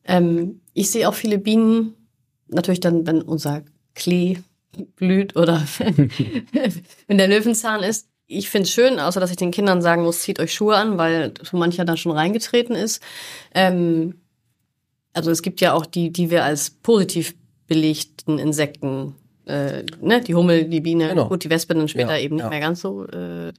Ähm, 0.03 0.61
ich 0.73 0.91
sehe 0.91 1.07
auch 1.07 1.13
viele 1.13 1.37
Bienen, 1.37 1.93
natürlich 2.47 2.79
dann, 2.79 3.07
wenn 3.07 3.21
unser 3.21 3.63
Klee 3.95 4.37
blüht 4.95 5.35
oder 5.35 5.61
wenn 7.07 7.17
der 7.17 7.27
Löwenzahn 7.27 7.83
ist, 7.83 8.07
ich 8.31 8.49
finde 8.49 8.63
es 8.63 8.71
schön, 8.71 8.99
außer 8.99 9.19
dass 9.19 9.31
ich 9.31 9.37
den 9.37 9.51
Kindern 9.51 9.81
sagen 9.81 10.03
muss, 10.03 10.21
zieht 10.21 10.39
euch 10.39 10.53
Schuhe 10.53 10.75
an, 10.75 10.97
weil 10.97 11.33
so 11.43 11.57
mancher 11.57 11.85
da 11.85 11.97
schon 11.97 12.11
reingetreten 12.11 12.75
ist. 12.75 13.01
Ähm, 13.53 14.21
also 15.13 15.31
es 15.31 15.41
gibt 15.41 15.61
ja 15.61 15.73
auch 15.73 15.85
die, 15.85 16.11
die 16.11 16.29
wir 16.29 16.43
als 16.43 16.69
positiv 16.69 17.35
belegten 17.67 18.39
Insekten, 18.39 19.15
äh, 19.45 19.83
ne, 20.01 20.21
die 20.21 20.35
Hummel, 20.35 20.65
die 20.65 20.81
Biene, 20.81 21.09
genau. 21.09 21.27
gut, 21.27 21.43
die 21.43 21.49
Wespe 21.49 21.73
dann 21.73 21.87
später 21.87 22.17
ja, 22.17 22.23
eben 22.23 22.35
nicht 22.35 22.43
ja. 22.43 22.49
mehr 22.49 22.59
ganz 22.59 22.81
so. 22.81 23.05
Äh, 23.05 23.53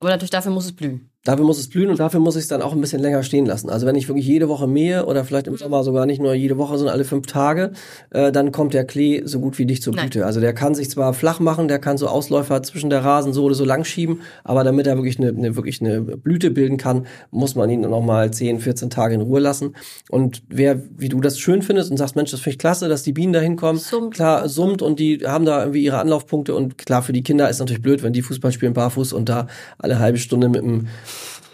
aber 0.00 0.10
natürlich 0.10 0.30
dafür 0.30 0.52
muss 0.52 0.66
es 0.66 0.72
blühen. 0.72 1.11
Dafür 1.24 1.44
muss 1.44 1.60
es 1.60 1.68
blühen 1.68 1.88
und 1.88 2.00
dafür 2.00 2.18
muss 2.18 2.34
ich 2.34 2.42
es 2.42 2.48
dann 2.48 2.62
auch 2.62 2.72
ein 2.72 2.80
bisschen 2.80 3.00
länger 3.00 3.22
stehen 3.22 3.46
lassen. 3.46 3.70
Also 3.70 3.86
wenn 3.86 3.94
ich 3.94 4.08
wirklich 4.08 4.26
jede 4.26 4.48
Woche 4.48 4.66
mähe 4.66 5.06
oder 5.06 5.24
vielleicht 5.24 5.46
im 5.46 5.56
Sommer 5.56 5.84
sogar 5.84 6.04
nicht 6.04 6.20
nur 6.20 6.34
jede 6.34 6.58
Woche, 6.58 6.76
sondern 6.76 6.94
alle 6.94 7.04
fünf 7.04 7.26
Tage, 7.26 7.70
äh, 8.10 8.32
dann 8.32 8.50
kommt 8.50 8.74
der 8.74 8.84
Klee 8.84 9.22
so 9.24 9.38
gut 9.38 9.56
wie 9.56 9.64
dicht 9.64 9.84
zur 9.84 9.92
Blüte. 9.92 10.18
Nein. 10.18 10.26
Also 10.26 10.40
der 10.40 10.52
kann 10.52 10.74
sich 10.74 10.90
zwar 10.90 11.14
flach 11.14 11.38
machen, 11.38 11.68
der 11.68 11.78
kann 11.78 11.96
so 11.96 12.08
Ausläufer 12.08 12.60
zwischen 12.64 12.90
der 12.90 13.04
Rasensohle 13.04 13.54
so 13.54 13.64
lang 13.64 13.84
schieben, 13.84 14.22
aber 14.42 14.64
damit 14.64 14.88
er 14.88 14.96
wirklich 14.96 15.20
eine, 15.20 15.28
eine, 15.28 15.54
wirklich 15.54 15.80
eine 15.80 16.00
Blüte 16.00 16.50
bilden 16.50 16.76
kann, 16.76 17.06
muss 17.30 17.54
man 17.54 17.70
ihn 17.70 17.82
noch 17.82 18.02
mal 18.02 18.32
10, 18.32 18.58
14 18.58 18.90
Tage 18.90 19.14
in 19.14 19.20
Ruhe 19.20 19.38
lassen. 19.38 19.76
Und 20.10 20.42
wer, 20.48 20.82
wie 20.96 21.08
du 21.08 21.20
das 21.20 21.38
schön 21.38 21.62
findest 21.62 21.92
und 21.92 21.98
sagst, 21.98 22.16
Mensch, 22.16 22.32
das 22.32 22.40
finde 22.40 22.54
ich 22.54 22.58
klasse, 22.58 22.88
dass 22.88 23.04
die 23.04 23.12
Bienen 23.12 23.32
da 23.32 23.38
hinkommen, 23.38 23.80
summt. 23.80 24.14
klar, 24.14 24.48
summt 24.48 24.82
und 24.82 24.98
die 24.98 25.20
haben 25.24 25.44
da 25.44 25.60
irgendwie 25.60 25.84
ihre 25.84 26.00
Anlaufpunkte 26.00 26.52
und 26.52 26.78
klar, 26.78 27.02
für 27.02 27.12
die 27.12 27.22
Kinder 27.22 27.48
ist 27.48 27.60
natürlich 27.60 27.82
blöd, 27.82 28.02
wenn 28.02 28.12
die 28.12 28.22
Fußball 28.22 28.50
spielen 28.50 28.72
barfuß 28.72 29.12
und 29.12 29.28
da 29.28 29.46
alle 29.78 30.00
halbe 30.00 30.18
Stunde 30.18 30.48
mit 30.48 30.62
dem 30.62 30.88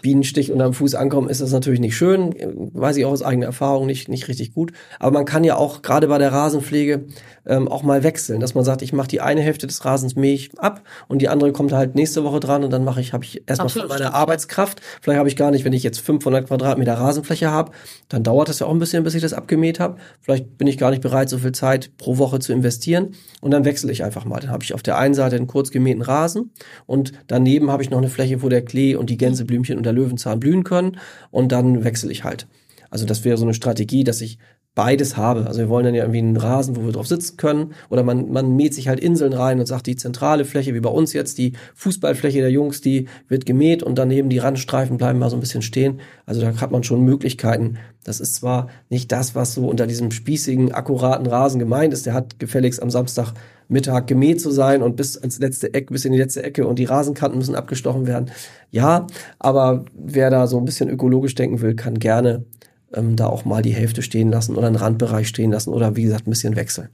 Bienenstich 0.01 0.51
unterm 0.51 0.73
Fuß 0.73 0.95
ankommen, 0.95 1.29
ist 1.29 1.41
das 1.41 1.51
natürlich 1.51 1.79
nicht 1.79 1.95
schön. 1.95 2.33
Weiß 2.73 2.97
ich 2.97 3.05
auch 3.05 3.11
aus 3.11 3.21
eigener 3.21 3.47
Erfahrung 3.47 3.85
nicht, 3.85 4.09
nicht 4.09 4.27
richtig 4.27 4.53
gut. 4.53 4.71
Aber 4.99 5.11
man 5.11 5.25
kann 5.25 5.43
ja 5.43 5.55
auch 5.55 5.81
gerade 5.81 6.07
bei 6.07 6.17
der 6.17 6.31
Rasenpflege 6.31 7.05
ähm, 7.45 7.67
auch 7.67 7.83
mal 7.83 8.03
wechseln, 8.03 8.39
dass 8.39 8.55
man 8.55 8.63
sagt, 8.63 8.81
ich 8.81 8.93
mache 8.93 9.07
die 9.07 9.21
eine 9.21 9.41
Hälfte 9.41 9.67
des 9.67 9.83
Rasens 9.85 10.15
mähe 10.15 10.33
ich 10.33 10.57
ab 10.59 10.81
und 11.07 11.21
die 11.21 11.29
andere 11.29 11.51
kommt 11.51 11.71
halt 11.71 11.95
nächste 11.95 12.23
Woche 12.23 12.39
dran 12.39 12.63
und 12.63 12.71
dann 12.71 12.83
mache 12.83 13.01
ich, 13.01 13.13
habe 13.13 13.23
ich 13.23 13.43
erstmal 13.47 13.69
von 13.69 13.87
meiner 13.87 14.13
Arbeitskraft. 14.13 14.81
Vielleicht 15.01 15.19
habe 15.19 15.29
ich 15.29 15.35
gar 15.35 15.51
nicht, 15.51 15.65
wenn 15.65 15.73
ich 15.73 15.83
jetzt 15.83 15.99
500 15.99 16.47
Quadratmeter 16.47 16.93
Rasenfläche 16.93 17.51
habe, 17.51 17.71
dann 18.07 18.23
dauert 18.23 18.49
das 18.49 18.59
ja 18.59 18.67
auch 18.67 18.71
ein 18.71 18.79
bisschen, 18.79 19.03
bis 19.03 19.15
ich 19.15 19.21
das 19.21 19.33
abgemäht 19.33 19.79
habe. 19.79 19.97
Vielleicht 20.21 20.57
bin 20.57 20.67
ich 20.67 20.77
gar 20.77 20.91
nicht 20.91 21.01
bereit, 21.01 21.29
so 21.29 21.37
viel 21.37 21.51
Zeit 21.51 21.91
pro 21.97 22.17
Woche 22.17 22.39
zu 22.39 22.53
investieren 22.53 23.15
und 23.41 23.51
dann 23.51 23.65
wechsle 23.65 23.91
ich 23.91 24.03
einfach 24.03 24.25
mal. 24.25 24.39
Dann 24.39 24.51
habe 24.51 24.63
ich 24.63 24.73
auf 24.73 24.83
der 24.83 24.97
einen 24.97 25.13
Seite 25.13 25.35
einen 25.35 25.47
kurz 25.47 25.71
gemähten 25.71 26.01
Rasen 26.01 26.51
und 26.85 27.13
daneben 27.27 27.71
habe 27.71 27.83
ich 27.83 27.89
noch 27.89 27.97
eine 27.97 28.09
Fläche, 28.09 28.41
wo 28.41 28.49
der 28.49 28.63
Klee 28.63 28.95
und 28.95 29.09
die 29.09 29.17
Gänseblümchen 29.17 29.77
und 29.77 29.83
der 29.83 29.93
Löwenzahn 29.93 30.39
blühen 30.39 30.63
können 30.63 30.97
und 31.31 31.51
dann 31.51 31.83
wechsle 31.83 32.11
ich 32.11 32.23
halt. 32.23 32.47
Also 32.89 33.05
das 33.05 33.23
wäre 33.23 33.37
so 33.37 33.45
eine 33.45 33.53
Strategie, 33.53 34.03
dass 34.03 34.21
ich 34.21 34.39
beides 34.75 35.17
habe. 35.17 35.47
Also 35.47 35.59
wir 35.59 35.69
wollen 35.69 35.85
dann 35.85 35.95
ja 35.95 36.03
irgendwie 36.03 36.19
einen 36.19 36.37
Rasen, 36.37 36.75
wo 36.75 36.85
wir 36.85 36.91
drauf 36.91 37.07
sitzen 37.07 37.37
können. 37.37 37.73
Oder 37.89 38.03
man, 38.03 38.31
man 38.31 38.55
mäht 38.55 38.73
sich 38.73 38.87
halt 38.87 38.99
Inseln 38.99 39.33
rein 39.33 39.59
und 39.59 39.65
sagt, 39.65 39.87
die 39.87 39.95
zentrale 39.95 40.45
Fläche, 40.45 40.73
wie 40.73 40.79
bei 40.79 40.89
uns 40.89 41.11
jetzt, 41.13 41.37
die 41.37 41.53
Fußballfläche 41.75 42.39
der 42.39 42.51
Jungs, 42.51 42.79
die 42.81 43.07
wird 43.27 43.45
gemäht 43.45 43.83
und 43.83 43.97
daneben 43.97 44.29
die 44.29 44.37
Randstreifen 44.37 44.97
bleiben 44.97 45.19
mal 45.19 45.29
so 45.29 45.35
ein 45.35 45.41
bisschen 45.41 45.61
stehen. 45.61 45.99
Also 46.25 46.41
da 46.41 46.55
hat 46.61 46.71
man 46.71 46.83
schon 46.83 47.01
Möglichkeiten. 47.03 47.77
Das 48.03 48.19
ist 48.19 48.35
zwar 48.35 48.69
nicht 48.89 49.11
das, 49.11 49.35
was 49.35 49.53
so 49.53 49.67
unter 49.67 49.85
diesem 49.85 50.11
spießigen, 50.11 50.71
akkuraten 50.71 51.27
Rasen 51.27 51.59
gemeint 51.59 51.93
ist. 51.93 52.05
Der 52.05 52.13
hat 52.13 52.39
gefälligst 52.39 52.81
am 52.81 52.89
Samstag 52.89 53.33
Mittag 53.67 54.07
gemäht 54.07 54.41
zu 54.41 54.49
sein 54.49 54.81
und 54.81 54.95
bis 54.95 55.17
ans 55.17 55.39
letzte 55.39 55.73
Eck, 55.73 55.91
bis 55.91 56.03
in 56.05 56.11
die 56.11 56.17
letzte 56.17 56.41
Ecke 56.41 56.65
und 56.65 56.79
die 56.79 56.85
Rasenkanten 56.85 57.37
müssen 57.37 57.53
abgestochen 57.53 58.07
werden. 58.07 58.31
Ja, 58.71 59.05
aber 59.37 59.85
wer 59.93 60.31
da 60.31 60.47
so 60.47 60.57
ein 60.57 60.65
bisschen 60.65 60.89
ökologisch 60.89 61.35
denken 61.35 61.61
will, 61.61 61.75
kann 61.75 61.99
gerne 61.99 62.45
ähm, 62.93 63.15
da 63.15 63.27
auch 63.27 63.45
mal 63.45 63.61
die 63.61 63.73
Hälfte 63.73 64.01
stehen 64.01 64.31
lassen 64.31 64.55
oder 64.55 64.67
einen 64.67 64.75
Randbereich 64.75 65.27
stehen 65.27 65.51
lassen 65.51 65.71
oder 65.71 65.95
wie 65.95 66.03
gesagt 66.03 66.27
ein 66.27 66.31
bisschen 66.31 66.55
wechseln. 66.55 66.89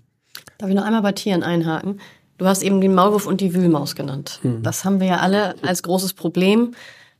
Darf 0.57 0.69
ich 0.69 0.75
noch 0.75 0.85
einmal 0.85 1.01
bei 1.01 1.11
Tieren 1.11 1.43
einhaken? 1.43 1.99
Du 2.37 2.45
hast 2.45 2.63
eben 2.63 2.81
den 2.81 2.93
Maulwurf 2.93 3.27
und 3.27 3.39
die 3.39 3.53
Wühlmaus 3.53 3.95
genannt. 3.95 4.39
Hm. 4.41 4.61
Das 4.61 4.83
haben 4.83 4.99
wir 4.99 5.07
ja 5.07 5.17
alle 5.19 5.55
als 5.63 5.83
großes 5.83 6.13
Problem. 6.13 6.73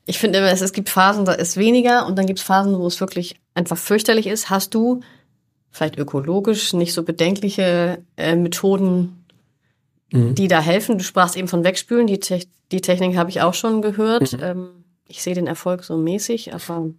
Ich 0.06 0.20
finde, 0.20 0.40
es, 0.40 0.62
es 0.62 0.74
gibt 0.74 0.90
Phasen, 0.90 1.26
da 1.26 1.32
ist 1.34 1.58
weniger 1.58 2.06
und 2.06 2.18
dann 2.18 2.26
gibt 2.26 2.40
es 2.40 2.46
Phasen, 2.46 2.78
wo 2.78 2.86
es 2.86 3.00
wirklich 3.00 3.36
einfach 3.54 3.78
fürchterlich 3.78 4.28
ist. 4.28 4.50
Hast 4.50 4.74
du 4.76 5.00
vielleicht 5.72 5.98
ökologisch 5.98 6.74
nicht 6.74 6.94
so 6.94 7.04
bedenkliche 7.04 8.04
äh, 8.18 8.36
Methoden, 8.36 9.26
mhm. 10.12 10.36
die 10.36 10.48
da 10.48 10.60
helfen? 10.60 10.98
Du 10.98 11.04
sprachst 11.04 11.38
eben 11.38 11.48
von 11.48 11.64
Wegspülen, 11.64 12.08
die, 12.08 12.20
Te 12.20 12.42
die 12.72 12.82
Technik 12.82 13.18
habe 13.18 13.30
ich 13.30 13.42
auch 13.42 13.54
schon 13.54 13.82
gehört. 13.82 14.34
Mhm. 14.34 14.40
Ähm, 14.42 14.70
ich 15.08 15.24
sehe 15.24 15.36
den 15.36 15.48
Erfolg 15.48 15.84
so 15.84 15.98
mäßig, 15.98 16.54
aber 16.54 16.90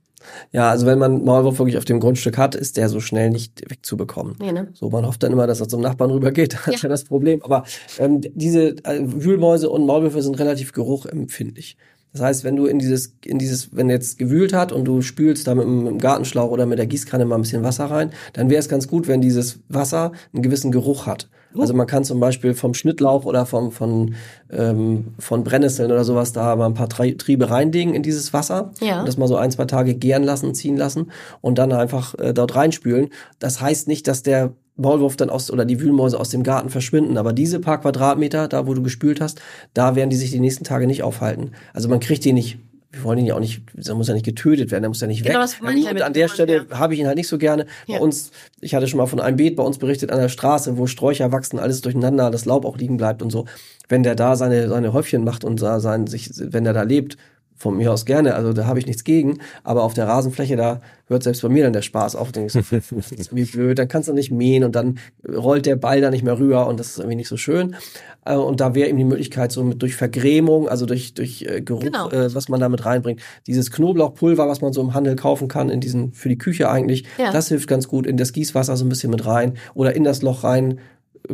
ja, 0.53 0.71
also 0.71 0.87
wenn 0.87 0.99
man 0.99 1.25
Maulwurf 1.25 1.59
wirklich 1.59 1.79
auf 1.79 1.85
dem 1.85 2.01
Grundstück 2.01 2.39
hat, 2.39 2.55
ist 2.55 2.77
der 2.77 2.89
so 2.89 3.01
schnell 3.01 3.31
nicht 3.31 3.63
wegzubekommen. 3.71 4.37
Nee, 4.41 4.53
ne? 4.53 4.69
So, 4.75 4.91
man 4.91 5.07
hofft 5.07 5.23
dann 5.23 5.33
immer, 5.33 5.47
dass 5.47 5.61
er 5.61 5.69
zum 5.69 5.81
Nachbarn 5.81 6.11
rübergeht. 6.11 6.57
Das 6.67 6.67
ja. 6.67 6.73
ist 6.73 6.83
ja 6.83 6.89
das 6.89 7.05
Problem. 7.05 7.43
Aber 7.43 7.65
ähm, 7.99 8.21
diese 8.35 8.71
äh, 8.85 9.01
Wühlmäuse 9.01 9.71
und 9.71 9.87
Maulwürfe 9.87 10.23
sind 10.23 10.39
relativ 10.39 10.73
geruchempfindlich. 10.73 11.77
Das 12.13 12.23
heißt, 12.23 12.45
wenn 12.45 12.57
du 12.57 12.67
in 12.67 12.79
dieses, 12.79 13.15
in 13.25 13.39
dieses, 13.39 13.77
wenn 13.77 13.91
jetzt 13.91 14.19
gewühlt 14.19 14.55
hat 14.55 14.73
und 14.73 14.87
du 14.87 15.03
spülst 15.03 15.47
da 15.47 15.55
mit 15.55 15.65
dem 15.65 15.99
Gartenschlauch 15.99 16.51
oder 16.51 16.65
mit 16.65 16.79
der 16.79 16.87
Gießkanne 16.87 17.27
mal 17.27 17.35
ein 17.35 17.43
bisschen 17.43 17.63
Wasser 17.63 17.85
rein, 17.87 18.11
dann 18.33 18.49
wäre 18.49 18.59
es 18.59 18.71
ganz 18.71 18.89
gut, 18.89 19.07
wenn 19.07 19.21
dieses 19.21 19.61
Wasser 19.69 20.13
einen 20.33 20.43
gewissen 20.43 20.73
Geruch 20.73 21.07
hat. 21.07 21.29
Oh. 21.57 21.61
Also 21.61 21.75
man 21.75 21.87
kann 21.87 22.05
zum 22.05 22.21
Beispiel 22.21 22.55
vom 22.55 22.75
Schnittlauch 22.75 23.25
oder 23.25 23.47
vom, 23.47 23.73
von, 23.73 24.15
ähm, 24.51 25.15
von 25.19 25.45
Brennnesseln 25.45 25.91
oder 25.91 26.05
sowas 26.05 26.33
da 26.33 26.55
mal 26.57 26.67
ein 26.67 26.75
paar 26.75 26.89
Triebe 26.89 27.51
reinlegen 27.51 27.95
in 27.95 28.03
dieses 28.03 28.33
Wasser 28.33 28.73
ja. 28.81 29.01
und 29.01 29.09
das 29.09 29.17
mal 29.17 29.29
so 29.29 29.37
ein, 29.37 29.51
zwei 29.51 29.65
Tage 29.65 29.95
gären 29.95 30.23
lassen, 30.23 30.55
ziehen 30.55 30.77
lassen 30.77 31.11
und 31.41 31.59
dann 31.59 31.73
einfach 31.73 32.15
äh, 32.19 32.33
dort 32.33 32.55
reinspülen. 32.57 33.09
Das 33.39 33.61
heißt 33.61 33.89
nicht, 33.89 34.07
dass 34.09 34.23
der 34.23 34.53
Maulwurf 34.77 35.17
dann 35.17 35.31
aus 35.31 35.51
oder 35.51 35.65
die 35.65 35.81
Wühlmäuse 35.81 36.21
aus 36.21 36.29
dem 36.29 36.43
Garten 36.43 36.69
verschwinden. 36.69 37.17
Aber 37.17 37.33
diese 37.33 37.61
paar 37.61 37.81
Quadratmeter, 37.81 38.49
da 38.49 38.67
wo 38.67 38.75
du 38.75 38.83
gespült 38.83 39.21
hast, 39.21 39.41
da 39.75 39.97
werden 39.97 40.11
die 40.11 40.17
sich 40.17 40.31
die 40.31 40.41
nächsten 40.41 40.65
Tage 40.65 40.87
nicht 40.87 41.03
aufhalten. 41.03 41.53
Also 41.73 41.89
man 41.89 42.01
kriegt 42.01 42.25
die 42.25 42.33
nicht. 42.33 42.59
Wir 42.93 43.05
wollen 43.05 43.19
ihn 43.19 43.27
ja 43.27 43.35
auch 43.35 43.41
nicht, 43.41 43.63
er 43.87 43.95
muss 43.95 44.09
ja 44.09 44.15
nicht 44.15 44.25
getötet 44.25 44.71
werden, 44.71 44.85
er 44.85 44.89
muss 44.89 45.01
ja 45.01 45.07
nicht 45.07 45.23
genau, 45.23 45.41
weg. 45.41 45.43
Das 45.43 45.59
ja, 45.61 45.91
und 45.91 46.03
an 46.03 46.13
der 46.13 46.29
Stelle 46.29 46.67
ja. 46.69 46.79
habe 46.79 46.95
ich 46.95 47.01
ihn 47.01 47.07
halt 47.07 47.17
nicht 47.17 47.29
so 47.29 47.37
gerne. 47.37 47.67
Ja. 47.87 47.99
Bei 47.99 48.05
uns, 48.05 48.31
ich 48.61 48.75
hatte 48.75 48.87
schon 48.87 48.99
mal 48.99 49.07
von 49.07 49.21
einem 49.21 49.37
Beet 49.37 49.57
bei 49.57 49.63
uns 49.63 49.79
berichtet 49.79 50.11
an 50.11 50.19
der 50.19 50.29
Straße, 50.29 50.79
wo 50.79 50.87
Sträucher 50.87 51.33
wachsen, 51.33 51.59
alles 51.59 51.81
durcheinander, 51.81 52.31
das 52.31 52.45
Laub 52.45 52.65
auch 52.65 52.79
liegen 52.79 52.97
bleibt 52.97 53.23
und 53.23 53.31
so. 53.31 53.47
Wenn 53.89 54.03
der 54.03 54.15
da 54.15 54.37
seine, 54.37 54.69
seine 54.69 54.93
Häufchen 54.93 55.25
macht 55.25 55.45
und 55.45 55.61
da 55.61 55.81
sein, 55.81 56.07
sich, 56.07 56.31
wenn 56.37 56.65
der 56.65 56.73
da 56.73 56.83
lebt, 56.83 57.17
von 57.57 57.77
mir 57.77 57.93
aus 57.93 58.05
gerne, 58.05 58.35
also 58.35 58.53
da 58.53 58.67
habe 58.67 58.79
ich 58.79 58.87
nichts 58.87 59.05
gegen, 59.05 59.39
aber 59.65 59.83
auf 59.83 59.95
der 59.95 60.07
Rasenfläche, 60.07 60.57
da 60.57 60.81
hört 61.09 61.23
selbst 61.23 61.43
bei 61.43 61.49
mir 61.49 61.65
dann 61.65 61.73
der 61.73 61.83
Spaß 61.83 62.17
auf, 62.17 62.33
denke 62.33 62.47
ich 62.47 62.53
so, 62.53 62.77
irgendwie 63.17 63.45
blöd, 63.45 63.79
dann 63.79 63.89
kannst 63.89 64.09
du 64.09 64.13
nicht 64.13 64.31
mähen 64.31 64.65
und 64.65 64.75
dann 64.75 64.99
rollt 65.27 65.67
der 65.67 65.77
Ball 65.77 66.01
da 66.01 66.11
nicht 66.11 66.25
mehr 66.25 66.39
rüber 66.39 66.67
und 66.67 66.81
das 66.81 66.89
ist 66.89 66.99
irgendwie 66.99 67.17
nicht 67.17 67.29
so 67.29 67.37
schön. 67.37 67.77
Äh, 68.25 68.35
und 68.35 68.61
da 68.61 68.75
wäre 68.75 68.89
eben 68.89 68.99
die 68.99 69.05
Möglichkeit, 69.05 69.53
so 69.53 69.63
mit 69.63 69.81
durch 69.81 69.97
Vergrämung, 69.97 70.69
also 70.69 70.85
durch, 70.85 71.15
durch 71.15 71.43
äh, 71.43 71.63
Geruch, 71.63 71.81
genau. 71.81 72.11
äh, 72.11 72.35
was 72.35 72.49
man 72.49 72.61
damit 72.61 72.85
reinbringt, 72.85 73.21
dieses 73.47 73.71
Knoblauchpulver, 73.71 74.49
was 74.49 74.61
man 74.61 74.73
so 74.73 74.81
im 74.81 74.95
Handel 74.95 75.17
kaufen 75.17 75.49
kann, 75.49 75.71
in 75.71 75.81
diesen, 75.81 76.13
für 76.13 76.29
die 76.29 76.39
Küche 76.39 76.69
eigentlich, 76.69 77.05
ja. 77.19 77.33
das 77.33 77.49
hilft 77.49 77.69
ganz 77.69 77.89
gut, 77.89 78.07
in 78.07 78.17
das 78.17 78.33
Gießwasser 78.33 78.77
so 78.77 78.85
ein 78.85 78.89
bisschen 78.89 79.11
mit 79.11 79.25
rein 79.25 79.55
oder 79.75 79.95
in 79.95 80.05
das 80.05 80.23
Loch 80.23 80.45
rein 80.45 80.81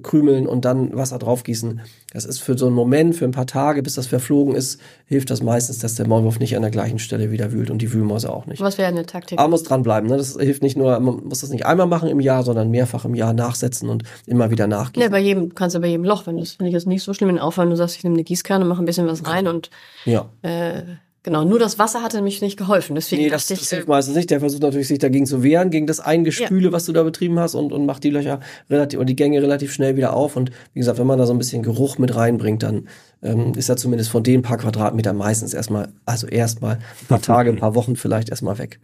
krümeln 0.03 0.47
und 0.47 0.65
dann 0.65 0.97
Wasser 0.97 1.19
draufgießen. 1.19 1.81
Das 2.13 2.25
ist 2.25 2.39
für 2.39 2.57
so 2.57 2.67
einen 2.67 2.75
Moment, 2.75 3.17
für 3.17 3.25
ein 3.25 3.31
paar 3.31 3.47
Tage, 3.47 3.83
bis 3.83 3.95
das 3.95 4.07
verflogen 4.07 4.55
ist, 4.55 4.81
hilft 5.07 5.31
das 5.31 5.43
meistens, 5.43 5.79
dass 5.79 5.95
der 5.95 6.07
Maulwurf 6.07 6.39
nicht 6.39 6.57
an 6.57 6.63
der 6.63 6.71
gleichen 6.71 6.99
Stelle 6.99 7.31
wieder 7.31 7.53
wühlt 7.53 7.71
und 7.71 7.79
die 7.81 7.93
Wühlmäuse 7.93 8.33
auch 8.33 8.47
nicht. 8.47 8.61
Was 8.61 8.79
wäre 8.79 8.89
eine 8.89 9.07
Taktik? 9.07 9.39
Aber 9.39 9.45
man 9.45 9.53
muss 9.53 9.63
dranbleiben. 9.63 10.09
Ne? 10.09 10.17
Das 10.17 10.37
hilft 10.37 10.63
nicht 10.63 10.77
nur, 10.77 10.99
man 11.01 11.25
muss 11.25 11.41
das 11.41 11.51
nicht 11.51 11.67
einmal 11.67 11.87
machen 11.87 12.09
im 12.09 12.21
Jahr, 12.21 12.43
sondern 12.43 12.71
mehrfach 12.71 13.05
im 13.05 13.15
Jahr 13.15 13.33
nachsetzen 13.33 13.89
und 13.89 14.05
immer 14.27 14.51
wieder 14.51 14.67
nachgießen. 14.67 15.03
Ja, 15.03 15.09
bei 15.09 15.21
jedem, 15.21 15.55
kannst 15.55 15.77
du 15.77 15.81
bei 15.81 15.89
jedem 15.89 16.05
Loch, 16.05 16.27
wenn 16.27 16.37
das 16.37 16.53
finde 16.53 16.69
ich 16.69 16.75
jetzt 16.75 16.87
nicht 16.87 17.03
so 17.03 17.15
schlimm, 17.15 17.29
wenn 17.29 17.39
aufhören, 17.39 17.71
du 17.71 17.77
sagst, 17.77 17.97
ich 17.97 18.05
nehme 18.05 18.15
eine 18.15 18.25
Gießkanne, 18.25 18.65
mache 18.65 18.83
ein 18.83 18.87
bisschen 18.87 19.07
was 19.07 19.27
rein 19.27 19.47
und 19.47 19.71
ja. 20.05 20.29
Äh, 20.43 20.83
Genau, 21.25 21.45
nur 21.45 21.61
das 21.61 21.79
Wasser 21.79 22.03
hatte 22.03 22.21
mich 22.21 22.43
nicht 22.43 22.57
geholfen. 22.57 22.97
Deswegen 22.97 23.23
nee, 23.23 23.31
das, 23.31 23.49
ich, 23.49 23.61
das 23.61 23.71
hilft 23.71 23.87
meistens 23.87 24.17
nicht. 24.17 24.31
Der 24.31 24.41
versucht 24.41 24.63
natürlich, 24.63 24.89
sich 24.89 24.99
dagegen 24.99 25.25
zu 25.25 25.45
wehren, 25.45 25.71
gegen 25.71 25.87
das 25.87 26.01
Eingespüle, 26.01 26.67
ja. 26.67 26.73
was 26.73 26.85
du 26.85 26.93
da 26.93 27.05
betrieben 27.05 27.39
hast 27.39 27.55
und, 27.55 27.73
und 27.73 27.87
macht 27.87 28.03
die 28.03 28.11
Löcher 28.11 28.41
relativ 28.69 28.99
und 28.99 29.07
die 29.07 29.15
Gänge 29.15 29.41
relativ 29.41 29.73
schnell 29.73 29.97
wieder 29.97 30.15
auf. 30.15 30.35
Und 30.35 30.51
wie 30.73 30.81
gesagt, 30.81 30.99
wenn 30.99 31.07
man 31.07 31.21
da 31.21 31.27
so 31.27 31.33
ein 31.33 31.39
bisschen 31.39 31.63
Geruch 31.63 31.99
mit 31.99 32.17
reinbringt, 32.17 32.65
dann 32.65 32.89
ähm, 33.23 33.53
ist 33.55 33.69
er 33.69 33.77
zumindest 33.77 34.11
von 34.11 34.25
den 34.25 34.43
paar 34.43 34.59
Quadratmetern 34.59 35.17
meistens 35.17 35.55
erstmal, 35.55 35.93
also 36.05 36.27
erstmal 36.27 36.79
ein 37.03 37.07
paar 37.09 37.23
Tage, 37.23 37.51
ein 37.51 37.57
paar 37.57 37.77
Wochen 37.77 37.95
vielleicht 37.95 38.29
erstmal 38.29 38.59
weg. 38.59 38.81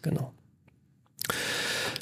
Genau. 0.00 0.32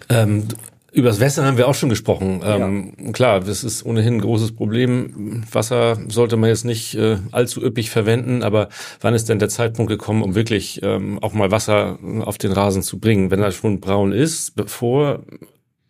Ähm, 0.08 0.46
über 0.92 1.08
das 1.08 1.20
Wässern 1.20 1.44
haben 1.46 1.56
wir 1.56 1.68
auch 1.68 1.74
schon 1.74 1.88
gesprochen. 1.88 2.40
Ähm, 2.44 2.92
ja. 2.98 3.12
Klar, 3.12 3.40
das 3.40 3.64
ist 3.64 3.84
ohnehin 3.84 4.14
ein 4.14 4.20
großes 4.20 4.52
Problem. 4.52 5.42
Wasser 5.50 5.98
sollte 6.08 6.36
man 6.36 6.48
jetzt 6.48 6.64
nicht 6.64 6.94
äh, 6.94 7.18
allzu 7.32 7.62
üppig 7.62 7.90
verwenden, 7.90 8.42
aber 8.42 8.68
wann 9.00 9.14
ist 9.14 9.28
denn 9.28 9.38
der 9.38 9.48
Zeitpunkt 9.48 9.90
gekommen, 9.90 10.22
um 10.22 10.34
wirklich 10.34 10.80
ähm, 10.82 11.18
auch 11.20 11.32
mal 11.32 11.50
Wasser 11.50 11.98
auf 12.24 12.38
den 12.38 12.52
Rasen 12.52 12.82
zu 12.82 12.98
bringen? 12.98 13.30
Wenn 13.30 13.40
er 13.40 13.52
schon 13.52 13.80
braun 13.80 14.12
ist, 14.12 14.56
bevor 14.56 15.20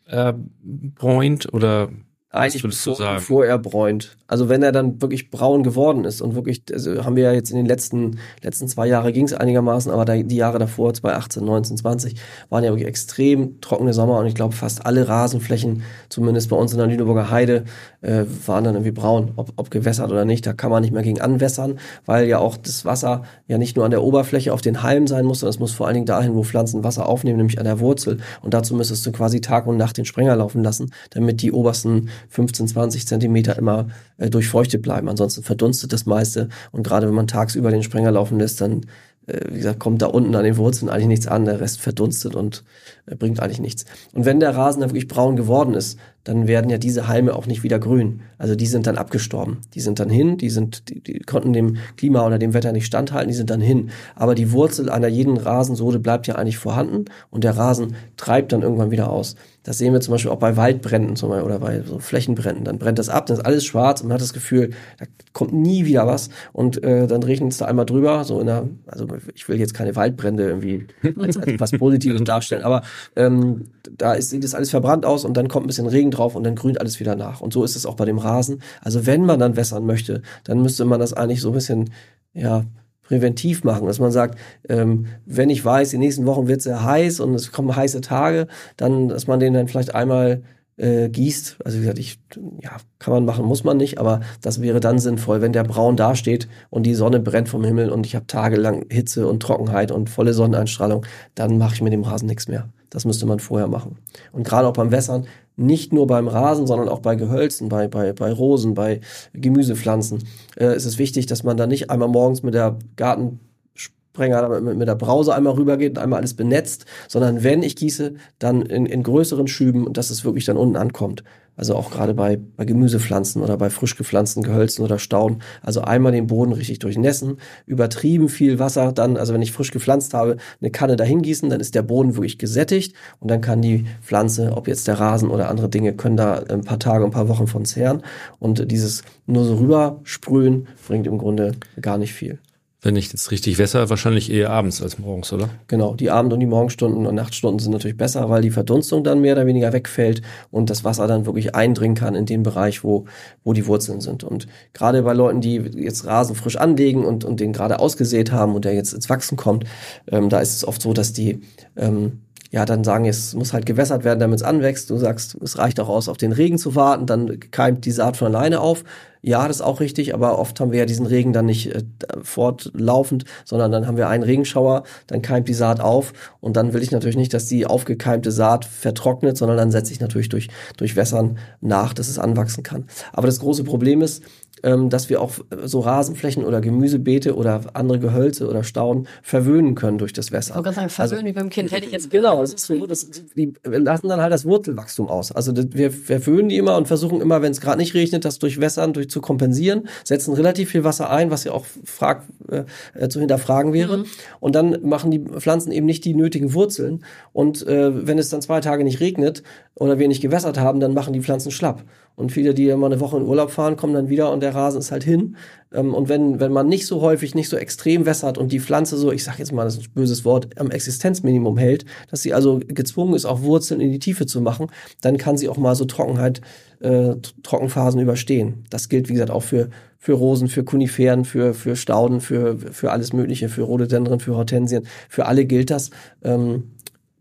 er 0.05 0.39
bräunt 0.63 1.53
oder 1.53 1.91
eigentlich 2.33 2.63
bevor, 2.63 2.97
bevor 2.97 3.45
er 3.45 3.59
bräunt. 3.59 4.17
Also 4.29 4.49
wenn 4.49 4.63
er 4.63 4.71
dann 4.71 5.03
wirklich 5.03 5.33
braun 5.33 5.65
geworden 5.65 6.05
ist 6.05 6.23
und 6.23 6.37
wirklich, 6.37 6.63
also 6.73 7.05
haben 7.05 7.17
wir 7.17 7.25
ja 7.25 7.33
jetzt 7.33 7.51
in 7.51 7.57
den 7.57 7.67
letzten, 7.67 8.21
letzten 8.43 8.69
zwei 8.69 8.87
Jahre 8.87 9.13
ging 9.13 9.25
es 9.25 9.33
einigermaßen, 9.33 9.91
aber 9.91 10.05
die 10.05 10.37
Jahre 10.37 10.61
davor, 10.61 10.95
2018, 10.95 11.45
19, 11.45 11.77
20, 11.79 12.15
waren 12.49 12.63
ja 12.63 12.71
wirklich 12.71 12.87
extrem 12.87 13.61
trockene 13.61 13.93
Sommer 13.93 14.19
und 14.19 14.27
ich 14.27 14.37
glaube 14.37 14.55
fast 14.55 14.87
alle 14.87 15.09
Rasenflächen, 15.09 15.83
zumindest 16.09 16.51
bei 16.51 16.57
uns 16.57 16.71
in 16.71 16.79
der 16.79 16.87
Lüneburger 16.87 17.31
Heide, 17.33 17.65
äh, 18.03 18.25
waren 18.47 18.63
dann 18.63 18.75
irgendwie 18.75 18.93
braun, 18.93 19.33
ob, 19.35 19.53
ob 19.57 19.73
gewässert 19.73 20.13
oder 20.13 20.25
nicht. 20.25 20.47
Da 20.47 20.53
kann 20.53 20.71
man 20.71 20.83
nicht 20.83 20.93
mehr 20.93 21.03
gegen 21.03 21.21
anwässern, 21.21 21.81
weil 22.07 22.29
ja 22.29 22.39
auch 22.39 22.57
das 22.57 22.85
Wasser 22.85 23.25
ja 23.49 23.59
nicht 23.59 23.75
nur 23.75 23.85
an 23.85 23.91
der 23.91 24.05
Oberfläche 24.05 24.53
auf 24.53 24.61
den 24.61 24.85
Halmen 24.85 25.09
sein 25.09 25.25
muss, 25.25 25.41
sondern 25.41 25.55
es 25.55 25.59
muss 25.59 25.73
vor 25.73 25.89
allen 25.89 25.95
Dingen 25.95 26.07
dahin, 26.07 26.37
wo 26.37 26.45
Pflanzen 26.45 26.85
Wasser 26.85 27.09
aufnehmen, 27.09 27.39
nämlich 27.39 27.59
an 27.59 27.65
der 27.65 27.81
Wurzel. 27.81 28.19
Und 28.43 28.55
dazu 28.55 28.77
müsstest 28.77 29.05
du 29.05 29.11
quasi 29.11 29.41
Tag 29.41 29.67
und 29.67 29.77
Nacht 29.77 29.97
den 29.97 30.05
Sprenger 30.05 30.37
laufen 30.37 30.63
lassen, 30.63 30.93
damit 31.11 31.43
die 31.43 31.51
obersten 31.51 32.11
15, 32.29 32.69
20 32.69 33.07
Zentimeter 33.07 33.57
immer 33.57 33.89
äh, 34.19 34.31
durchfeuchtet 34.31 34.83
bleiben. 34.83 35.09
Ansonsten 35.09 35.43
verdunstet 35.43 35.93
das 35.93 36.07
meiste. 36.07 36.49
Und 36.73 36.83
gerade 36.83 37.07
wenn 37.07 37.15
man 37.15 37.27
tagsüber 37.27 37.71
den 37.71 37.83
Sprenger 37.83 38.13
laufen 38.13 38.39
lässt, 38.39 38.61
dann 38.61 38.87
äh, 39.27 39.41
wie 39.51 39.59
gesagt, 39.59 39.81
kommt 39.81 40.03
da 40.03 40.07
unten 40.07 40.35
an 40.35 40.45
den 40.45 40.57
Wurzeln 40.57 40.89
eigentlich 40.89 41.09
nichts 41.09 41.27
an, 41.27 41.45
der 41.45 41.61
Rest 41.61 41.81
verdunstet 41.81 42.35
und 42.35 42.65
äh, 43.07 43.15
bringt 43.15 43.41
eigentlich 43.41 43.61
nichts. 43.61 43.85
Und 44.13 44.25
wenn 44.25 44.41
der 44.41 44.57
Rasen 44.57 44.81
dann 44.81 44.91
wirklich 44.91 45.09
braun 45.09 45.37
geworden 45.37 45.75
ist, 45.75 45.99
dann 46.25 46.47
werden 46.47 46.71
ja 46.71 46.79
diese 46.79 47.09
Halme 47.09 47.35
auch 47.35 47.47
nicht 47.47 47.63
wieder 47.63 47.79
grün. 47.79 48.21
Also 48.37 48.55
die 48.55 48.67
sind 48.67 48.87
dann 48.87 48.99
abgestorben. 48.99 49.59
Die 49.75 49.81
sind 49.81 50.01
dann 50.01 50.11
hin, 50.11 50.37
die 50.37 50.51
sind, 50.51 50.89
die, 50.89 51.01
die 51.01 51.21
konnten 51.21 51.53
dem 51.53 51.77
Klima 51.97 52.27
oder 52.27 52.39
dem 52.39 52.53
Wetter 52.53 52.73
nicht 52.73 52.87
standhalten, 52.87 53.29
die 53.29 53.37
sind 53.37 53.51
dann 53.51 53.61
hin. 53.61 53.91
Aber 54.15 54.35
die 54.35 54.53
Wurzel 54.53 54.91
einer 54.91 55.09
jeden 55.09 55.37
Rasensode 55.37 55.99
bleibt 55.99 56.27
ja 56.27 56.37
eigentlich 56.37 56.59
vorhanden 56.59 57.07
und 57.31 57.45
der 57.45 57.57
Rasen 57.57 57.97
treibt 58.17 58.53
dann 58.53 58.63
irgendwann 58.63 58.91
wieder 58.91 59.11
aus. 59.11 59.37
Das 59.63 59.77
sehen 59.77 59.93
wir 59.93 60.01
zum 60.01 60.13
Beispiel 60.13 60.31
auch 60.31 60.39
bei 60.39 60.57
Waldbränden 60.57 61.17
zum 61.17 61.29
Beispiel, 61.29 61.45
oder 61.45 61.59
bei 61.59 61.83
so 61.83 61.99
Flächenbränden. 61.99 62.65
Dann 62.65 62.79
brennt 62.79 62.99
das 62.99 63.11
ab, 63.11 63.27
dann 63.27 63.37
ist 63.37 63.45
alles 63.45 63.65
schwarz 63.65 64.01
und 64.01 64.09
man 64.09 64.15
hat 64.15 64.23
das 64.23 64.33
Gefühl, 64.33 64.71
da 64.99 65.05
kommt 65.35 65.53
nie 65.53 65.85
wieder 65.85 66.07
was. 66.07 66.31
Und 66.53 66.83
äh, 66.83 67.07
dann 67.07 67.23
regnet 67.23 67.53
es 67.53 67.59
da 67.59 67.67
einmal 67.67 67.85
drüber, 67.85 68.25
so 68.25 68.41
in 68.41 68.47
der, 68.47 68.69
also 68.87 69.07
ich 69.35 69.49
will 69.49 69.59
jetzt 69.59 69.75
keine 69.75 69.97
Waldbrände 69.97 70.45
irgendwie 70.45 70.87
als, 71.19 71.37
als 71.37 71.53
was 71.59 71.73
Positives 71.73 72.25
darstellen, 72.25 72.63
aber 72.63 72.83
ähm, 73.17 73.67
da 73.97 74.15
ist, 74.15 74.31
sieht 74.31 74.45
es 74.45 74.55
alles 74.55 74.71
verbrannt 74.71 75.05
aus 75.05 75.27
und 75.27 75.37
dann 75.37 75.49
kommt 75.49 75.67
ein 75.67 75.69
bisschen 75.69 75.87
Regen 75.87 76.10
drauf 76.11 76.35
und 76.35 76.45
dann 76.45 76.57
grünt 76.57 76.81
alles 76.81 77.01
wieder 77.01 77.17
nach. 77.17 77.41
Und 77.41 77.53
so 77.53 77.65
ist 77.65 77.77
es 77.77 77.87
auch 77.87 77.95
bei 77.95 78.05
dem 78.05 78.19
Rasen. 78.19 78.63
Also 78.81 79.07
wenn 79.07 79.25
man 79.25 79.41
dann 79.41 79.57
wässern 79.57 79.87
möchte, 79.87 80.23
dann 80.45 80.63
müsste 80.63 80.85
man 80.85 81.01
das 81.01 81.13
eigentlich 81.13 81.41
so 81.41 81.51
ein 81.51 81.55
bisschen, 81.55 81.91
ja, 82.33 82.65
präventiv 83.03 83.65
machen, 83.65 83.89
dass 83.89 83.99
man 83.99 84.13
sagt, 84.13 84.39
ähm, 84.69 85.07
wenn 85.27 85.51
ich 85.51 85.65
weiß, 85.65 85.91
die 85.91 85.99
nächsten 85.99 86.27
Wochen 86.27 86.47
wird 86.47 86.59
es 86.59 86.65
sehr 86.65 86.85
heiß 86.85 87.19
und 87.19 87.35
es 87.35 87.51
kommen 87.51 87.75
heiße 87.75 88.03
Tage, 88.03 88.47
dann, 88.77 89.09
dass 89.09 89.27
man 89.27 89.41
den 89.41 89.53
dann 89.53 89.67
vielleicht 89.67 89.97
einmal 89.97 90.43
äh, 90.77 91.09
gießt. 91.09 91.59
Also 91.65 91.79
wie 91.79 91.83
gesagt, 91.83 91.99
ich, 91.99 92.21
ja, 92.63 92.77
kann 92.99 93.13
man 93.13 93.25
machen, 93.25 93.45
muss 93.45 93.65
man 93.65 93.77
nicht, 93.77 93.99
aber 93.99 94.21
das 94.43 94.63
wäre 94.63 94.79
dann 94.79 95.01
sinnvoll, 95.01 95.41
wenn 95.41 95.53
der 95.53 95.65
braun 95.65 95.97
dasteht 95.97 96.49
und 96.71 96.85
die 96.85 96.95
Sonne 96.95 97.21
brennt 97.21 97.49
vom 97.49 97.65
Himmel 97.65 97.91
und 97.91 98.07
ich 98.07 98.15
habe 98.15 98.27
tagelang 98.27 98.87
Hitze 98.91 99.27
und 99.27 99.43
Trockenheit 99.43 99.91
und 99.91 100.09
volle 100.09 100.33
Sonneneinstrahlung, 100.33 101.05
dann 101.35 101.59
mache 101.59 101.75
ich 101.75 101.83
mit 101.83 101.93
dem 101.93 102.05
Rasen 102.05 102.29
nichts 102.29 102.49
mehr. 102.49 102.69
Das 102.91 103.05
müsste 103.05 103.27
man 103.27 103.39
vorher 103.39 103.69
machen. 103.69 103.99
Und 104.33 104.45
gerade 104.45 104.67
auch 104.67 104.73
beim 104.73 104.91
Wässern, 104.91 105.27
nicht 105.61 105.93
nur 105.93 106.07
beim 106.07 106.29
Rasen, 106.29 106.67
sondern 106.67 106.89
auch 106.89 107.01
bei 107.01 107.15
Gehölzen, 107.15 107.69
bei, 107.69 107.87
bei, 107.87 108.13
bei 108.13 108.33
Rosen, 108.33 108.75
bei 108.75 109.01
Gemüsepflanzen, 109.33 110.25
äh, 110.57 110.75
ist 110.75 110.87
es 110.87 110.99
wichtig, 110.99 111.27
dass 111.27 111.45
man 111.45 111.57
da 111.57 111.67
nicht 111.67 111.91
einmal 111.91 112.09
morgens 112.09 112.43
mit 112.43 112.55
der 112.55 112.79
Gartensprenger, 112.97 114.61
mit, 114.61 114.77
mit 114.79 114.89
der 114.89 114.95
Brause 114.95 115.35
einmal 115.35 115.55
rübergeht 115.55 115.91
und 115.91 115.99
einmal 115.99 116.21
alles 116.21 116.35
benetzt, 116.35 116.87
sondern 117.09 117.45
wenn 117.45 117.63
ich 117.63 117.77
gieße, 117.77 118.15
dann 118.39 118.63
in, 118.63 118.87
in 118.87 119.03
größeren 119.03 119.49
Schüben 119.49 119.93
dass 119.93 120.11
es 120.11 120.25
wirklich 120.25 120.47
dann 120.47 120.57
unten 120.57 120.77
ankommt. 120.77 121.23
Also 121.61 121.77
auch 121.77 121.91
gerade 121.91 122.15
bei, 122.15 122.39
bei 122.57 122.65
Gemüsepflanzen 122.65 123.43
oder 123.43 123.59
bei 123.59 123.69
frisch 123.69 123.95
gepflanzten 123.95 124.43
Gehölzen 124.43 124.83
oder 124.83 124.99
Stauden. 124.99 125.43
Also 125.61 125.83
einmal 125.83 126.11
den 126.11 126.27
Boden 126.27 126.55
richtig 126.55 126.79
durchnässen, 126.79 127.37
übertrieben 127.67 128.31
viel 128.31 128.59
Wasser, 128.59 128.93
dann, 128.93 129.19
also 129.19 129.35
wenn 129.35 129.43
ich 129.43 129.53
frisch 129.53 129.71
gepflanzt 129.71 130.15
habe, 130.15 130.39
eine 130.63 130.71
Kanne 130.71 130.97
dahin 130.97 131.21
gießen, 131.21 131.51
dann 131.51 131.61
ist 131.61 131.75
der 131.75 131.83
Boden 131.83 132.17
wirklich 132.17 132.39
gesättigt 132.39 132.97
und 133.19 133.31
dann 133.31 133.43
kann 133.43 133.61
die 133.61 133.85
Pflanze, 134.01 134.53
ob 134.57 134.69
jetzt 134.69 134.89
der 134.89 134.99
Rasen 134.99 135.29
oder 135.29 135.51
andere 135.51 135.69
Dinge, 135.69 135.93
können 135.93 136.17
da 136.17 136.43
ein 136.49 136.65
paar 136.65 136.79
Tage, 136.79 137.05
ein 137.05 137.11
paar 137.11 137.29
Wochen 137.29 137.47
von 137.47 137.67
zehren. 137.67 138.01
Und 138.39 138.73
dieses 138.73 139.03
nur 139.27 139.45
so 139.45 139.57
rübersprühen 139.57 140.67
bringt 140.89 141.07
im 141.07 141.19
Grunde 141.19 141.53
gar 141.79 141.99
nicht 141.99 142.15
viel. 142.15 142.39
Wenn 142.83 142.97
ich 142.97 143.13
jetzt 143.13 143.31
richtig 143.31 143.59
wässer, 143.59 143.91
wahrscheinlich 143.91 144.33
eher 144.33 144.49
abends 144.49 144.81
als 144.81 144.99
morgens, 144.99 145.31
oder? 145.35 145.51
Genau, 145.67 145.95
die 145.95 146.11
Abend- 146.11 146.33
und 146.33 146.41
die 146.41 146.47
Morgenstunden 146.47 147.07
und 147.07 147.15
Nachtstunden 147.15 147.59
sind 147.59 147.73
natürlich 147.73 147.99
besser, 147.99 148.31
weil 148.31 148.41
die 148.41 148.51
Verdunstung 148.51 149.05
dann 149.05 149.21
mehr 149.21 149.35
oder 149.35 149.45
weniger 149.45 149.75
wegfällt 149.75 150.23
und 150.51 150.71
das 150.71 150.83
Wasser 150.83 151.07
dann 151.07 151.27
wirklich 151.27 151.55
eindringen 151.55 151.95
kann 151.95 152.15
in 152.15 152.25
den 152.25 152.43
Bereich, 152.43 152.83
wo, 152.83 153.05
wo 153.45 153.53
die 153.53 153.67
Wurzeln 153.67 154.01
sind. 154.01 154.25
Und 154.25 154.47
gerade 154.73 155.03
bei 155.03 155.13
Leuten, 155.13 155.43
die 155.43 155.57
jetzt 155.57 156.07
Rasen 156.07 156.35
frisch 156.35 156.57
anlegen 156.57 157.05
und, 157.05 157.25
und 157.25 157.39
den 157.39 157.53
gerade 157.53 157.81
ausgesät 157.81 158.33
haben 158.33 158.55
und 158.55 158.65
der 158.65 158.73
jetzt 158.73 158.95
ins 158.95 159.11
Wachsen 159.11 159.37
kommt, 159.37 159.65
ähm, 160.11 160.31
da 160.31 160.41
ist 160.41 160.57
es 160.57 160.67
oft 160.67 160.81
so, 160.81 160.95
dass 160.95 161.13
die 161.13 161.43
ähm, 161.77 162.21
ja, 162.51 162.65
dann 162.65 162.83
sagen, 162.83 163.05
es 163.05 163.35
muss 163.35 163.53
halt 163.53 163.65
gewässert 163.65 164.03
werden, 164.03 164.19
damit 164.19 164.41
es 164.41 164.43
anwächst. 164.43 164.91
Du 164.91 164.97
sagst, 164.97 165.37
es 165.41 165.57
reicht 165.57 165.79
auch 165.79 165.89
aus, 165.89 166.09
auf 166.09 166.17
den 166.17 166.33
Regen 166.33 166.59
zu 166.59 166.75
warten, 166.75 167.07
dann 167.07 167.39
keimt 167.53 167.85
die 167.85 167.93
Saat 167.93 168.17
von 168.17 168.35
alleine 168.35 168.61
auf. 168.61 168.85
Ja, 169.23 169.47
das 169.47 169.57
ist 169.57 169.63
auch 169.63 169.81
richtig, 169.81 170.15
aber 170.15 170.39
oft 170.39 170.59
haben 170.61 170.73
wir 170.73 170.79
ja 170.79 170.87
diesen 170.87 171.05
Regen 171.05 171.35
dann 171.35 171.45
nicht 171.45 171.75
äh, 171.75 171.83
fortlaufend, 172.23 173.25
sondern 173.45 173.71
dann 173.71 173.87
haben 173.87 173.99
wir 173.99 174.09
einen 174.09 174.23
Regenschauer, 174.23 174.85
dann 175.07 175.21
keimt 175.21 175.47
die 175.47 175.55
Saat 175.55 175.79
auf 175.79 176.15
und 176.41 176.57
dann 176.57 176.73
will 176.73 176.83
ich 176.83 176.91
natürlich 176.91 177.19
nicht, 177.19 177.35
dass 177.35 177.47
die 177.47 177.67
aufgekeimte 177.67 178.33
Saat 178.33 178.65
vertrocknet, 178.65 179.37
sondern 179.37 179.59
dann 179.59 179.71
setze 179.71 179.93
ich 179.93 180.01
natürlich 180.01 180.31
durch, 180.31 180.49
durch 180.79 180.97
Wässern 180.97 181.39
nach, 181.61 181.93
dass 181.93 182.09
es 182.09 182.19
anwachsen 182.19 182.63
kann. 182.63 182.87
Aber 183.13 183.27
das 183.27 183.41
große 183.41 183.63
Problem 183.63 184.01
ist, 184.01 184.23
ähm, 184.63 184.91
dass 184.91 185.09
wir 185.09 185.21
auch 185.21 185.33
so 185.65 185.81
Rasenflächen 185.81 186.45
oder 186.45 186.61
Gemüsebeete 186.61 187.35
oder 187.35 187.63
andere 187.75 187.99
Gehölze 187.99 188.49
oder 188.49 188.65
Stauden 188.65 189.07
verwöhnen 189.23 189.75
können 189.75 189.99
durch 189.99 190.13
das 190.13 190.33
Wässer. 190.33 190.55
Ich 190.55 190.57
wollte 190.57 190.73
sagen, 190.73 190.91
verwöhnen 190.91 191.19
also, 191.19 191.27
wie 191.27 191.33
beim 191.33 191.51
Kind, 191.51 191.73
hätte 191.73 191.87
ich 191.87 191.93
jetzt 191.93 192.11
Genau, 192.11 192.43
es 192.43 192.55
ist 192.55 192.67
so, 192.67 192.87
das, 192.87 193.09
die 193.37 193.55
lassen 193.65 194.09
dann 194.09 194.21
halt 194.21 194.33
das 194.33 194.45
Wurzelwachstum 194.45 195.09
aus. 195.09 195.33
Also 195.33 195.53
das, 195.53 195.67
wir 195.71 195.91
verwöhnen 195.91 196.49
die 196.49 196.57
immer 196.57 196.77
und 196.77 196.89
versuchen 196.89 197.21
immer, 197.21 197.43
wenn 197.43 197.53
es 197.53 197.61
gerade 197.61 197.79
nicht 197.79 197.95
regnet, 197.95 198.25
das 198.25 198.39
durch 198.39 198.61
Wässern 198.61 198.93
durch 198.93 199.09
zu 199.09 199.21
kompensieren, 199.21 199.89
setzen 200.05 200.35
relativ 200.35 200.71
viel 200.71 200.85
Wasser 200.85 201.11
ein, 201.11 201.31
was 201.31 201.45
ja 201.45 201.53
auch 201.53 201.65
frag, 201.85 202.25
äh, 202.49 203.09
zu 203.09 203.21
hinterfragen 203.21 203.73
wäre. 203.73 203.99
Mhm. 203.99 204.05
Und 204.41 204.55
dann 204.55 204.79
machen 204.83 205.11
die 205.11 205.21
Pflanzen 205.21 205.73
eben 205.73 205.87
nicht 205.87 206.05
die 206.05 206.15
nötigen 206.15 206.53
Wurzeln. 206.55 207.05
Und 207.33 207.67
äh, 207.67 208.07
wenn 208.07 208.19
es 208.19 208.29
dann 208.29 208.43
zwei 208.43 208.61
Tage 208.61 208.85
nicht 208.85 209.01
regnet 209.01 209.43
oder 209.75 209.99
wir 209.99 210.09
nicht 210.09 210.21
gewässert 210.21 210.59
haben, 210.59 210.81
dann 210.81 210.95
machen 210.95 211.13
die 211.13 211.21
Pflanzen 211.21 211.51
schlapp. 211.51 211.85
Und 212.17 212.33
viele, 212.33 212.53
die 212.53 212.69
immer 212.69 212.87
eine 212.87 213.01
Woche 213.01 213.17
in 213.17 213.25
Urlaub 213.25 213.51
fahren, 213.51 213.77
kommen 213.77 213.95
dann 213.95 214.09
wieder 214.09 214.31
und 214.31 214.41
der 214.41 214.55
Rasen 214.55 214.81
ist 214.81 214.93
halt 214.93 215.05
hin. 215.05 215.37
Ähm, 215.73 215.95
und 215.95 216.09
wenn, 216.09 216.39
wenn 216.39 216.53
man 216.53 216.69
nicht 216.69 216.87
so 216.87 217.01
häufig, 217.01 217.35
nicht 217.35 217.49
so 217.49 217.57
extrem 217.57 218.07
wässert 218.07 218.37
und 218.37 218.53
die 218.53 218.61
Pflanze 218.61 218.97
so, 218.97 219.11
ich 219.11 219.25
sag 219.25 219.39
jetzt 219.39 219.53
mal, 219.53 219.65
das 219.65 219.77
ist 219.77 219.89
ein 219.89 219.95
böses 219.95 220.25
Wort, 220.25 220.59
am 220.59 220.71
Existenzminimum 220.71 221.57
hält, 221.57 221.85
dass 222.11 222.23
sie 222.23 222.35
also 222.35 222.61
gezwungen 222.67 223.15
ist, 223.15 223.25
auch 223.25 223.43
Wurzeln 223.43 223.81
in 223.81 223.91
die 223.91 223.99
Tiefe 223.99 224.27
zu 224.27 224.41
machen, 224.41 224.67
dann 225.01 225.17
kann 225.17 225.37
sie 225.37 225.49
auch 225.49 225.57
mal 225.57 225.75
so 225.75 225.85
Trockenheit, 225.87 226.41
äh, 226.81 227.15
Trockenphasen 227.43 228.01
überstehen. 228.01 228.65
Das 228.71 228.89
gilt, 228.89 229.09
wie 229.09 229.15
gesagt, 229.15 229.31
auch 229.31 229.43
für, 229.43 229.71
für 229.99 230.13
Rosen, 230.13 230.49
für 230.49 230.65
Kuniferen, 230.65 231.25
für, 231.25 231.55
für 231.55 231.77
Stauden, 231.77 232.21
für, 232.21 232.59
für 232.59 232.91
alles 232.91 233.13
Mögliche, 233.13 233.49
für 233.49 233.63
Rhododendren, 233.63 234.21
für 234.21 234.37
Hortensien. 234.37 234.87
Für 235.09 235.27
alle 235.27 235.45
gilt 235.45 235.71
das. 235.71 235.91
Ähm, 236.23 236.73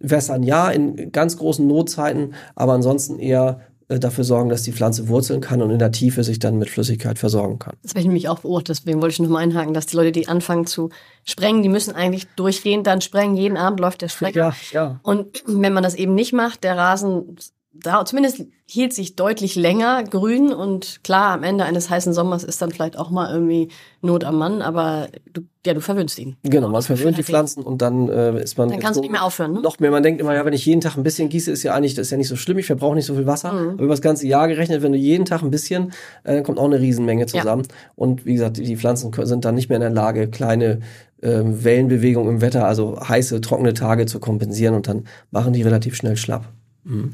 Wässern 0.01 0.43
ja 0.43 0.69
in 0.69 1.11
ganz 1.11 1.35
großen 1.35 1.67
Notzeiten, 1.67 2.33
aber 2.55 2.71
ansonsten 2.71 3.19
eher 3.19 3.59
dafür 3.89 4.23
sorgen, 4.23 4.49
dass 4.49 4.61
die 4.61 4.71
Pflanze 4.71 5.07
wurzeln 5.07 5.41
kann 5.41 5.61
und 5.63 5.71
in 5.71 5.79
der 5.79 5.91
Tiefe 5.91 6.23
sich 6.23 6.37
dann 6.37 6.59
mit 6.59 6.69
Flüssigkeit 6.69 7.17
versorgen 7.17 7.57
kann. 7.57 7.75
Das 7.81 7.91
habe 7.91 8.01
ich 8.01 8.05
nämlich 8.05 8.29
auch 8.29 8.39
beobachtet, 8.39 8.77
deswegen 8.77 9.01
wollte 9.01 9.13
ich 9.13 9.19
noch 9.19 9.29
mal 9.29 9.39
einhaken, 9.39 9.73
dass 9.73 9.87
die 9.87 9.95
Leute, 9.95 10.11
die 10.11 10.27
anfangen 10.27 10.67
zu 10.67 10.89
sprengen, 11.23 11.63
die 11.63 11.69
müssen 11.69 11.95
eigentlich 11.95 12.27
durchgehend 12.35 12.85
dann 12.85 13.01
sprengen. 13.01 13.35
Jeden 13.35 13.57
Abend 13.57 13.79
läuft 13.79 14.01
der 14.03 14.09
Sprenger. 14.09 14.35
Ja, 14.35 14.53
ja. 14.71 14.99
Und 15.01 15.43
wenn 15.47 15.73
man 15.73 15.83
das 15.83 15.95
eben 15.95 16.13
nicht 16.13 16.33
macht, 16.33 16.63
der 16.63 16.77
Rasen 16.77 17.35
da 17.71 18.03
zumindest 18.03 18.45
hielt 18.65 18.93
sich 18.93 19.15
deutlich 19.15 19.55
länger 19.55 20.03
grün 20.03 20.51
und 20.51 21.03
klar, 21.03 21.33
am 21.33 21.43
Ende 21.43 21.65
eines 21.65 21.89
heißen 21.89 22.13
Sommers 22.13 22.43
ist 22.43 22.61
dann 22.61 22.71
vielleicht 22.71 22.97
auch 22.97 23.11
mal 23.11 23.31
irgendwie 23.31 23.69
Not 24.01 24.23
am 24.23 24.37
Mann, 24.37 24.61
aber 24.61 25.07
du, 25.33 25.41
ja, 25.65 25.73
du 25.73 25.81
verwöhnst 25.81 26.17
ihn. 26.17 26.35
Genau, 26.43 26.69
man 26.69 26.81
verwöhnt 26.81 27.17
die 27.17 27.23
Pflanzen 27.23 27.63
und 27.63 27.81
dann 27.81 28.09
äh, 28.09 28.41
ist 28.41 28.57
man. 28.57 28.69
Dann 28.69 28.79
kannst 28.79 28.97
du 28.97 29.01
nicht 29.01 29.11
mehr 29.11 29.23
aufhören, 29.23 29.53
ne? 29.53 29.61
Noch 29.61 29.79
mehr. 29.79 29.91
Man 29.91 30.03
denkt 30.03 30.19
immer, 30.19 30.33
ja, 30.33 30.45
wenn 30.45 30.53
ich 30.53 30.65
jeden 30.65 30.81
Tag 30.81 30.97
ein 30.97 31.03
bisschen 31.03 31.29
gieße, 31.29 31.51
ist 31.51 31.63
ja 31.63 31.73
eigentlich, 31.73 31.93
das 31.93 32.07
ist 32.07 32.11
ja 32.11 32.17
nicht 32.17 32.27
so 32.27 32.35
schlimm, 32.35 32.57
ich 32.57 32.65
verbrauche 32.65 32.95
nicht 32.95 33.05
so 33.05 33.15
viel 33.15 33.27
Wasser. 33.27 33.53
Mhm. 33.53 33.69
Aber 33.71 33.83
über 33.83 33.93
das 33.93 34.01
ganze 34.01 34.27
Jahr 34.27 34.47
gerechnet, 34.47 34.81
wenn 34.81 34.91
du 34.91 34.97
jeden 34.97 35.25
Tag 35.25 35.43
ein 35.43 35.51
bisschen, 35.51 35.91
äh, 36.23 36.35
dann 36.35 36.43
kommt 36.43 36.57
auch 36.57 36.65
eine 36.65 36.79
Riesenmenge 36.79 37.27
zusammen. 37.27 37.63
Ja. 37.63 37.75
Und 37.95 38.25
wie 38.25 38.33
gesagt, 38.33 38.57
die 38.57 38.77
Pflanzen 38.77 39.11
sind 39.13 39.45
dann 39.45 39.55
nicht 39.55 39.69
mehr 39.69 39.77
in 39.77 39.81
der 39.81 39.89
Lage, 39.89 40.27
kleine 40.29 40.79
ähm, 41.21 41.63
Wellenbewegungen 41.63 42.35
im 42.35 42.41
Wetter, 42.41 42.65
also 42.65 42.99
heiße, 42.99 43.41
trockene 43.41 43.73
Tage 43.73 44.05
zu 44.05 44.19
kompensieren 44.19 44.75
und 44.75 44.87
dann 44.87 45.05
machen 45.31 45.53
die 45.53 45.61
relativ 45.61 45.95
schnell 45.95 46.17
schlapp. 46.17 46.47
Mhm. 46.83 47.13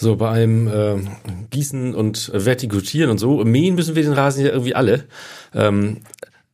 So, 0.00 0.16
beim 0.16 0.66
äh, 0.66 0.96
Gießen 1.50 1.94
und 1.94 2.30
Vertikutieren 2.32 3.10
und 3.10 3.18
so, 3.18 3.44
mähen 3.44 3.74
müssen 3.74 3.96
wir 3.96 4.02
den 4.02 4.14
Rasen 4.14 4.44
ja 4.44 4.50
irgendwie 4.50 4.74
alle. 4.74 5.04
Ähm, 5.54 5.98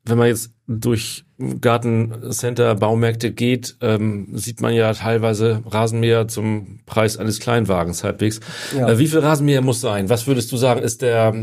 wenn 0.04 0.18
man 0.18 0.28
jetzt 0.28 0.50
durch 0.66 1.24
Gartencenter, 1.60 2.74
Baumärkte 2.74 3.30
geht, 3.30 3.76
ähm, 3.80 4.28
sieht 4.32 4.60
man 4.60 4.72
ja 4.72 4.92
teilweise 4.94 5.62
Rasenmäher 5.66 6.28
zum 6.28 6.80
Preis 6.86 7.18
eines 7.18 7.40
Kleinwagens 7.40 8.02
halbwegs. 8.04 8.40
Ja. 8.76 8.88
Äh, 8.88 8.98
wie 8.98 9.06
viel 9.06 9.18
Rasenmäher 9.18 9.60
muss 9.60 9.80
sein? 9.80 10.08
Was 10.08 10.26
würdest 10.26 10.50
du 10.50 10.56
sagen, 10.56 10.82
ist 10.82 11.02
der, 11.02 11.34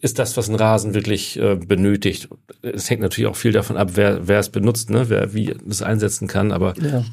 ist 0.00 0.18
das, 0.18 0.36
was 0.36 0.48
ein 0.48 0.54
Rasen 0.54 0.94
wirklich 0.94 1.38
äh, 1.38 1.56
benötigt? 1.56 2.28
Es 2.62 2.88
hängt 2.88 3.02
natürlich 3.02 3.30
auch 3.30 3.36
viel 3.36 3.52
davon 3.52 3.76
ab, 3.76 3.90
wer, 3.94 4.26
wer 4.26 4.38
es 4.38 4.48
benutzt, 4.48 4.90
ne? 4.90 5.08
wer 5.08 5.34
wie 5.34 5.54
es 5.68 5.82
einsetzen 5.82 6.26
kann. 6.26 6.50
Aber 6.50 6.74
ja. 6.80 7.04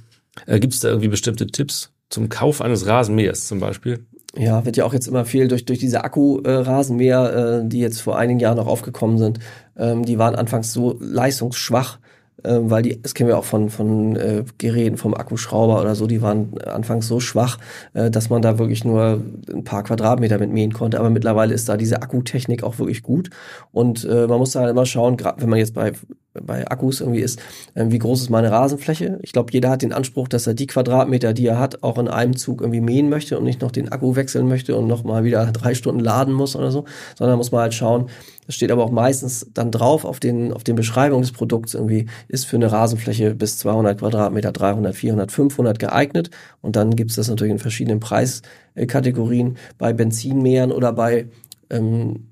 äh, 0.47 0.59
gibt 0.59 0.73
es 0.73 0.79
da 0.79 0.89
irgendwie 0.89 1.09
bestimmte 1.09 1.47
Tipps 1.47 1.91
zum 2.09 2.29
Kauf 2.29 2.61
eines 2.61 2.85
Rasenmähers 2.85 3.47
zum 3.47 3.59
Beispiel? 3.59 4.05
Ja, 4.35 4.65
wird 4.65 4.77
ja 4.77 4.85
auch 4.85 4.93
jetzt 4.93 5.07
immer 5.07 5.25
viel 5.25 5.47
durch, 5.47 5.65
durch 5.65 5.79
diese 5.79 6.03
Akku-Rasenmäher, 6.03 7.61
äh, 7.63 7.67
die 7.67 7.79
jetzt 7.79 8.01
vor 8.01 8.17
einigen 8.17 8.39
Jahren 8.39 8.57
noch 8.57 8.67
aufgekommen 8.67 9.17
sind. 9.17 9.39
Ähm, 9.77 10.05
die 10.05 10.17
waren 10.17 10.35
anfangs 10.35 10.71
so 10.71 10.97
leistungsschwach, 11.01 11.99
äh, 12.43 12.59
weil 12.61 12.81
die, 12.81 13.01
das 13.01 13.13
kennen 13.13 13.27
wir 13.27 13.37
auch 13.37 13.43
von, 13.43 13.69
von 13.69 14.15
äh, 14.15 14.45
Geräten, 14.57 14.97
vom 14.97 15.13
Akkuschrauber 15.13 15.81
oder 15.81 15.95
so, 15.95 16.07
die 16.07 16.21
waren 16.21 16.57
anfangs 16.59 17.07
so 17.07 17.19
schwach, 17.19 17.57
äh, 17.93 18.09
dass 18.09 18.29
man 18.29 18.41
da 18.41 18.57
wirklich 18.57 18.85
nur 18.85 19.21
ein 19.53 19.63
paar 19.65 19.83
Quadratmeter 19.83 20.39
mit 20.39 20.51
mähen 20.51 20.71
konnte. 20.71 20.99
Aber 20.99 21.09
mittlerweile 21.09 21.53
ist 21.53 21.67
da 21.67 21.75
diese 21.75 22.01
Akkutechnik 22.01 22.63
auch 22.63 22.79
wirklich 22.79 23.03
gut. 23.03 23.29
Und 23.73 24.05
äh, 24.05 24.27
man 24.27 24.39
muss 24.39 24.51
da 24.51 24.61
halt 24.61 24.71
immer 24.71 24.85
schauen, 24.85 25.17
gerade 25.17 25.41
wenn 25.41 25.49
man 25.49 25.59
jetzt 25.59 25.73
bei 25.73 25.91
bei 26.33 26.69
Akkus 26.69 27.01
irgendwie 27.01 27.19
ist, 27.19 27.39
äh, 27.73 27.85
wie 27.89 27.99
groß 27.99 28.21
ist 28.21 28.29
meine 28.29 28.51
Rasenfläche? 28.51 29.19
Ich 29.21 29.33
glaube, 29.33 29.51
jeder 29.51 29.69
hat 29.69 29.81
den 29.81 29.93
Anspruch, 29.93 30.27
dass 30.27 30.47
er 30.47 30.53
die 30.53 30.67
Quadratmeter, 30.67 31.33
die 31.33 31.47
er 31.47 31.59
hat, 31.59 31.83
auch 31.83 31.97
in 31.97 32.07
einem 32.07 32.37
Zug 32.37 32.61
irgendwie 32.61 32.81
mähen 32.81 33.09
möchte 33.09 33.37
und 33.37 33.43
nicht 33.43 33.61
noch 33.61 33.71
den 33.71 33.91
Akku 33.91 34.15
wechseln 34.15 34.47
möchte 34.47 34.75
und 34.77 34.87
noch 34.87 35.03
mal 35.03 35.23
wieder 35.23 35.45
drei 35.51 35.73
Stunden 35.73 35.99
laden 35.99 36.33
muss 36.33 36.55
oder 36.55 36.71
so, 36.71 36.85
sondern 37.17 37.37
muss 37.37 37.51
man 37.51 37.61
halt 37.61 37.73
schauen, 37.73 38.07
das 38.45 38.55
steht 38.55 38.71
aber 38.71 38.83
auch 38.83 38.91
meistens 38.91 39.47
dann 39.53 39.71
drauf 39.71 40.03
auf 40.03 40.19
den, 40.19 40.51
auf 40.51 40.63
den 40.63 40.75
Beschreibungen 40.75 41.21
des 41.21 41.31
Produkts 41.31 41.73
irgendwie, 41.73 42.07
ist 42.27 42.45
für 42.45 42.57
eine 42.57 42.71
Rasenfläche 42.71 43.35
bis 43.35 43.57
200 43.59 43.99
Quadratmeter, 43.99 44.51
300, 44.51 44.95
400, 44.95 45.31
500 45.31 45.79
geeignet. 45.79 46.31
Und 46.61 46.75
dann 46.75 46.95
gibt 46.95 47.11
es 47.11 47.17
das 47.17 47.29
natürlich 47.29 47.51
in 47.53 47.59
verschiedenen 47.59 47.99
Preiskategorien 47.99 49.57
bei 49.77 49.93
Benzinmähern 49.93 50.71
oder 50.71 50.91
bei 50.91 51.27
ähm, 51.69 52.30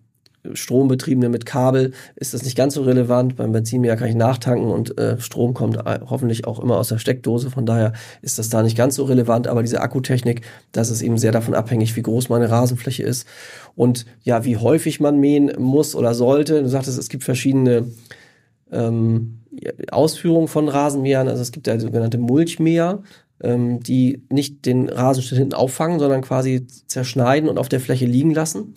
Strombetriebene 0.53 1.29
mit 1.29 1.45
Kabel 1.45 1.91
ist 2.15 2.33
das 2.33 2.43
nicht 2.43 2.57
ganz 2.57 2.73
so 2.73 2.83
relevant. 2.83 3.35
Beim 3.35 3.51
Benzinmäher 3.51 3.97
kann 3.97 4.09
ich 4.09 4.15
nachtanken 4.15 4.69
und 4.69 4.97
äh, 4.97 5.19
Strom 5.19 5.53
kommt 5.53 5.77
äh, 5.77 5.99
hoffentlich 6.09 6.47
auch 6.47 6.59
immer 6.59 6.77
aus 6.77 6.89
der 6.89 6.97
Steckdose. 6.97 7.49
Von 7.51 7.65
daher 7.65 7.93
ist 8.21 8.39
das 8.39 8.49
da 8.49 8.63
nicht 8.63 8.77
ganz 8.77 8.95
so 8.95 9.03
relevant. 9.05 9.47
Aber 9.47 9.61
diese 9.61 9.81
Akkutechnik, 9.81 10.41
das 10.71 10.89
ist 10.89 11.01
eben 11.01 11.17
sehr 11.17 11.31
davon 11.31 11.53
abhängig, 11.53 11.95
wie 11.95 12.01
groß 12.01 12.29
meine 12.29 12.49
Rasenfläche 12.49 13.03
ist 13.03 13.27
und 13.75 14.05
ja, 14.23 14.45
wie 14.45 14.57
häufig 14.57 14.99
man 14.99 15.19
mähen 15.19 15.51
muss 15.57 15.95
oder 15.95 16.13
sollte. 16.13 16.63
Du 16.63 16.69
sagtest, 16.69 16.97
es 16.97 17.09
gibt 17.09 17.23
verschiedene 17.23 17.87
ähm, 18.71 19.39
Ausführungen 19.91 20.47
von 20.47 20.69
Rasenmähern. 20.69 21.27
Also 21.27 21.41
es 21.41 21.51
gibt 21.51 21.67
ja 21.67 21.79
sogenannte 21.79 22.17
Mulchmäher 22.17 23.03
ähm, 23.41 23.81
die 23.81 24.23
nicht 24.29 24.65
den 24.65 24.89
Rasenschnitt 24.89 25.39
hinten 25.39 25.53
auffangen, 25.53 25.99
sondern 25.99 26.21
quasi 26.21 26.67
zerschneiden 26.87 27.49
und 27.49 27.57
auf 27.57 27.69
der 27.69 27.79
Fläche 27.79 28.05
liegen 28.05 28.31
lassen. 28.31 28.73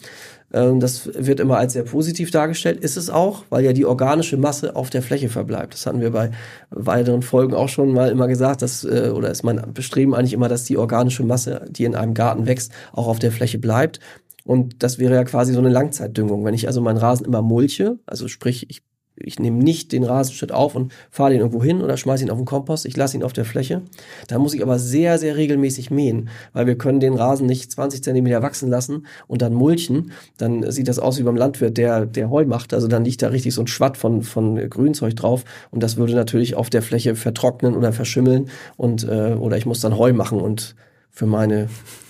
Ähm, 0.52 0.80
das 0.80 1.08
wird 1.14 1.40
immer 1.40 1.56
als 1.56 1.72
sehr 1.72 1.84
positiv 1.84 2.30
dargestellt, 2.30 2.80
ist 2.80 2.96
es 2.96 3.10
auch, 3.10 3.44
weil 3.50 3.64
ja 3.64 3.72
die 3.72 3.86
organische 3.86 4.36
Masse 4.36 4.76
auf 4.76 4.90
der 4.90 5.02
Fläche 5.02 5.28
verbleibt. 5.28 5.74
Das 5.74 5.86
hatten 5.86 6.00
wir 6.00 6.10
bei 6.10 6.30
weiteren 6.70 7.22
Folgen 7.22 7.54
auch 7.54 7.68
schon 7.68 7.92
mal 7.92 8.10
immer 8.10 8.28
gesagt, 8.28 8.62
dass, 8.62 8.84
äh, 8.84 9.10
oder 9.14 9.30
ist 9.30 9.42
mein 9.42 9.72
Bestreben 9.72 10.14
eigentlich 10.14 10.34
immer, 10.34 10.48
dass 10.48 10.64
die 10.64 10.76
organische 10.76 11.24
Masse, 11.24 11.66
die 11.70 11.84
in 11.84 11.94
einem 11.94 12.14
Garten 12.14 12.46
wächst, 12.46 12.72
auch 12.92 13.06
auf 13.06 13.18
der 13.18 13.32
Fläche 13.32 13.58
bleibt. 13.58 14.00
Und 14.44 14.82
das 14.82 14.98
wäre 14.98 15.14
ja 15.14 15.24
quasi 15.24 15.52
so 15.52 15.60
eine 15.60 15.68
Langzeitdüngung. 15.68 16.44
Wenn 16.44 16.54
ich 16.54 16.66
also 16.66 16.80
meinen 16.80 16.98
Rasen 16.98 17.24
immer 17.24 17.42
mulche, 17.42 17.98
also 18.06 18.28
sprich, 18.28 18.68
ich 18.68 18.82
ich 19.24 19.38
nehme 19.38 19.62
nicht 19.62 19.92
den 19.92 20.04
Rasenschnitt 20.04 20.52
auf 20.52 20.74
und 20.74 20.92
fahre 21.10 21.30
den 21.30 21.40
irgendwo 21.40 21.62
hin 21.62 21.80
oder 21.80 21.96
schmeiße 21.96 22.24
ihn 22.24 22.30
auf 22.30 22.38
den 22.38 22.44
Kompost, 22.44 22.86
ich 22.86 22.96
lasse 22.96 23.16
ihn 23.16 23.22
auf 23.22 23.32
der 23.32 23.44
Fläche. 23.44 23.82
Da 24.28 24.38
muss 24.38 24.54
ich 24.54 24.62
aber 24.62 24.78
sehr, 24.78 25.18
sehr 25.18 25.36
regelmäßig 25.36 25.90
mähen, 25.90 26.28
weil 26.52 26.66
wir 26.66 26.76
können 26.76 27.00
den 27.00 27.14
Rasen 27.14 27.46
nicht 27.46 27.70
20 27.70 28.02
Zentimeter 28.02 28.42
wachsen 28.42 28.68
lassen 28.68 29.06
und 29.26 29.42
dann 29.42 29.54
mulchen. 29.54 30.12
Dann 30.38 30.70
sieht 30.70 30.88
das 30.88 30.98
aus 30.98 31.18
wie 31.18 31.22
beim 31.22 31.36
Landwirt, 31.36 31.76
der, 31.76 32.06
der 32.06 32.30
Heu 32.30 32.44
macht. 32.44 32.74
Also 32.74 32.88
dann 32.88 33.04
liegt 33.04 33.22
da 33.22 33.28
richtig 33.28 33.54
so 33.54 33.62
ein 33.62 33.66
Schwatt 33.66 33.96
von, 33.96 34.22
von 34.22 34.56
Grünzeug 34.68 35.16
drauf 35.16 35.44
und 35.70 35.82
das 35.82 35.96
würde 35.96 36.14
natürlich 36.14 36.54
auf 36.54 36.70
der 36.70 36.82
Fläche 36.82 37.14
vertrocknen 37.14 37.76
oder 37.76 37.92
verschimmeln 37.92 38.48
und, 38.76 39.04
äh, 39.04 39.34
oder 39.34 39.56
ich 39.56 39.66
muss 39.66 39.80
dann 39.80 39.98
Heu 39.98 40.12
machen 40.12 40.40
und 40.40 40.74
für 41.12 41.26
meine 41.26 41.68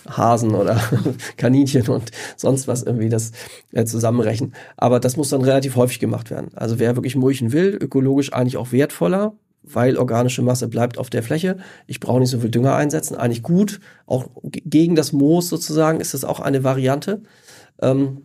Hasen 0.09 0.55
oder 0.55 0.81
Kaninchen 1.37 1.89
und 1.89 2.13
sonst 2.37 2.69
was 2.69 2.83
irgendwie 2.83 3.09
das 3.09 3.33
äh, 3.73 3.85
zusammenrechnen. 3.85 4.55
Aber 4.77 5.01
das 5.01 5.17
muss 5.17 5.29
dann 5.31 5.43
relativ 5.43 5.77
häufig 5.77 5.99
gemacht 5.99 6.31
werden. 6.31 6.51
Also 6.55 6.79
wer 6.79 6.97
wirklich 6.97 7.17
mulchen 7.17 7.53
will, 7.53 7.77
ökologisch 7.81 8.33
eigentlich 8.33 8.57
auch 8.57 8.73
wertvoller, 8.73 9.35
weil 9.65 9.97
organische 9.97 10.43
Masse 10.43 10.69
bleibt 10.69 10.99
auf 10.99 11.11
der 11.11 11.23
Fläche. 11.23 11.59
Ich 11.87 12.01
brauche 12.01 12.21
nicht 12.21 12.31
so 12.31 12.41
viel 12.41 12.51
Dünger 12.51 12.75
einsetzen. 12.77 13.17
Eigentlich 13.17 13.43
gut. 13.43 13.81
Auch 14.07 14.29
gegen 14.43 14.95
das 14.95 15.13
Moos 15.13 15.49
sozusagen 15.49 16.01
ist 16.01 16.15
das 16.15 16.25
auch 16.25 16.41
eine 16.41 16.65
Variante. 16.65 17.23
Ähm, 17.81 18.23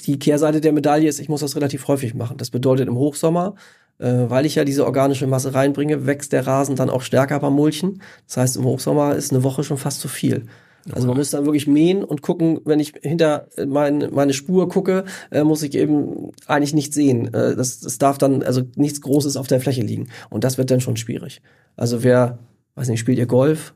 die 0.00 0.18
Kehrseite 0.18 0.60
der 0.60 0.72
Medaille 0.72 1.08
ist, 1.08 1.20
ich 1.20 1.28
muss 1.28 1.40
das 1.40 1.54
relativ 1.54 1.86
häufig 1.86 2.14
machen. 2.14 2.36
Das 2.36 2.50
bedeutet 2.50 2.88
im 2.88 2.96
Hochsommer 2.96 3.54
äh, 3.98 4.28
weil 4.28 4.46
ich 4.46 4.54
ja 4.54 4.64
diese 4.64 4.84
organische 4.84 5.26
Masse 5.26 5.54
reinbringe, 5.54 6.06
wächst 6.06 6.32
der 6.32 6.46
Rasen 6.46 6.76
dann 6.76 6.90
auch 6.90 7.02
stärker 7.02 7.38
beim 7.40 7.54
Mulchen. 7.54 8.02
Das 8.26 8.36
heißt, 8.36 8.56
im 8.56 8.64
Hochsommer 8.64 9.14
ist 9.14 9.32
eine 9.32 9.42
Woche 9.42 9.64
schon 9.64 9.78
fast 9.78 10.00
zu 10.00 10.08
viel. 10.08 10.46
Also 10.90 11.06
man 11.06 11.16
müsste 11.16 11.36
dann 11.36 11.46
wirklich 11.46 11.68
mähen 11.68 12.02
und 12.02 12.22
gucken, 12.22 12.60
wenn 12.64 12.80
ich 12.80 12.94
hinter 13.02 13.46
mein, 13.64 14.08
meine 14.12 14.32
Spur 14.32 14.68
gucke, 14.68 15.04
äh, 15.30 15.44
muss 15.44 15.62
ich 15.62 15.74
eben 15.76 16.32
eigentlich 16.46 16.74
nicht 16.74 16.92
sehen. 16.92 17.32
Äh, 17.32 17.54
das, 17.54 17.80
das 17.80 17.98
darf 17.98 18.18
dann, 18.18 18.42
also 18.42 18.62
nichts 18.74 19.00
Großes 19.00 19.36
auf 19.36 19.46
der 19.46 19.60
Fläche 19.60 19.82
liegen. 19.82 20.08
Und 20.28 20.42
das 20.42 20.58
wird 20.58 20.70
dann 20.70 20.80
schon 20.80 20.96
schwierig. 20.96 21.40
Also 21.76 22.02
wer, 22.02 22.40
weiß 22.74 22.88
nicht, 22.88 23.00
spielt 23.00 23.18
ihr 23.18 23.26
Golf? 23.26 23.74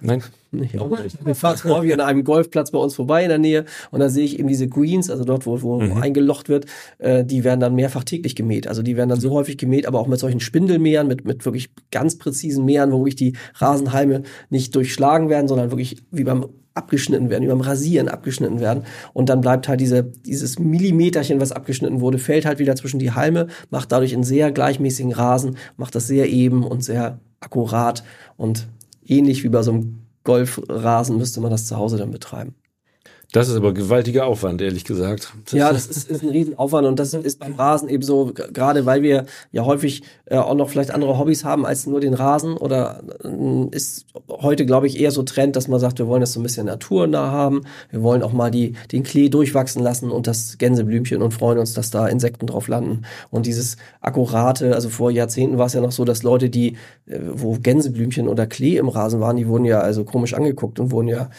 Nein. 0.00 0.22
Ich 0.62 0.78
auch 0.78 0.90
nicht. 1.02 1.18
Ich 1.26 1.36
fahre 1.38 1.56
häufig 1.64 1.92
an 1.94 2.00
einem 2.00 2.24
Golfplatz 2.24 2.70
bei 2.70 2.78
uns 2.78 2.94
vorbei 2.94 3.22
in 3.22 3.30
der 3.30 3.38
Nähe 3.38 3.64
und 3.90 4.00
da 4.00 4.08
sehe 4.08 4.24
ich 4.24 4.38
eben 4.38 4.48
diese 4.48 4.68
Greens, 4.68 5.10
also 5.10 5.24
dort, 5.24 5.46
wo, 5.46 5.62
wo 5.62 5.80
mhm. 5.80 5.96
eingelocht 5.96 6.48
wird, 6.48 6.66
äh, 6.98 7.24
die 7.24 7.44
werden 7.44 7.60
dann 7.60 7.74
mehrfach 7.74 8.04
täglich 8.04 8.36
gemäht. 8.36 8.66
Also 8.66 8.82
die 8.82 8.96
werden 8.96 9.08
dann 9.08 9.20
so 9.20 9.30
häufig 9.30 9.56
gemäht, 9.56 9.86
aber 9.86 9.98
auch 9.98 10.06
mit 10.06 10.20
solchen 10.20 10.40
Spindelmähern, 10.40 11.08
mit, 11.08 11.24
mit 11.24 11.44
wirklich 11.44 11.70
ganz 11.90 12.18
präzisen 12.18 12.64
Mähern, 12.64 12.92
wo 12.92 12.98
wirklich 12.98 13.16
die 13.16 13.36
Rasenhalme 13.54 14.22
nicht 14.50 14.74
durchschlagen 14.76 15.28
werden, 15.28 15.48
sondern 15.48 15.70
wirklich 15.70 16.02
wie 16.10 16.24
beim 16.24 16.46
abgeschnitten 16.74 17.28
werden, 17.28 17.44
wie 17.44 17.48
beim 17.48 17.60
Rasieren 17.60 18.08
abgeschnitten 18.08 18.60
werden. 18.60 18.84
Und 19.12 19.28
dann 19.28 19.40
bleibt 19.40 19.68
halt 19.68 19.80
diese, 19.80 20.04
dieses 20.04 20.58
Millimeterchen, 20.58 21.40
was 21.40 21.52
abgeschnitten 21.52 22.00
wurde, 22.00 22.18
fällt 22.18 22.46
halt 22.46 22.58
wieder 22.58 22.76
zwischen 22.76 22.98
die 22.98 23.12
Halme, 23.12 23.48
macht 23.70 23.92
dadurch 23.92 24.14
einen 24.14 24.24
sehr 24.24 24.52
gleichmäßigen 24.52 25.12
Rasen, 25.12 25.56
macht 25.76 25.94
das 25.94 26.06
sehr 26.06 26.30
eben 26.30 26.64
und 26.64 26.82
sehr 26.82 27.20
akkurat 27.40 28.04
und 28.36 28.68
ähnlich 29.06 29.44
wie 29.44 29.48
bei 29.48 29.62
so 29.62 29.72
einem 29.72 30.01
Golfrasen 30.24 31.18
müsste 31.18 31.40
man 31.40 31.50
das 31.50 31.66
zu 31.66 31.76
Hause 31.76 31.96
dann 31.98 32.10
betreiben. 32.10 32.54
Das 33.32 33.48
ist 33.48 33.56
aber 33.56 33.72
gewaltiger 33.72 34.26
Aufwand, 34.26 34.60
ehrlich 34.60 34.84
gesagt. 34.84 35.32
Das 35.46 35.54
ja, 35.54 35.72
das 35.72 35.86
ist, 35.86 36.10
ist 36.10 36.22
ein 36.22 36.28
Riesenaufwand 36.28 36.86
und 36.86 36.98
das 36.98 37.14
ist 37.14 37.38
beim 37.38 37.54
Rasen 37.54 37.88
eben 37.88 38.02
so, 38.02 38.30
gerade 38.34 38.84
weil 38.84 39.00
wir 39.02 39.24
ja 39.52 39.64
häufig 39.64 40.02
äh, 40.26 40.36
auch 40.36 40.54
noch 40.54 40.68
vielleicht 40.68 40.90
andere 40.90 41.18
Hobbys 41.18 41.42
haben 41.42 41.64
als 41.64 41.86
nur 41.86 42.00
den 42.00 42.12
Rasen 42.12 42.58
oder 42.58 43.02
äh, 43.24 43.74
ist 43.74 44.04
heute, 44.28 44.66
glaube 44.66 44.86
ich, 44.86 45.00
eher 45.00 45.10
so 45.12 45.22
Trend, 45.22 45.56
dass 45.56 45.66
man 45.66 45.80
sagt, 45.80 45.98
wir 45.98 46.08
wollen 46.08 46.20
das 46.20 46.34
so 46.34 46.40
ein 46.40 46.42
bisschen 46.42 46.66
naturnah 46.66 47.30
haben. 47.30 47.62
Wir 47.90 48.02
wollen 48.02 48.22
auch 48.22 48.34
mal 48.34 48.50
die, 48.50 48.74
den 48.92 49.02
Klee 49.02 49.30
durchwachsen 49.30 49.82
lassen 49.82 50.10
und 50.10 50.26
das 50.26 50.58
Gänseblümchen 50.58 51.22
und 51.22 51.32
freuen 51.32 51.58
uns, 51.58 51.72
dass 51.72 51.90
da 51.90 52.08
Insekten 52.08 52.46
drauf 52.46 52.68
landen. 52.68 53.02
Und 53.30 53.46
dieses 53.46 53.78
akkurate, 54.02 54.74
also 54.74 54.90
vor 54.90 55.10
Jahrzehnten 55.10 55.56
war 55.56 55.66
es 55.66 55.72
ja 55.72 55.80
noch 55.80 55.92
so, 55.92 56.04
dass 56.04 56.22
Leute, 56.22 56.50
die, 56.50 56.76
äh, 57.06 57.18
wo 57.32 57.54
Gänseblümchen 57.54 58.28
oder 58.28 58.46
Klee 58.46 58.76
im 58.76 58.90
Rasen 58.90 59.20
waren, 59.20 59.38
die 59.38 59.48
wurden 59.48 59.64
ja 59.64 59.80
also 59.80 60.04
komisch 60.04 60.34
angeguckt 60.34 60.78
und 60.78 60.90
wurden 60.90 61.08
ja 61.08 61.30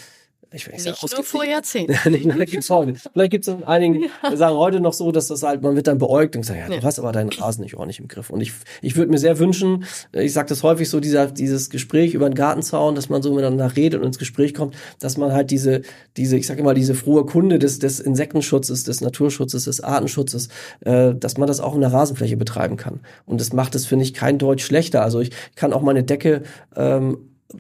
ich 0.54 0.72
weiß 0.72 0.86
nicht 0.86 1.16
nur 1.16 1.24
vor 1.24 1.44
Jahrzehnten. 1.44 1.98
nicht, 2.12 2.26
nein, 2.26 2.46
gibt's 2.46 2.70
heute. 2.70 2.94
Vielleicht 3.12 3.32
gibt 3.32 3.48
es 3.48 3.56
einigen, 3.64 4.06
ja. 4.22 4.36
sagen 4.36 4.56
heute 4.56 4.80
noch 4.80 4.94
so, 4.94 5.12
dass 5.12 5.28
das 5.28 5.42
halt, 5.42 5.64
man 5.64 5.76
wird 5.76 5.88
dann 5.88 5.98
beäugt 5.98 6.36
und 6.36 6.44
sagt, 6.44 6.60
ja, 6.60 6.68
du 6.68 6.76
ja. 6.76 6.84
hast 6.84 7.00
aber 7.00 7.12
deinen 7.12 7.30
Rasen 7.30 7.64
nicht 7.64 7.76
ordentlich 7.76 8.00
im 8.00 8.08
Griff. 8.08 8.30
Und 8.30 8.42
ich, 8.42 8.54
ich 8.82 8.96
würde 8.96 9.12
mir 9.12 9.18
sehr 9.18 9.40
wünschen, 9.40 9.86
ich 10.12 10.32
sage 10.32 10.50
das 10.50 10.62
häufig 10.62 10.90
so, 10.90 11.00
dieser, 11.00 11.28
dieses 11.28 11.70
Gespräch 11.70 12.14
über 12.14 12.30
den 12.30 12.36
Gartenzaun, 12.36 12.94
dass 12.94 13.10
man 13.10 13.24
so 13.24 13.34
miteinander 13.34 13.76
redet 13.76 14.02
und 14.02 14.08
ins 14.08 14.20
Gespräch 14.20 14.54
kommt, 14.54 14.76
dass 15.00 15.18
man 15.18 15.34
halt 15.34 15.50
diese, 15.50 15.82
diese, 16.18 16.38
ich 16.38 16.46
sage 16.46 16.60
immer, 16.60 16.76
diese 16.76 16.94
frohe 16.94 17.26
Kunde 17.26 17.58
des, 17.58 17.80
des 17.80 18.00
Insektenschutzes, 18.00 18.84
des 18.84 19.02
Naturschutzes, 19.02 19.66
des 19.66 19.82
Artenschutzes, 19.82 20.50
äh, 20.82 21.16
dass 21.16 21.38
man 21.38 21.48
das 21.48 21.62
auch 21.62 21.74
in 21.74 21.82
der 21.82 21.92
Rasenfläche 21.92 22.38
betreiben 22.38 22.78
kann. 22.78 23.00
Und 23.26 23.42
das 23.42 23.54
macht 23.54 23.74
es, 23.74 23.88
finde 23.88 24.04
ich, 24.04 24.14
kein 24.14 24.38
Deutsch 24.38 24.64
schlechter. 24.64 25.02
Also 25.02 25.20
ich 25.20 25.32
kann 25.56 25.74
auch 25.74 25.82
meine 25.82 26.04
Decke 26.04 26.44
ähm, 26.76 27.18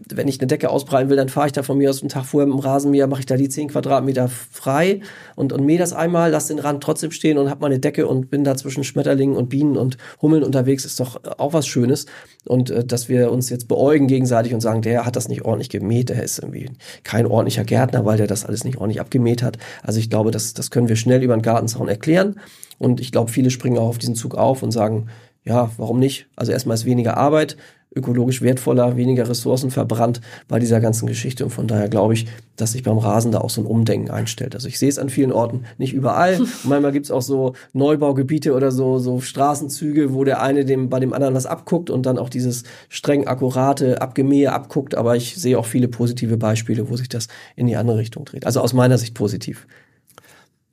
wenn 0.09 0.27
ich 0.27 0.39
eine 0.39 0.47
Decke 0.47 0.69
ausbreiten 0.69 1.09
will, 1.09 1.17
dann 1.17 1.29
fahre 1.29 1.47
ich 1.47 1.53
da 1.53 1.63
von 1.63 1.77
mir 1.77 1.89
aus 1.89 2.01
einen 2.01 2.09
Tag 2.09 2.25
vorher 2.25 2.47
mit 2.47 2.55
dem 2.55 2.59
Rasenmäher, 2.59 3.07
mache 3.07 3.21
ich 3.21 3.25
da 3.25 3.37
die 3.37 3.49
10 3.49 3.69
Quadratmeter 3.69 4.27
frei 4.27 5.01
und, 5.35 5.53
und 5.53 5.65
mähe 5.65 5.77
das 5.77 5.93
einmal, 5.93 6.31
lasse 6.31 6.53
den 6.53 6.59
Rand 6.59 6.83
trotzdem 6.83 7.11
stehen 7.11 7.37
und 7.37 7.49
habe 7.49 7.61
meine 7.61 7.79
Decke 7.79 8.07
und 8.07 8.29
bin 8.29 8.43
da 8.43 8.55
zwischen 8.55 8.83
Schmetterlingen 8.83 9.35
und 9.35 9.49
Bienen 9.49 9.77
und 9.77 9.97
Hummeln 10.21 10.43
unterwegs, 10.43 10.85
ist 10.85 10.99
doch 10.99 11.21
auch 11.37 11.53
was 11.53 11.67
Schönes. 11.67 12.05
Und 12.45 12.71
äh, 12.71 12.83
dass 12.83 13.09
wir 13.09 13.31
uns 13.31 13.49
jetzt 13.49 13.67
beäugen 13.67 14.07
gegenseitig 14.07 14.53
und 14.53 14.61
sagen, 14.61 14.81
der 14.81 15.05
hat 15.05 15.15
das 15.15 15.27
nicht 15.27 15.43
ordentlich 15.43 15.69
gemäht, 15.69 16.09
der 16.09 16.23
ist 16.23 16.39
irgendwie 16.39 16.69
kein 17.03 17.25
ordentlicher 17.25 17.63
Gärtner, 17.63 18.05
weil 18.05 18.17
der 18.17 18.27
das 18.27 18.45
alles 18.45 18.63
nicht 18.63 18.77
ordentlich 18.77 19.01
abgemäht 19.01 19.43
hat. 19.43 19.57
Also 19.81 19.99
ich 19.99 20.09
glaube, 20.09 20.31
das, 20.31 20.53
das 20.53 20.71
können 20.71 20.89
wir 20.89 20.95
schnell 20.95 21.23
über 21.23 21.35
den 21.35 21.41
Gartenzaun 21.41 21.87
erklären. 21.87 22.39
Und 22.79 22.99
ich 22.99 23.11
glaube, 23.11 23.31
viele 23.31 23.51
springen 23.51 23.77
auch 23.77 23.87
auf 23.87 23.97
diesen 23.97 24.15
Zug 24.15 24.35
auf 24.35 24.63
und 24.63 24.71
sagen, 24.71 25.07
ja, 25.45 25.71
warum 25.77 25.99
nicht? 25.99 26.27
Also 26.35 26.51
erstmal 26.51 26.75
ist 26.75 26.85
weniger 26.85 27.17
Arbeit, 27.17 27.57
ökologisch 27.95 28.41
wertvoller, 28.41 28.97
weniger 28.97 29.27
Ressourcen 29.27 29.71
verbrannt 29.71 30.21
bei 30.47 30.59
dieser 30.59 30.79
ganzen 30.79 31.07
Geschichte. 31.07 31.43
Und 31.43 31.51
von 31.51 31.67
daher 31.67 31.89
glaube 31.89 32.13
ich, 32.13 32.27
dass 32.55 32.73
sich 32.73 32.83
beim 32.83 32.97
Rasen 32.97 33.31
da 33.31 33.39
auch 33.39 33.49
so 33.49 33.61
ein 33.61 33.67
Umdenken 33.67 34.11
einstellt. 34.11 34.55
Also 34.55 34.67
ich 34.67 34.79
sehe 34.79 34.89
es 34.89 34.99
an 34.99 35.09
vielen 35.09 35.31
Orten, 35.31 35.63
nicht 35.77 35.93
überall. 35.93 36.39
Und 36.39 36.49
manchmal 36.65 36.91
gibt 36.91 37.05
es 37.05 37.11
auch 37.11 37.21
so 37.21 37.53
Neubaugebiete 37.73 38.53
oder 38.53 38.71
so, 38.71 38.99
so 38.99 39.19
Straßenzüge, 39.19 40.13
wo 40.13 40.23
der 40.23 40.41
eine 40.41 40.65
dem, 40.65 40.89
bei 40.89 40.99
dem 40.99 41.13
anderen 41.13 41.35
was 41.35 41.45
abguckt 41.45 41.89
und 41.89 42.05
dann 42.05 42.17
auch 42.17 42.29
dieses 42.29 42.63
streng 42.89 43.27
akkurate 43.27 44.01
Abgemähe 44.01 44.51
abguckt. 44.51 44.95
Aber 44.95 45.15
ich 45.15 45.35
sehe 45.35 45.57
auch 45.57 45.65
viele 45.65 45.87
positive 45.87 46.37
Beispiele, 46.37 46.89
wo 46.89 46.95
sich 46.95 47.09
das 47.09 47.27
in 47.55 47.67
die 47.67 47.75
andere 47.75 47.97
Richtung 47.97 48.25
dreht. 48.25 48.45
Also 48.45 48.61
aus 48.61 48.73
meiner 48.73 48.97
Sicht 48.97 49.13
positiv. 49.13 49.67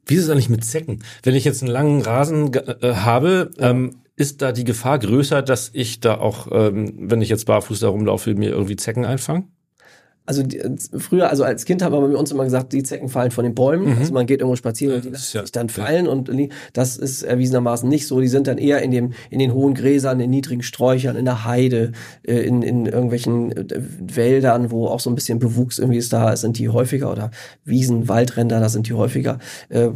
Wie 0.06 0.16
ist 0.16 0.24
es 0.24 0.30
eigentlich 0.30 0.48
mit 0.48 0.64
Zecken? 0.64 1.04
Wenn 1.22 1.36
ich 1.36 1.44
jetzt 1.44 1.62
einen 1.62 1.70
langen 1.70 2.02
Rasen 2.02 2.52
äh, 2.52 2.94
habe, 2.94 3.50
ja. 3.58 3.70
ähm, 3.70 3.92
ist 4.20 4.42
da 4.42 4.52
die 4.52 4.64
Gefahr 4.64 4.98
größer, 4.98 5.42
dass 5.42 5.70
ich 5.72 6.00
da 6.00 6.18
auch, 6.18 6.48
ähm, 6.52 6.92
wenn 6.96 7.22
ich 7.22 7.28
jetzt 7.28 7.46
barfuß 7.46 7.80
da 7.80 7.88
rumlaufe, 7.88 8.34
mir 8.34 8.50
irgendwie 8.50 8.76
Zecken 8.76 9.04
einfange? 9.04 9.44
also 10.30 10.44
die, 10.44 10.62
früher, 10.96 11.28
also 11.28 11.42
als 11.42 11.64
Kind 11.64 11.82
haben 11.82 11.92
wir 11.92 12.00
bei 12.00 12.16
uns 12.16 12.30
immer 12.30 12.44
gesagt, 12.44 12.72
die 12.72 12.84
Zecken 12.84 13.08
fallen 13.08 13.32
von 13.32 13.42
den 13.42 13.54
Bäumen. 13.54 13.94
Mhm. 13.94 13.98
Also 13.98 14.12
man 14.12 14.26
geht 14.26 14.40
irgendwo 14.40 14.54
spazieren 14.54 14.94
und 14.94 15.04
die 15.04 15.08
lassen 15.08 15.36
ja, 15.36 15.42
sich 15.42 15.50
dann 15.50 15.68
fallen 15.68 16.06
ja. 16.06 16.12
und 16.12 16.30
das 16.72 16.96
ist 16.96 17.24
erwiesenermaßen 17.24 17.88
nicht 17.88 18.06
so. 18.06 18.20
Die 18.20 18.28
sind 18.28 18.46
dann 18.46 18.56
eher 18.56 18.80
in 18.80 18.92
dem, 18.92 19.12
in 19.30 19.40
den 19.40 19.52
hohen 19.52 19.74
Gräsern, 19.74 20.20
in 20.20 20.30
niedrigen 20.30 20.62
Sträuchern, 20.62 21.16
in 21.16 21.24
der 21.24 21.44
Heide, 21.44 21.90
äh, 22.22 22.34
in, 22.34 22.62
in 22.62 22.86
irgendwelchen 22.86 23.50
äh, 23.50 23.82
Wäldern, 24.00 24.70
wo 24.70 24.86
auch 24.86 25.00
so 25.00 25.10
ein 25.10 25.16
bisschen 25.16 25.40
Bewuchs 25.40 25.80
irgendwie 25.80 25.98
ist, 25.98 26.12
da 26.12 26.36
sind 26.36 26.58
die 26.58 26.68
häufiger 26.68 27.10
oder 27.10 27.32
Wiesen, 27.64 28.06
Waldränder, 28.06 28.60
da 28.60 28.68
sind 28.68 28.86
die 28.86 28.94
häufiger. 28.94 29.40
Äh, 29.68 29.88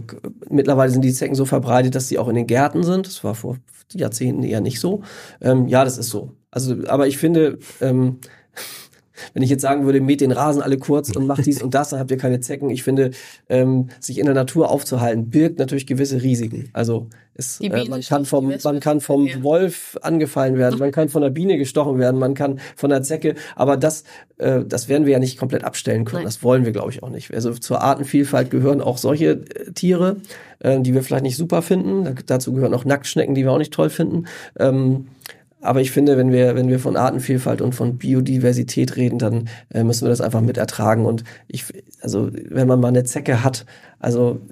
mittlerweile 0.51 0.91
sind 0.91 1.05
die 1.05 1.13
Zecken 1.13 1.37
so 1.37 1.45
verbreitet, 1.45 1.95
dass 1.95 2.09
sie 2.09 2.19
auch 2.19 2.29
in 2.29 2.35
den 2.35 2.49
Gärten 2.49 2.83
sind. 2.83 3.07
Das 3.07 3.23
war 3.23 3.37
vor 3.37 3.59
Jahrzehnten 3.93 4.43
eher 4.43 4.61
nicht 4.61 4.81
so. 4.81 5.03
Ähm, 5.41 5.69
ja, 5.69 5.85
das 5.85 5.99
ist 5.99 6.11
so. 6.11 6.33
Also, 6.51 6.77
aber 6.87 7.07
ich 7.07 7.19
finde, 7.19 7.59
ähm, 7.81 8.19
wenn 9.33 9.43
ich 9.43 9.51
jetzt 9.51 9.63
sagen 9.63 9.85
würde, 9.85 10.01
mäht 10.01 10.21
den 10.21 10.33
Rasen 10.33 10.63
alle 10.63 10.79
kurz 10.79 11.15
und 11.15 11.27
macht 11.27 11.47
dies 11.47 11.63
und 11.63 11.75
das, 11.75 11.91
dann 11.91 12.01
habt 12.01 12.11
ihr 12.11 12.17
keine 12.17 12.41
Zecken. 12.41 12.71
Ich 12.71 12.83
finde, 12.83 13.11
ähm, 13.49 13.89
sich 14.01 14.19
in 14.19 14.27
der 14.27 14.35
Natur 14.35 14.71
aufzuhalten, 14.71 15.31
birgt 15.31 15.59
natürlich 15.59 15.87
gewisse 15.87 16.23
Risiken. 16.23 16.71
Also 16.73 17.09
es, 17.37 17.61
äh, 17.61 17.89
man 17.89 18.01
kann 18.01 18.25
vom, 18.25 18.53
man 18.63 18.81
kann 18.81 19.01
vom 19.01 19.27
ja. 19.27 19.43
Wolf 19.43 19.99
angefallen 20.03 20.57
werden, 20.57 20.79
man 20.79 20.93
kann 20.93 21.09
von 21.09 21.21
der 21.23 21.31
Biene 21.31 21.59
gestochen 21.59 21.99
werden, 21.99 22.19
man 22.19 22.35
kann 22.35 22.61
von 22.77 22.91
der 22.91 23.03
Zecke, 23.03 23.35
aber 23.57 23.77
das, 23.77 24.05
äh, 24.39 24.65
das 24.65 24.89
werden 24.89 25.05
wir 25.05 25.15
ja 25.15 25.19
nicht 25.19 25.39
komplett 25.39 25.65
abstellen 25.65 26.05
können. 26.05 26.19
Nein. 26.19 26.27
Das 26.27 26.43
wollen 26.43 26.65
wir, 26.65 26.73
glaube 26.73 26.93
ich, 26.93 27.03
auch 27.03 27.11
nicht. 27.11 27.35
Also 27.35 27.53
zur 27.53 27.83
Artenvielfalt 27.83 28.51
gehören 28.51 28.81
auch 28.81 28.99
solche 28.99 29.31
äh, 29.31 29.73
Tiere, 29.73 30.17
äh, 30.61 30.81
die 30.81 30.95
wir 30.95 31.03
vielleicht 31.03 31.25
nicht 31.25 31.37
super 31.37 31.63
finden. 31.63 32.05
Da, 32.05 32.15
dazu 32.25 32.53
gehören 32.53 32.75
auch 32.75 32.85
Nacktschnecken, 32.85 33.35
die 33.35 33.43
wir 33.43 33.51
auch 33.51 33.59
nicht 33.59 33.73
toll 33.73 33.91
finden. 33.91 34.27
Ähm, 34.59 35.09
aber 35.65 35.81
ich 35.81 35.91
finde, 35.91 36.17
wenn 36.19 36.31
wir, 36.31 36.55
wenn 36.55 36.69
wir 36.69 36.79
von 36.79 36.97
Artenvielfalt 36.97 37.63
und 37.63 37.75
von 37.75 37.97
Biodiversität 37.97 38.97
reden, 38.97 39.19
dann 39.19 39.49
äh, 39.73 39.83
müssen 39.83 40.05
wir 40.05 40.11
das 40.11 40.21
einfach 40.21 40.43
mit 40.43 40.59
ertragen. 40.59 41.07
Und 41.07 41.25
ich, 41.49 41.65
also 42.03 42.31
wenn 42.33 42.69
man 42.69 42.81
mal 42.81 42.89
eine 42.89 43.05
Zecke 43.05 43.43
hat, 43.43 43.65
also 43.99 44.43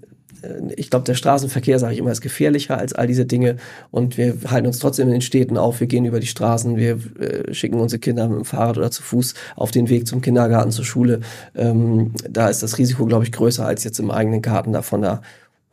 äh, 0.43 0.73
ich 0.77 0.89
glaube, 0.89 1.05
der 1.05 1.15
Straßenverkehr, 1.15 1.79
sage 1.79 1.93
ich 1.93 1.99
immer, 1.99 2.13
ist 2.13 2.23
gefährlicher 2.23 2.79
als 2.79 2.95
all 2.95 3.07
diese 3.07 3.27
Dinge. 3.27 3.57
Und 3.91 4.17
wir 4.17 4.37
halten 4.49 4.67
uns 4.67 4.79
trotzdem 4.79 5.09
in 5.09 5.13
den 5.13 5.21
Städten 5.21 5.59
auf. 5.59 5.81
Wir 5.81 5.87
gehen 5.87 6.07
über 6.07 6.19
die 6.19 6.27
Straßen, 6.27 6.77
wir 6.77 6.99
äh, 7.21 7.53
schicken 7.53 7.79
unsere 7.79 8.01
Kinder 8.01 8.27
mit 8.29 8.39
dem 8.39 8.45
Fahrrad 8.47 8.79
oder 8.79 8.91
zu 8.91 9.03
Fuß 9.03 9.35
auf 9.55 9.71
den 9.71 9.91
Weg 9.91 10.07
zum 10.07 10.23
Kindergarten, 10.23 10.71
zur 10.71 10.87
Schule. 10.87 11.21
Ähm, 11.55 12.13
da 12.29 12.49
ist 12.49 12.63
das 12.63 12.79
Risiko, 12.79 13.05
glaube 13.05 13.25
ich, 13.25 13.33
größer 13.33 13.67
als 13.67 13.85
jetzt 13.85 14.01
im 14.01 14.11
eigenen 14.11 14.41
Garten 14.41 14.73
da 14.73 14.81
von 14.81 15.03
der 15.03 15.21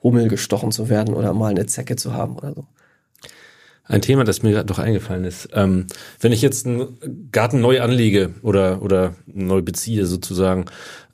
Hummel 0.04 0.28
gestochen 0.28 0.74
zu 0.74 0.90
werden 0.90 1.14
oder 1.14 1.34
mal 1.34 1.52
eine 1.52 1.66
Zecke 1.66 1.96
zu 1.96 2.14
haben 2.14 2.36
oder 2.36 2.54
so. 2.54 2.66
Ein 3.90 4.04
Thema, 4.04 4.24
das 4.24 4.44
mir 4.44 4.64
noch 4.66 4.78
eingefallen 4.78 5.26
ist. 5.26 5.50
Ähm, 5.52 5.88
wenn 6.20 6.32
ich 6.32 6.44
jetzt 6.44 6.68
einen 6.68 7.30
Garten 7.32 7.60
neu 7.60 7.82
anlege 7.82 8.36
oder, 8.44 8.84
oder 8.84 9.16
neu 9.26 9.64
beziehe 9.64 10.06
sozusagen, 10.06 10.66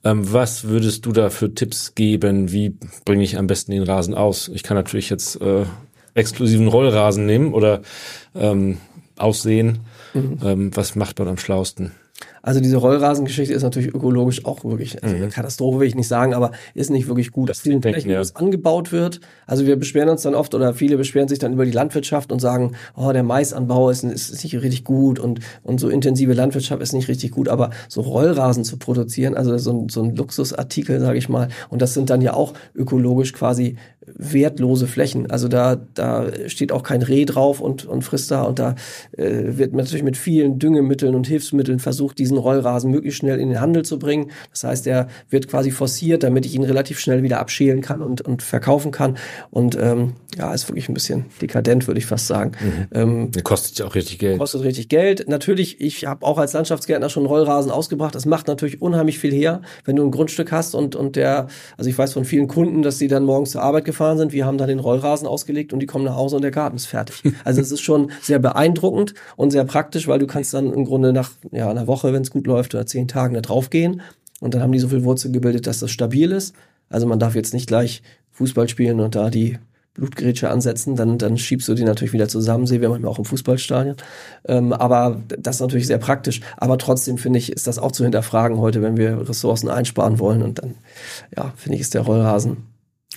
ähm, 0.04 0.32
was 0.34 0.66
würdest 0.66 1.06
du 1.06 1.14
da 1.14 1.30
für 1.30 1.56
Tipps 1.56 1.96
geben? 1.96 2.52
Wie 2.52 2.78
bringe 3.06 3.24
ich 3.24 3.38
am 3.38 3.48
besten 3.48 3.72
den 3.72 3.84
Rasen 3.84 4.14
aus? 4.14 4.50
Ich 4.54 4.62
kann 4.62 4.76
natürlich 4.76 5.10
jetzt 5.10 5.42
äh, 5.42 5.64
exklusiven 6.16 6.68
Rollrasen 6.68 7.26
nehmen 7.26 7.54
oder 7.54 7.82
ähm, 8.36 8.78
aussehen. 9.18 9.80
Mhm. 10.14 10.40
Ähm, 10.44 10.76
was 10.76 10.96
macht 10.96 11.18
man 11.20 11.30
am 11.30 11.38
schlausten? 11.38 11.94
Also 12.46 12.60
diese 12.60 12.78
Rollrasengeschichte 12.78 13.56
ist 13.56 13.64
natürlich 13.64 13.92
ökologisch 13.92 14.46
auch 14.46 14.64
wirklich, 14.64 15.04
also 15.04 15.16
mhm. 15.16 15.30
Katastrophe 15.30 15.80
will 15.80 15.88
ich 15.88 15.96
nicht 15.96 16.08
sagen, 16.08 16.36
aber 16.36 16.52
ist 16.76 16.92
nicht 16.92 17.08
wirklich 17.08 17.32
gut. 17.32 17.50
Das 17.50 17.62
vielen 17.62 17.82
Flächen, 17.82 18.12
ja. 18.12 18.20
wo 18.20 18.22
es 18.22 18.36
angebaut 18.36 18.92
wird. 18.92 19.20
Also 19.48 19.66
wir 19.66 19.78
beschweren 19.78 20.10
uns 20.10 20.22
dann 20.22 20.36
oft 20.36 20.54
oder 20.54 20.76
viele 20.76 20.96
beschweren 20.98 21.28
sich 21.28 21.40
dann 21.40 21.54
über 21.54 21.66
die 21.66 21.72
Landwirtschaft 21.72 22.32
und 22.32 22.40
sagen, 22.40 22.74
oh, 22.96 23.12
der 23.12 23.24
Maisanbau 23.24 23.90
ist, 23.90 24.04
ist 24.04 24.44
nicht 24.44 24.62
richtig 24.62 24.84
gut 24.84 25.18
und, 25.18 25.40
und 25.64 25.80
so 25.80 25.90
intensive 25.90 26.34
Landwirtschaft 26.34 26.84
ist 26.84 26.94
nicht 26.94 27.08
richtig 27.08 27.32
gut. 27.32 27.50
Aber 27.50 27.72
so 27.88 28.02
Rollrasen 28.02 28.64
zu 28.64 28.78
produzieren, 28.78 29.34
also 29.34 29.58
so, 29.58 29.88
so 29.90 30.04
ein 30.04 30.16
Luxusartikel, 30.16 31.00
sage 31.00 31.18
ich 31.18 31.28
mal, 31.28 31.48
und 31.70 31.82
das 31.82 31.96
sind 31.96 32.12
dann 32.12 32.22
ja 32.22 32.36
auch 32.36 32.54
ökologisch 32.76 33.34
quasi 33.34 33.78
wertlose 34.34 34.88
Flächen. 34.88 35.30
Also 35.30 35.48
da, 35.48 35.78
da 35.94 36.28
steht 36.48 36.72
auch 36.72 36.84
kein 36.84 37.02
Reh 37.02 37.26
drauf 37.26 37.62
und, 37.62 37.86
und 37.86 38.04
frisst 38.04 38.32
da 38.32 38.44
und 38.44 38.60
da 38.60 38.76
äh, 39.18 39.58
wird 39.58 39.74
natürlich 39.74 40.04
mit 40.04 40.18
vielen 40.18 40.60
Düngemitteln 40.60 41.16
und 41.16 41.28
Hilfsmitteln 41.28 41.80
versucht, 41.80 42.18
diesen 42.20 42.38
Rollrasen 42.38 42.92
möglichst 42.92 43.20
schnell 43.20 43.40
in 43.40 43.50
den 43.50 43.62
Handel 43.62 43.84
zu 43.84 44.00
bringen. 44.00 44.32
Das 44.52 44.64
heißt, 44.64 44.88
er 44.88 45.08
wird 45.30 45.48
quasi 45.48 45.72
forciert, 45.72 46.24
damit 46.24 46.46
ich 46.46 46.56
ihn 46.56 46.64
relativ 46.64 47.00
schnell 47.00 47.24
wieder 47.24 47.40
abschälen 47.40 47.82
kann 47.82 48.02
und, 48.02 48.22
und 48.22 48.44
verkaufen 48.44 48.92
kann. 48.92 49.18
Und 49.52 49.78
ähm, 49.80 50.14
ja, 50.38 50.54
ist 50.54 50.68
wirklich 50.68 50.90
ein 50.90 50.94
bisschen 50.94 51.26
dekadent, 51.42 51.88
würde 51.88 52.00
ich 52.00 52.06
fast 52.06 52.28
sagen. 52.28 52.52
Mhm. 52.60 52.88
Ähm, 52.94 53.32
kostet 53.44 53.80
ja 53.80 53.86
auch 53.86 53.96
richtig 53.96 54.20
Geld. 54.20 54.40
Kostet 54.40 54.64
richtig 54.64 54.90
Geld. 54.90 55.28
Natürlich, 55.28 55.80
ich 55.82 56.06
habe 56.06 56.26
auch 56.26 56.38
als 56.38 56.54
Landschaftsgärtner 56.54 57.10
schon 57.10 57.26
Rollrasen 57.26 57.72
ausgebracht. 57.72 58.16
Das 58.16 58.26
macht 58.26 58.48
natürlich 58.48 58.82
unheimlich 58.82 59.20
viel 59.20 59.32
her, 59.32 59.62
wenn 59.86 59.96
du 59.96 60.04
ein 60.04 60.12
Grundstück 60.12 60.52
hast 60.52 60.76
und, 60.76 60.96
und 60.96 61.16
der, 61.16 61.48
also 61.78 61.90
ich 61.90 61.98
weiß 61.98 62.14
von 62.14 62.26
vielen 62.26 62.48
Kunden, 62.48 62.82
dass 62.82 62.98
sie 62.98 63.08
dann 63.08 63.24
morgens 63.24 63.52
zur 63.52 63.62
Arbeit 63.62 63.86
gefahren 63.86 64.15
sind. 64.18 64.34
Wir 64.34 64.46
haben 64.46 64.58
da 64.58 64.66
den 64.66 64.80
Rollrasen 64.80 65.28
ausgelegt 65.28 65.74
und 65.74 65.80
die 65.80 65.86
kommen 65.86 66.06
nach 66.06 66.16
Hause 66.16 66.36
und 66.38 66.42
der 66.42 66.52
Garten 66.52 66.76
ist 66.76 66.88
fertig. 66.88 67.24
Also 67.44 67.62
es 67.62 67.72
ist 67.72 67.82
schon 67.82 68.12
sehr 68.22 68.40
beeindruckend 68.40 69.14
und 69.36 69.52
sehr 69.52 69.66
praktisch, 69.66 70.08
weil 70.08 70.20
du 70.20 70.28
kannst 70.28 70.54
dann 70.54 70.74
im 70.74 70.86
Grunde 70.86 71.14
nach 71.14 71.32
ja, 71.52 71.70
einer 71.70 71.88
Woche, 71.88 72.14
wenn 72.14 72.22
es 72.22 72.32
gut 72.32 72.48
läuft, 72.48 72.74
oder 72.74 72.86
zehn 72.86 73.08
Tagen 73.08 73.36
da 73.36 73.42
drauf 73.42 73.70
gehen 73.70 74.02
und 74.42 74.54
dann 74.54 74.62
haben 74.62 74.72
die 74.72 74.80
so 74.80 74.88
viel 74.88 75.04
Wurzel 75.04 75.32
gebildet, 75.32 75.68
dass 75.68 75.80
das 75.80 75.92
stabil 75.92 76.32
ist. 76.32 76.56
Also 76.90 77.08
man 77.08 77.20
darf 77.20 77.36
jetzt 77.36 77.54
nicht 77.54 77.68
gleich 77.68 78.02
Fußball 78.32 78.70
spielen 78.70 79.00
und 79.00 79.16
da 79.16 79.30
die 79.30 79.58
Blutgrätsche 79.96 80.50
ansetzen, 80.50 80.98
dann, 80.98 81.18
dann 81.18 81.38
schiebst 81.38 81.68
du 81.70 81.74
die 81.74 81.86
natürlich 81.86 82.14
wieder 82.14 82.28
zusammen, 82.28 82.68
sehen 82.68 82.82
wir 82.82 82.90
manchmal 82.90 83.12
auch 83.12 83.18
im 83.18 83.26
Fußballstadion. 83.26 83.96
Ähm, 84.46 84.74
aber 84.74 85.22
das 85.40 85.56
ist 85.56 85.62
natürlich 85.62 85.88
sehr 85.88 85.98
praktisch. 86.00 86.42
Aber 86.58 86.78
trotzdem 86.78 87.18
finde 87.18 87.40
ich, 87.40 87.52
ist 87.52 87.66
das 87.66 87.80
auch 87.80 87.94
zu 87.94 88.04
hinterfragen 88.04 88.58
heute, 88.58 88.82
wenn 88.82 88.98
wir 88.98 89.28
Ressourcen 89.30 89.70
einsparen 89.70 90.20
wollen. 90.20 90.44
Und 90.44 90.60
dann, 90.60 90.76
ja, 91.36 91.54
finde 91.56 91.76
ich, 91.76 91.82
ist 91.82 91.94
der 91.94 92.02
Rollrasen 92.02 92.58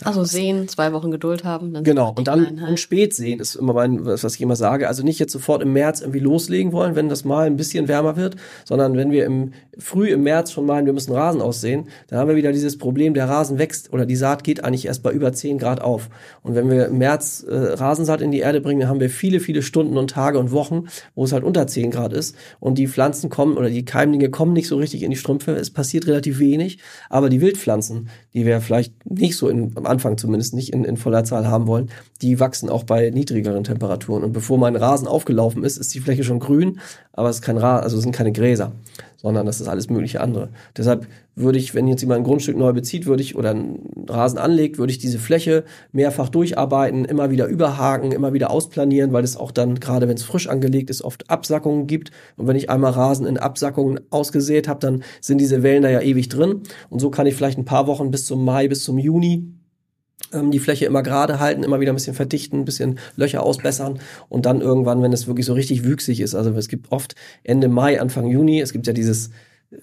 also 0.04 0.24
sehen, 0.24 0.68
zwei 0.68 0.92
Wochen 0.92 1.10
Geduld 1.10 1.44
haben. 1.44 1.72
Dann 1.72 1.84
genau, 1.84 2.14
und 2.16 2.28
dann 2.28 2.62
und 2.62 2.78
spät 2.78 3.14
sehen 3.14 3.40
ist 3.40 3.54
immer 3.56 3.72
mein, 3.72 4.04
was 4.04 4.24
ich 4.24 4.40
immer 4.40 4.56
sage. 4.56 4.88
Also 4.88 5.02
nicht 5.02 5.18
jetzt 5.18 5.32
sofort 5.32 5.62
im 5.62 5.72
März 5.72 6.00
irgendwie 6.00 6.20
loslegen 6.20 6.72
wollen, 6.72 6.94
wenn 6.94 7.08
das 7.08 7.24
mal 7.24 7.46
ein 7.46 7.56
bisschen 7.56 7.88
wärmer 7.88 8.16
wird, 8.16 8.36
sondern 8.64 8.96
wenn 8.96 9.10
wir 9.10 9.24
im 9.24 9.52
früh 9.78 10.08
im 10.08 10.22
März 10.24 10.52
schon 10.52 10.66
meinen, 10.66 10.86
wir 10.86 10.92
müssen 10.92 11.12
Rasen 11.12 11.40
aussehen, 11.40 11.88
dann 12.08 12.18
haben 12.18 12.28
wir 12.28 12.36
wieder 12.36 12.52
dieses 12.52 12.78
Problem, 12.78 13.14
der 13.14 13.28
Rasen 13.28 13.58
wächst 13.58 13.92
oder 13.92 14.06
die 14.06 14.16
Saat 14.16 14.44
geht 14.44 14.64
eigentlich 14.64 14.86
erst 14.86 15.02
bei 15.02 15.12
über 15.12 15.32
10 15.32 15.58
Grad 15.58 15.80
auf. 15.80 16.08
Und 16.42 16.54
wenn 16.54 16.68
wir 16.68 16.86
im 16.86 16.98
März 16.98 17.44
äh, 17.48 17.54
Rasensaat 17.54 18.20
in 18.20 18.32
die 18.32 18.40
Erde 18.40 18.60
bringen, 18.60 18.80
dann 18.80 18.88
haben 18.88 19.00
wir 19.00 19.10
viele, 19.10 19.40
viele 19.40 19.62
Stunden 19.62 19.96
und 19.96 20.10
Tage 20.10 20.38
und 20.38 20.50
Wochen, 20.50 20.86
wo 21.14 21.24
es 21.24 21.32
halt 21.32 21.44
unter 21.44 21.66
10 21.66 21.90
Grad 21.90 22.12
ist 22.12 22.36
und 22.60 22.76
die 22.78 22.88
Pflanzen 22.88 23.30
kommen 23.30 23.56
oder 23.56 23.70
die 23.70 23.84
Keimlinge 23.84 24.30
kommen 24.30 24.52
nicht 24.52 24.68
so 24.68 24.76
richtig 24.76 25.02
in 25.02 25.10
die 25.10 25.16
Strümpfe. 25.16 25.52
Es 25.52 25.70
passiert 25.70 26.06
relativ 26.06 26.40
wenig, 26.40 26.78
aber 27.08 27.28
die 27.28 27.40
Wildpflanzen, 27.40 28.08
die 28.34 28.46
wir 28.46 28.60
vielleicht 28.60 28.92
nicht 29.08 29.36
so 29.36 29.48
in, 29.48 29.74
Anfang 29.88 30.16
zumindest 30.16 30.54
nicht 30.54 30.72
in, 30.72 30.84
in 30.84 30.96
voller 30.96 31.24
Zahl 31.24 31.48
haben 31.48 31.66
wollen, 31.66 31.90
die 32.22 32.38
wachsen 32.40 32.68
auch 32.68 32.84
bei 32.84 33.10
niedrigeren 33.10 33.64
Temperaturen. 33.64 34.22
Und 34.24 34.32
bevor 34.32 34.58
mein 34.58 34.76
Rasen 34.76 35.08
aufgelaufen 35.08 35.64
ist, 35.64 35.76
ist 35.76 35.94
die 35.94 36.00
Fläche 36.00 36.24
schon 36.24 36.38
grün, 36.38 36.80
aber 37.12 37.28
es 37.28 37.36
ist 37.36 37.42
kein 37.42 37.58
Rasen, 37.58 37.84
also 37.84 38.00
sind 38.00 38.12
keine 38.12 38.32
Gräser, 38.32 38.72
sondern 39.16 39.46
das 39.46 39.60
ist 39.60 39.68
alles 39.68 39.90
mögliche 39.90 40.20
andere. 40.20 40.50
Deshalb 40.76 41.06
würde 41.40 41.58
ich, 41.58 41.74
wenn 41.74 41.86
jetzt 41.86 42.00
jemand 42.00 42.20
ein 42.20 42.24
Grundstück 42.24 42.56
neu 42.56 42.72
bezieht, 42.72 43.06
würde 43.06 43.22
ich 43.22 43.36
oder 43.36 43.50
einen 43.50 44.04
Rasen 44.08 44.38
anlegt, 44.38 44.78
würde 44.78 44.92
ich 44.92 44.98
diese 44.98 45.18
Fläche 45.18 45.64
mehrfach 45.92 46.28
durcharbeiten, 46.28 47.04
immer 47.04 47.30
wieder 47.30 47.46
überhaken, 47.46 48.12
immer 48.12 48.32
wieder 48.32 48.50
ausplanieren, 48.50 49.12
weil 49.12 49.24
es 49.24 49.36
auch 49.36 49.50
dann, 49.50 49.80
gerade 49.80 50.08
wenn 50.08 50.16
es 50.16 50.22
frisch 50.22 50.48
angelegt 50.48 50.90
ist, 50.90 51.02
oft 51.02 51.30
Absackungen 51.30 51.86
gibt. 51.86 52.10
Und 52.36 52.46
wenn 52.46 52.56
ich 52.56 52.70
einmal 52.70 52.92
Rasen 52.92 53.26
in 53.26 53.38
Absackungen 53.38 54.00
ausgesät 54.10 54.68
habe, 54.68 54.80
dann 54.80 55.02
sind 55.20 55.40
diese 55.40 55.62
Wellen 55.62 55.82
da 55.82 55.90
ja 55.90 56.00
ewig 56.00 56.28
drin. 56.28 56.62
Und 56.90 57.00
so 57.00 57.10
kann 57.10 57.26
ich 57.26 57.34
vielleicht 57.34 57.58
ein 57.58 57.64
paar 57.64 57.86
Wochen 57.86 58.10
bis 58.10 58.26
zum 58.26 58.44
Mai, 58.44 58.68
bis 58.68 58.84
zum 58.84 58.98
Juni 58.98 59.57
die 60.32 60.58
Fläche 60.58 60.84
immer 60.84 61.02
gerade 61.02 61.40
halten, 61.40 61.62
immer 61.62 61.80
wieder 61.80 61.92
ein 61.92 61.96
bisschen 61.96 62.14
verdichten, 62.14 62.60
ein 62.60 62.64
bisschen 62.64 62.98
Löcher 63.16 63.42
ausbessern 63.42 63.98
und 64.28 64.46
dann 64.46 64.60
irgendwann, 64.60 65.02
wenn 65.02 65.12
es 65.12 65.26
wirklich 65.26 65.46
so 65.46 65.54
richtig 65.54 65.84
wüchsig 65.84 66.20
ist, 66.20 66.34
also 66.34 66.50
es 66.52 66.68
gibt 66.68 66.92
oft 66.92 67.14
Ende 67.44 67.68
Mai, 67.68 68.00
Anfang 68.00 68.26
Juni, 68.26 68.60
es 68.60 68.72
gibt 68.72 68.86
ja 68.86 68.92
dieses 68.92 69.30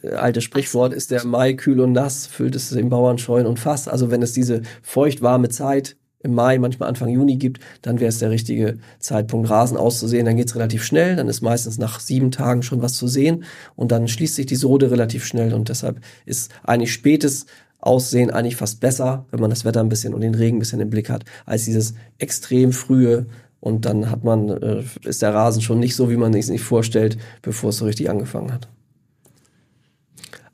äh, 0.04 0.10
alte 0.10 0.42
Sprichwort, 0.42 0.94
ist 0.94 1.12
der 1.12 1.26
Mai 1.26 1.54
kühl 1.54 1.80
und 1.80 1.94
nass, 1.94 2.28
füllt 2.28 2.56
es 2.56 2.70
den 2.70 2.90
Bauern 2.90 3.18
Scheuen 3.18 3.48
und 3.48 3.60
Fass. 3.60 3.88
Also 3.88 4.12
wenn 4.12 4.22
es 4.22 4.34
diese 4.34 4.62
feucht-warme 4.82 5.50
Zeit 5.50 5.96
im 6.20 6.34
Mai, 6.34 6.58
manchmal 6.58 6.90
Anfang 6.90 7.10
Juni 7.10 7.38
gibt, 7.38 7.60
dann 7.84 8.00
wäre 8.00 8.10
es 8.10 8.18
der 8.18 8.32
richtige 8.32 8.80
Zeitpunkt, 9.00 9.50
Rasen 9.50 9.78
auszusehen. 9.78 10.26
Dann 10.26 10.38
geht 10.38 10.48
es 10.48 10.56
relativ 10.56 10.84
schnell, 10.84 11.16
dann 11.16 11.28
ist 11.28 11.42
meistens 11.42 11.78
nach 11.78 12.00
sieben 12.00 12.32
Tagen 12.32 12.64
schon 12.64 12.82
was 12.82 12.94
zu 12.94 13.08
sehen 13.08 13.44
und 13.76 13.92
dann 13.92 14.08
schließt 14.08 14.36
sich 14.36 14.48
die 14.48 14.56
Sode 14.56 14.90
relativ 14.90 15.24
schnell 15.24 15.54
und 15.54 15.70
deshalb 15.70 16.02
ist 16.26 16.52
eigentlich 16.64 16.94
spätes 16.94 17.46
Aussehen 17.80 18.32
eigentlich 18.32 18.56
fast 18.56 18.80
besser, 18.80 19.26
wenn 19.32 19.40
man 19.40 19.50
das 19.50 19.66
Wetter 19.66 19.80
ein 19.80 19.90
bisschen 19.90 20.14
und 20.14 20.22
den 20.22 20.36
Regen 20.36 20.58
ein 20.58 20.60
bisschen 20.60 20.80
im 20.80 20.90
Blick 20.90 21.10
hat, 21.10 21.24
als 21.46 21.66
dieses 21.66 21.94
extrem 22.18 22.72
frühe 22.72 23.28
und 23.60 23.86
dann 23.86 24.12
hat 24.12 24.24
man, 24.24 24.50
äh, 24.50 24.84
ist 25.04 25.22
der 25.22 25.34
Rasen 25.34 25.62
schon 25.62 25.80
nicht 25.80 25.96
so, 25.96 26.10
wie 26.10 26.18
man 26.18 26.40
sich 26.40 26.62
vorstellt, 26.62 27.18
bevor 27.42 27.70
es 27.70 27.78
so 27.78 27.86
richtig 27.86 28.10
angefangen 28.10 28.54
hat. 28.54 28.68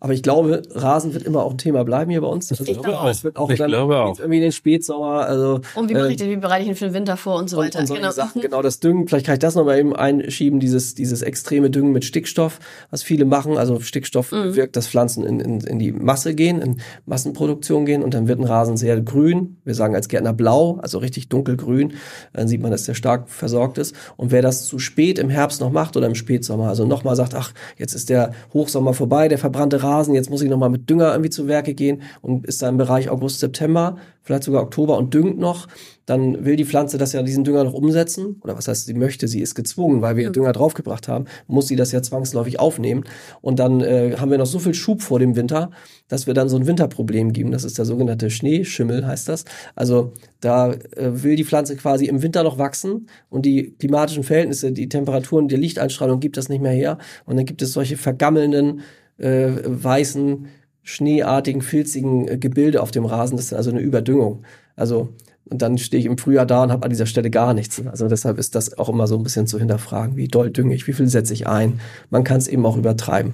Aber 0.01 0.13
ich 0.13 0.23
glaube, 0.23 0.63
Rasen 0.71 1.13
wird 1.13 1.23
immer 1.23 1.43
auch 1.43 1.51
ein 1.51 1.57
Thema 1.57 1.85
bleiben 1.85 2.11
hier 2.11 2.19
bei 2.21 2.27
uns. 2.27 2.51
Also, 2.51 2.63
ich 2.65 2.73
glaube 2.73 2.99
auch. 2.99 3.07
Es 3.07 3.23
wird 3.23 3.37
auch 3.37 3.49
ich 3.49 3.57
dann 3.59 3.69
glaube 3.69 3.97
auch. 3.99 4.19
irgendwie 4.19 4.37
in 4.37 4.41
den 4.43 4.51
Spätsommer. 4.51 5.21
Also, 5.27 5.61
Und 5.75 5.89
wie 5.89 5.93
mache 5.93 6.07
äh, 6.07 6.11
ich 6.11 6.17
das, 6.17 6.27
wie 6.27 6.35
bereite 6.35 6.63
ich 6.63 6.69
ihn 6.69 6.75
für 6.75 6.85
den 6.85 6.93
Winter 6.93 7.15
vor 7.17 7.35
und 7.37 7.49
so 7.49 7.57
und, 7.59 7.65
weiter. 7.67 7.79
und 7.79 7.85
solche 7.87 8.01
genau. 8.01 8.11
Sachen, 8.11 8.41
genau 8.41 8.61
das 8.61 8.79
Düngen. 8.79 9.07
Vielleicht 9.07 9.27
kann 9.27 9.33
ich 9.33 9.39
das 9.39 9.55
noch 9.55 9.63
mal 9.63 9.77
eben 9.79 9.95
einschieben, 9.95 10.59
dieses, 10.59 10.95
dieses 10.95 11.21
extreme 11.21 11.69
Düngen 11.69 11.91
mit 11.93 12.03
Stickstoff, 12.03 12.59
was 12.89 13.03
viele 13.03 13.25
machen. 13.25 13.57
Also 13.57 13.79
Stickstoff 13.79 14.31
Mhm. 14.31 14.55
wirkt, 14.55 14.75
dass 14.75 14.87
Pflanzen 14.87 15.23
in, 15.23 15.39
in, 15.39 15.59
in 15.61 15.77
die 15.77 15.91
Masse 15.91 16.33
gehen, 16.33 16.61
in 16.61 16.77
Massenproduktion 17.05 17.85
gehen 17.85 18.01
und 18.01 18.13
dann 18.15 18.27
wird 18.27 18.39
ein 18.39 18.45
Rasen 18.45 18.77
sehr 18.77 18.99
grün. 19.01 19.57
Wir 19.65 19.75
sagen 19.75 19.93
als 19.93 20.07
Gärtner 20.07 20.33
blau, 20.33 20.79
also 20.81 20.97
richtig 20.97 21.29
dunkelgrün. 21.29 21.93
Dann 22.33 22.47
sieht 22.47 22.61
man, 22.61 22.71
dass 22.71 22.85
der 22.85 22.95
stark 22.95 23.29
versorgt 23.29 23.77
ist. 23.77 23.95
Und 24.17 24.31
wer 24.31 24.41
das 24.41 24.65
zu 24.65 24.79
spät 24.79 25.19
im 25.19 25.29
Herbst 25.29 25.61
noch 25.61 25.71
macht 25.71 25.95
oder 25.95 26.07
im 26.07 26.15
Spätsommer, 26.15 26.69
also 26.69 26.85
nochmal 26.85 27.15
sagt, 27.15 27.35
ach, 27.35 27.51
jetzt 27.77 27.93
ist 27.93 28.09
der 28.09 28.31
Hochsommer 28.53 28.93
vorbei, 28.95 29.27
der 29.27 29.37
verbrannte 29.37 29.83
Rasen, 29.83 29.90
jetzt 30.13 30.29
muss 30.29 30.41
ich 30.41 30.49
nochmal 30.49 30.69
mit 30.69 30.89
Dünger 30.89 31.11
irgendwie 31.11 31.29
zu 31.29 31.47
Werke 31.47 31.73
gehen 31.73 32.01
und 32.21 32.45
ist 32.45 32.61
da 32.61 32.69
im 32.69 32.77
Bereich 32.77 33.09
August, 33.09 33.39
September, 33.39 33.97
vielleicht 34.23 34.43
sogar 34.43 34.63
Oktober 34.63 34.97
und 34.97 35.13
düngt 35.13 35.39
noch, 35.39 35.67
dann 36.05 36.45
will 36.45 36.55
die 36.55 36.65
Pflanze 36.65 36.97
das 36.97 37.13
ja 37.13 37.23
diesen 37.23 37.43
Dünger 37.43 37.63
noch 37.63 37.73
umsetzen. 37.73 38.37
Oder 38.41 38.57
was 38.57 38.67
heißt, 38.67 38.85
sie 38.85 38.93
möchte, 38.93 39.27
sie 39.27 39.41
ist 39.41 39.55
gezwungen, 39.55 40.01
weil 40.01 40.15
wir 40.15 40.29
Dünger 40.29 40.51
draufgebracht 40.51 41.07
haben, 41.07 41.25
muss 41.47 41.67
sie 41.67 41.75
das 41.75 41.91
ja 41.91 42.01
zwangsläufig 42.01 42.59
aufnehmen. 42.59 43.03
Und 43.41 43.59
dann 43.59 43.81
äh, 43.81 44.15
haben 44.17 44.29
wir 44.29 44.37
noch 44.37 44.45
so 44.45 44.59
viel 44.59 44.73
Schub 44.73 45.01
vor 45.01 45.19
dem 45.19 45.35
Winter, 45.35 45.71
dass 46.07 46.27
wir 46.27 46.33
dann 46.33 46.49
so 46.49 46.57
ein 46.57 46.67
Winterproblem 46.67 47.33
geben. 47.33 47.51
Das 47.51 47.63
ist 47.63 47.77
der 47.77 47.85
sogenannte 47.85 48.29
Schneeschimmel, 48.29 49.07
heißt 49.07 49.29
das. 49.29 49.45
Also 49.75 50.11
da 50.39 50.73
äh, 50.73 51.23
will 51.23 51.35
die 51.35 51.45
Pflanze 51.45 51.75
quasi 51.75 52.05
im 52.05 52.21
Winter 52.21 52.43
noch 52.43 52.57
wachsen 52.57 53.07
und 53.29 53.45
die 53.45 53.71
klimatischen 53.79 54.23
Verhältnisse, 54.23 54.71
die 54.71 54.89
Temperaturen, 54.89 55.47
die 55.47 55.55
Lichteinstrahlung 55.55 56.19
gibt 56.19 56.37
das 56.37 56.49
nicht 56.49 56.61
mehr 56.61 56.73
her. 56.73 56.97
Und 57.25 57.37
dann 57.37 57.45
gibt 57.45 57.61
es 57.61 57.73
solche 57.73 57.97
vergammelnden, 57.97 58.81
äh, 59.17 59.51
weißen, 59.65 60.47
schneeartigen, 60.83 61.61
filzigen 61.61 62.27
äh, 62.27 62.37
Gebilde 62.37 62.81
auf 62.81 62.91
dem 62.91 63.05
Rasen. 63.05 63.37
Das 63.37 63.45
ist 63.45 63.53
also 63.53 63.71
eine 63.71 63.81
Überdüngung. 63.81 64.43
Also 64.75 65.09
und 65.51 65.61
dann 65.61 65.77
stehe 65.77 65.99
ich 65.99 66.05
im 66.05 66.17
Frühjahr 66.17 66.45
da 66.45 66.63
und 66.63 66.71
habe 66.71 66.85
an 66.85 66.89
dieser 66.89 67.05
Stelle 67.05 67.29
gar 67.29 67.53
nichts. 67.53 67.85
Also 67.85 68.07
deshalb 68.07 68.37
ist 68.37 68.55
das 68.55 68.77
auch 68.77 68.87
immer 68.87 69.05
so 69.05 69.17
ein 69.17 69.23
bisschen 69.23 69.47
zu 69.47 69.59
hinterfragen, 69.59 70.15
wie 70.15 70.29
doll 70.29 70.49
dünge 70.49 70.73
ich, 70.73 70.87
wie 70.87 70.93
viel 70.93 71.09
setze 71.09 71.33
ich 71.33 71.45
ein. 71.45 71.81
Man 72.09 72.23
kann 72.23 72.37
es 72.37 72.47
eben 72.47 72.65
auch 72.65 72.77
übertreiben. 72.77 73.33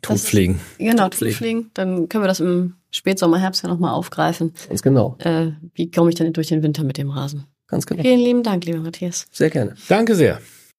Totpflegen. 0.00 0.60
Genau, 0.78 1.10
Totpflegen. 1.10 1.70
Dann 1.74 2.08
können 2.08 2.24
wir 2.24 2.28
das 2.28 2.40
im 2.40 2.74
Spätsommer, 2.90 3.38
Herbst 3.38 3.62
ja 3.62 3.68
nochmal 3.68 3.92
aufgreifen. 3.92 4.52
Ganz 4.68 4.82
genau. 4.82 5.16
Äh, 5.18 5.52
wie 5.74 5.90
komme 5.90 6.08
ich 6.08 6.16
denn 6.16 6.32
durch 6.32 6.48
den 6.48 6.62
Winter 6.62 6.84
mit 6.84 6.96
dem 6.96 7.10
Rasen? 7.10 7.44
Ganz 7.68 7.86
genau. 7.86 8.02
Vielen 8.02 8.20
lieben 8.20 8.42
Dank, 8.42 8.64
lieber 8.64 8.80
Matthias. 8.80 9.26
Sehr 9.30 9.50
gerne. 9.50 9.74
Danke 9.88 10.14
sehr. 10.14 10.40